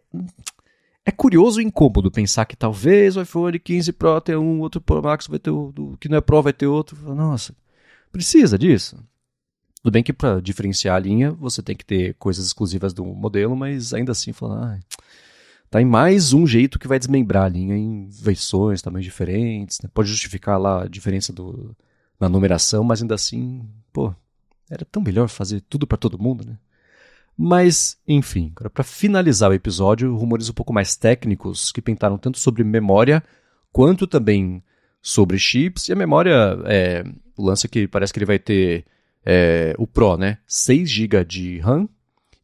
[1.09, 5.03] é curioso e incômodo pensar que talvez o iPhone 15 Pro tenha um, outro Pro
[5.03, 7.15] Max vai ter o que não é Pro vai ter outro.
[7.15, 7.55] Nossa,
[8.13, 9.03] precisa disso.
[9.83, 13.57] Tudo bem que para diferenciar a linha você tem que ter coisas exclusivas do modelo,
[13.57, 14.99] mas ainda assim falar, ah,
[15.71, 19.81] tá em mais um jeito que vai desmembrar a linha em versões também diferentes.
[19.83, 19.89] Né?
[19.95, 21.75] Pode justificar lá a diferença do,
[22.21, 24.15] na numeração, mas ainda assim, pô,
[24.69, 26.59] era tão melhor fazer tudo para todo mundo, né?
[27.41, 32.65] Mas, enfim, para finalizar o episódio, rumores um pouco mais técnicos que pintaram tanto sobre
[32.65, 33.23] memória
[33.73, 34.61] quanto também
[35.01, 35.89] sobre chips.
[35.89, 37.05] E a memória, é,
[37.37, 38.85] o lance é que parece que ele vai ter
[39.25, 40.39] é, o Pro, né?
[40.49, 41.89] 6 GB de RAM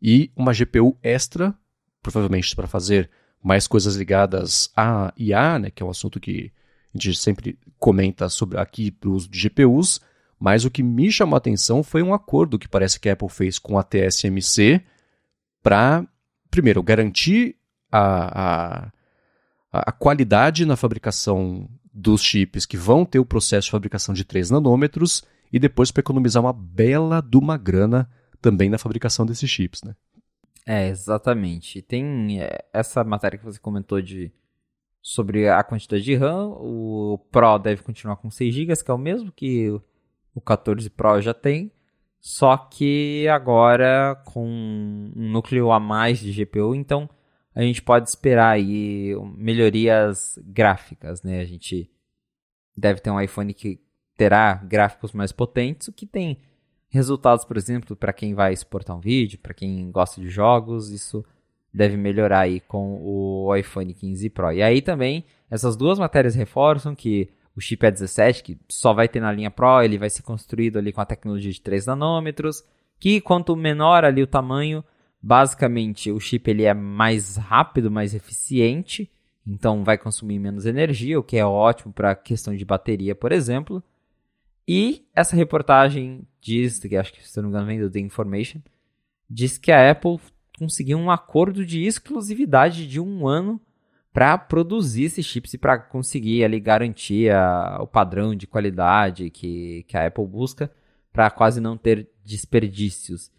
[0.00, 1.52] e uma GPU extra,
[2.00, 3.10] provavelmente para fazer
[3.42, 5.70] mais coisas ligadas a IA, né?
[5.70, 6.52] Que é um assunto que
[6.94, 10.00] a gente sempre comenta sobre aqui para o uso de GPUs.
[10.38, 13.28] Mas o que me chamou a atenção foi um acordo que parece que a Apple
[13.28, 14.82] fez com a TSMC
[15.62, 16.06] para,
[16.50, 17.56] primeiro, garantir
[17.90, 18.90] a,
[19.72, 24.24] a, a qualidade na fabricação dos chips que vão ter o processo de fabricação de
[24.24, 29.48] 3 nanômetros e depois para economizar uma bela de uma grana também na fabricação desses
[29.48, 29.94] chips, né?
[30.66, 31.80] É, exatamente.
[31.80, 34.32] Tem é, essa matéria que você comentou de
[35.00, 38.98] sobre a quantidade de RAM, o Pro deve continuar com 6 GB, que é o
[38.98, 39.78] mesmo que
[40.34, 41.70] o 14 Pro já tem,
[42.20, 47.08] só que agora com um núcleo a mais de GPU, então
[47.54, 51.40] a gente pode esperar aí melhorias gráficas, né?
[51.40, 51.90] A gente
[52.76, 53.80] deve ter um iPhone que
[54.16, 56.40] terá gráficos mais potentes, o que tem
[56.88, 61.24] resultados, por exemplo, para quem vai exportar um vídeo, para quem gosta de jogos, isso
[61.72, 64.52] deve melhorar aí com o iPhone 15 Pro.
[64.52, 69.20] E aí também essas duas matérias reforçam que o chip A17, que só vai ter
[69.20, 72.64] na linha Pro, ele vai ser construído ali com a tecnologia de 3 nanômetros,
[72.98, 74.84] que quanto menor ali o tamanho,
[75.22, 79.10] basicamente o chip ele é mais rápido, mais eficiente,
[79.46, 83.30] então vai consumir menos energia, o que é ótimo para a questão de bateria, por
[83.30, 83.82] exemplo.
[84.66, 88.60] E essa reportagem diz, que acho que se não me engano vem do The Information,
[89.28, 90.18] diz que a Apple
[90.58, 93.60] conseguiu um acordo de exclusividade de um ano
[94.14, 99.82] para produzir esses chips e para conseguir ali garantir a, o padrão de qualidade que,
[99.88, 100.70] que a Apple busca
[101.12, 103.32] para quase não ter desperdícios.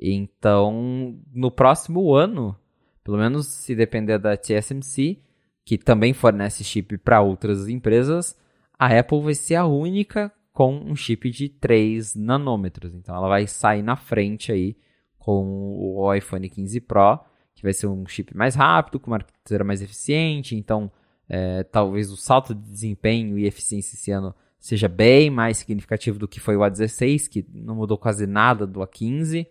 [0.00, 2.56] Então, no próximo ano,
[3.04, 5.18] pelo menos se depender da TSMC,
[5.66, 8.34] que também fornece chip para outras empresas,
[8.78, 12.94] a Apple vai ser a única com um chip de 3 nanômetros.
[12.94, 14.78] Então ela vai sair na frente aí
[15.18, 17.20] com o iPhone 15 Pro
[17.54, 20.90] que vai ser um chip mais rápido, com uma arquitetura mais eficiente, então
[21.28, 26.28] é, talvez o salto de desempenho e eficiência esse ano seja bem mais significativo do
[26.28, 29.46] que foi o A16, que não mudou quase nada do A15,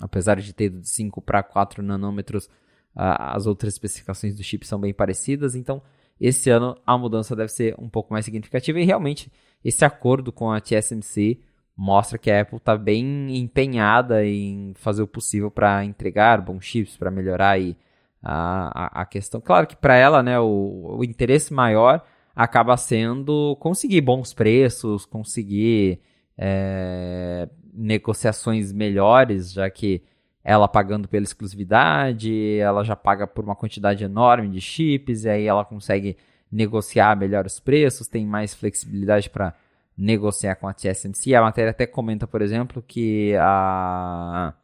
[0.00, 2.48] apesar de ter ido de 5 para 4 nanômetros,
[2.94, 5.82] as outras especificações do chip são bem parecidas, então
[6.20, 9.30] esse ano a mudança deve ser um pouco mais significativa e realmente
[9.64, 11.40] esse acordo com a TSMC
[11.76, 16.96] mostra que a Apple está bem empenhada em fazer o possível para entregar bons chips,
[16.96, 17.76] para melhorar aí
[18.22, 19.40] a, a, a questão.
[19.40, 22.04] Claro que para ela, né, o, o interesse maior
[22.34, 26.00] acaba sendo conseguir bons preços, conseguir
[26.36, 30.02] é, negociações melhores, já que
[30.44, 35.46] ela pagando pela exclusividade, ela já paga por uma quantidade enorme de chips, e aí
[35.46, 36.16] ela consegue
[36.50, 39.54] negociar melhor os preços, tem mais flexibilidade para
[39.96, 41.34] negociar com a TSMC.
[41.34, 44.54] A matéria até comenta, por exemplo, que a,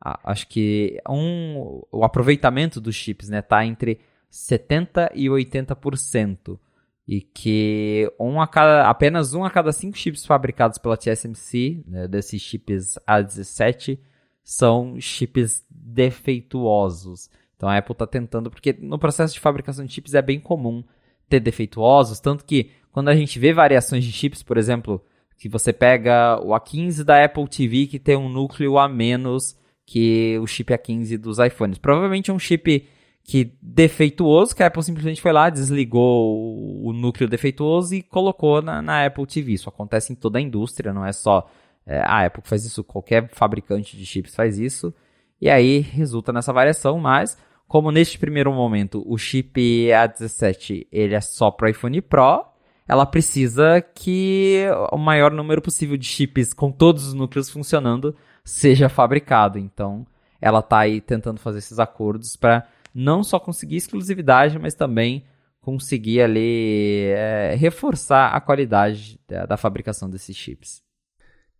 [0.00, 6.58] a, acho que um, o aproveitamento dos chips está né, tá entre 70% e 80%
[7.06, 12.06] e que um a cada, apenas um a cada cinco chips fabricados pela TSMC, né,
[12.06, 13.98] desses chips A17,
[14.44, 17.28] são chips defeituosos.
[17.56, 20.84] Então a Apple está tentando, porque no processo de fabricação de chips é bem comum
[21.30, 25.02] ter defeituosos, tanto que quando a gente vê variações de chips, por exemplo,
[25.38, 30.38] que você pega o A15 da Apple TV que tem um núcleo a menos que
[30.38, 31.78] o chip A15 dos iPhones.
[31.78, 32.86] Provavelmente um chip
[33.22, 38.82] que defeituoso, que a Apple simplesmente foi lá, desligou o núcleo defeituoso e colocou na,
[38.82, 39.52] na Apple TV.
[39.52, 41.48] Isso acontece em toda a indústria, não é só
[41.86, 44.92] é, a Apple que faz isso, qualquer fabricante de chips faz isso.
[45.40, 47.38] E aí resulta nessa variação, mas
[47.70, 49.60] como neste primeiro momento o chip
[49.90, 52.44] A17 ele é só para iPhone Pro,
[52.88, 58.12] ela precisa que o maior número possível de chips com todos os núcleos funcionando
[58.44, 59.56] seja fabricado.
[59.56, 60.04] Então,
[60.40, 65.24] ela está aí tentando fazer esses acordos para não só conseguir exclusividade, mas também
[65.60, 70.82] conseguir ali é, reforçar a qualidade da, da, fabricação desses chips.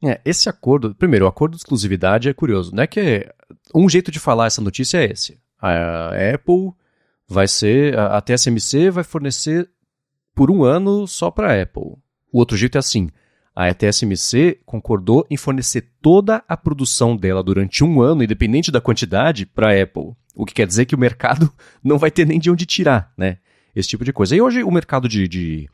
[0.02, 3.32] É, esse acordo, primeiro, o acordo de exclusividade é curioso, não é que
[3.72, 5.38] um jeito de falar essa notícia é esse.
[5.60, 6.72] A Apple
[7.28, 9.68] vai ser, a TSMC vai fornecer
[10.34, 11.96] por um ano só para a Apple.
[12.32, 13.08] O outro jeito é assim,
[13.54, 19.44] a TSMC concordou em fornecer toda a produção dela durante um ano, independente da quantidade,
[19.44, 20.14] para a Apple.
[20.34, 23.38] O que quer dizer que o mercado não vai ter nem de onde tirar, né?
[23.74, 24.34] Esse tipo de coisa.
[24.34, 25.68] E hoje o mercado de, de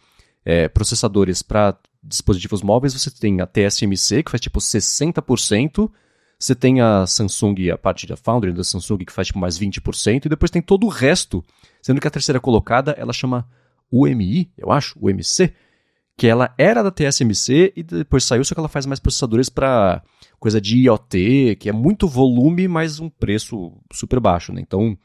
[0.45, 5.91] é, processadores para dispositivos móveis, você tem a TSMC, que faz tipo 60%,
[6.39, 10.27] você tem a Samsung, a parte da Foundry da Samsung, que faz tipo mais 20%,
[10.27, 11.45] e depois tem todo o resto,
[11.81, 13.49] sendo que a terceira colocada, ela chama
[13.91, 15.53] UMI, eu acho, UMC,
[16.17, 20.03] que ela era da TSMC e depois saiu, só que ela faz mais processadores para
[20.39, 24.61] coisa de IoT, que é muito volume, mas um preço super baixo, né?
[24.61, 24.97] Então,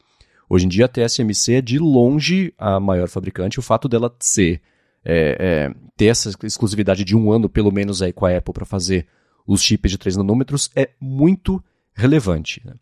[0.48, 3.58] hoje em dia a TSMC é de longe a maior fabricante.
[3.58, 4.62] O fato dela ser
[5.04, 8.64] é, é, ter essa exclusividade de um ano, pelo menos, aí com a Apple para
[8.64, 9.06] fazer
[9.46, 11.62] os chips de 3 nanômetros é muito
[11.94, 12.60] relevante.
[12.64, 12.74] Né?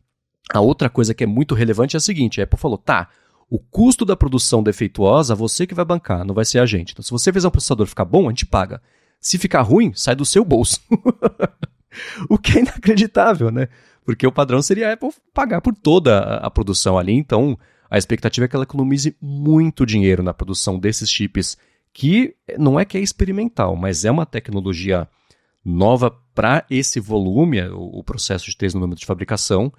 [0.52, 3.08] A outra coisa que é muito relevante é a seguinte: a Apple falou, tá,
[3.48, 6.92] o custo da produção defeituosa, você que vai bancar, não vai ser a gente.
[6.92, 8.80] Então, se você fizer um processador ficar bom, a gente paga.
[9.20, 10.80] Se ficar ruim, sai do seu bolso.
[12.30, 13.68] o que é inacreditável, né?
[14.04, 17.12] Porque o padrão seria a Apple pagar por toda a, a produção ali.
[17.12, 17.58] Então,
[17.90, 21.58] a expectativa é que ela economize muito dinheiro na produção desses chips,
[21.92, 25.08] que não é que é experimental, mas é uma tecnologia
[25.64, 29.72] nova para esse volume, o, o processo de 3 número de fabricação.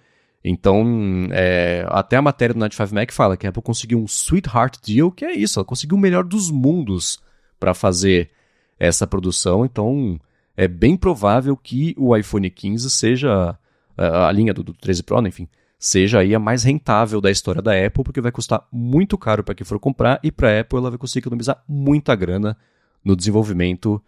[0.43, 4.77] Então, é, até a matéria do 95 Mac fala que a Apple conseguiu um sweetheart
[4.83, 7.21] deal, que é isso, ela conseguiu o melhor dos mundos
[7.59, 8.31] para fazer
[8.79, 9.63] essa produção.
[9.63, 10.19] Então,
[10.57, 13.57] é bem provável que o iPhone 15 seja
[13.97, 15.47] a, a linha do, do 13 Pro, né, enfim,
[15.77, 19.55] seja aí a mais rentável da história da Apple, porque vai custar muito caro para
[19.55, 22.57] quem for comprar e para a Apple ela vai conseguir economizar muita grana
[23.03, 24.01] no desenvolvimento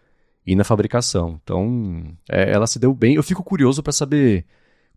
[0.45, 1.39] e na fabricação.
[1.43, 3.15] Então, é, ela se deu bem.
[3.15, 4.45] Eu fico curioso para saber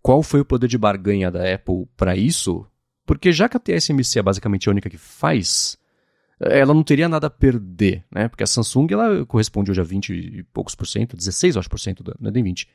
[0.03, 2.67] qual foi o poder de barganha da Apple para isso?
[3.05, 5.79] Porque já que a TSMC é basicamente a única que faz,
[6.41, 8.29] ela não teria nada a perder, né?
[8.29, 11.79] Porque a Samsung ela corresponde hoje a 20 e poucos por cento, 16 acho por
[11.79, 12.69] cento, não é nem 20,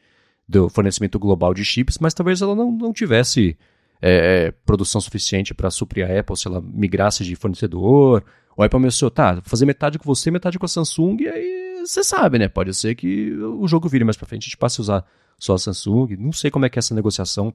[0.47, 3.57] do fornecimento global de chips, mas talvez ela não, não tivesse
[4.01, 8.23] é, é produção suficiente para suprir a Apple se ela migrasse de fornecedor.
[8.57, 11.60] O Apple pensou, tá, vou fazer metade com você, metade com a Samsung, e aí
[11.85, 12.47] você sabe, né?
[12.47, 15.05] Pode ser que o jogo vire mais para frente, a gente passe a usar
[15.37, 16.15] só a Samsung.
[16.17, 17.53] Não sei como é que é essa negociação,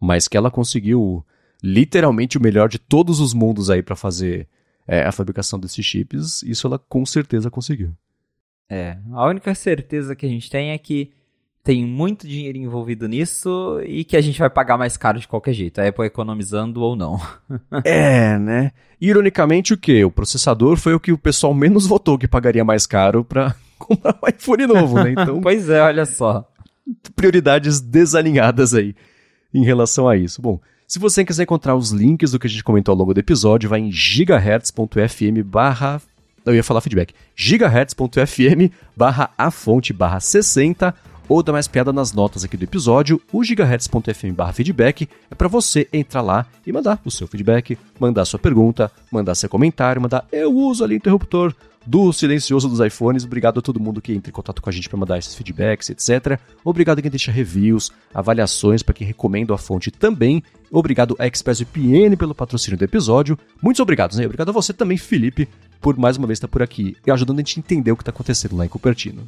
[0.00, 1.24] mas que ela conseguiu
[1.62, 4.48] literalmente o melhor de todos os mundos aí para fazer
[4.86, 7.94] é, a fabricação desses chips, isso ela com certeza conseguiu.
[8.68, 11.12] É, a única certeza que a gente tem é que
[11.64, 15.52] tem muito dinheiro envolvido nisso e que a gente vai pagar mais caro de qualquer
[15.52, 17.20] jeito, a Apple economizando ou não.
[17.84, 18.72] é, né?
[19.00, 20.04] Ironicamente, o que?
[20.04, 24.18] O processador foi o que o pessoal menos votou que pagaria mais caro para comprar
[24.22, 25.12] um iPhone novo, né?
[25.12, 25.38] Então...
[25.42, 26.48] pois é, olha só
[27.14, 28.94] prioridades desalinhadas aí
[29.52, 30.40] em relação a isso.
[30.42, 33.20] Bom, se você quiser encontrar os links do que a gente comentou ao longo do
[33.20, 36.00] episódio, vai em gigahertz.fm barra...
[36.44, 37.14] Eu ia falar feedback.
[37.36, 40.92] gigahertz.fm barra a fonte barra 60
[41.28, 45.88] ou dar mais piada nas notas aqui do episódio, o gigahertz.fm feedback é para você
[45.92, 50.52] entrar lá e mandar o seu feedback, mandar sua pergunta, mandar seu comentário, mandar eu
[50.52, 51.54] uso ali o interruptor
[51.86, 53.24] do silencioso dos iPhones.
[53.24, 55.90] Obrigado a todo mundo que entra em contato com a gente para mandar esses feedbacks,
[55.90, 56.38] etc.
[56.64, 60.42] Obrigado a quem deixa reviews, avaliações, para quem recomenda a fonte também.
[60.70, 63.38] Obrigado a ExpressVPN pelo patrocínio do episódio.
[63.60, 64.24] Muitos obrigados, né?
[64.24, 65.48] Obrigado a você também, Felipe,
[65.80, 68.02] por mais uma vez estar por aqui e ajudando a gente a entender o que
[68.02, 69.24] está acontecendo lá em Cupertino.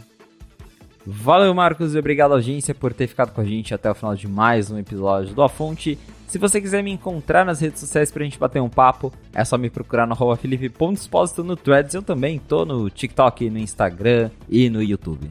[1.06, 4.26] Valeu, Marcos, e obrigado, audiência, por ter ficado com a gente até o final de
[4.26, 5.98] mais um episódio do A Fonte.
[6.26, 9.58] Se você quiser me encontrar nas redes sociais pra gente bater um papo, é só
[9.58, 10.38] me procurar no arroba
[11.44, 11.94] no Threads.
[11.94, 15.30] Eu também tô no TikTok, no Instagram e no YouTube.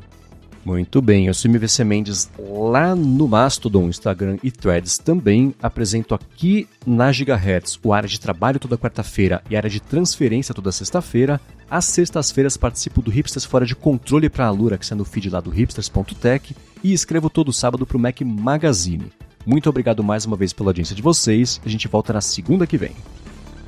[0.66, 5.54] Muito bem, eu sou MVC Mendes lá no Mastodon, Instagram e Threads também.
[5.62, 10.56] Apresento aqui na Gigahertz o área de trabalho toda quarta-feira e a área de transferência
[10.56, 11.40] toda sexta-feira.
[11.70, 15.30] Às sextas-feiras participo do Hipsters Fora de Controle para a Lura, que está no feed
[15.30, 19.12] lá do hipsters.tech, e escrevo todo sábado para o Mac Magazine.
[19.46, 21.60] Muito obrigado mais uma vez pela audiência de vocês.
[21.66, 22.96] A gente volta na segunda que vem.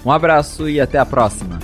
[0.06, 1.60] Um abraço e até a próxima.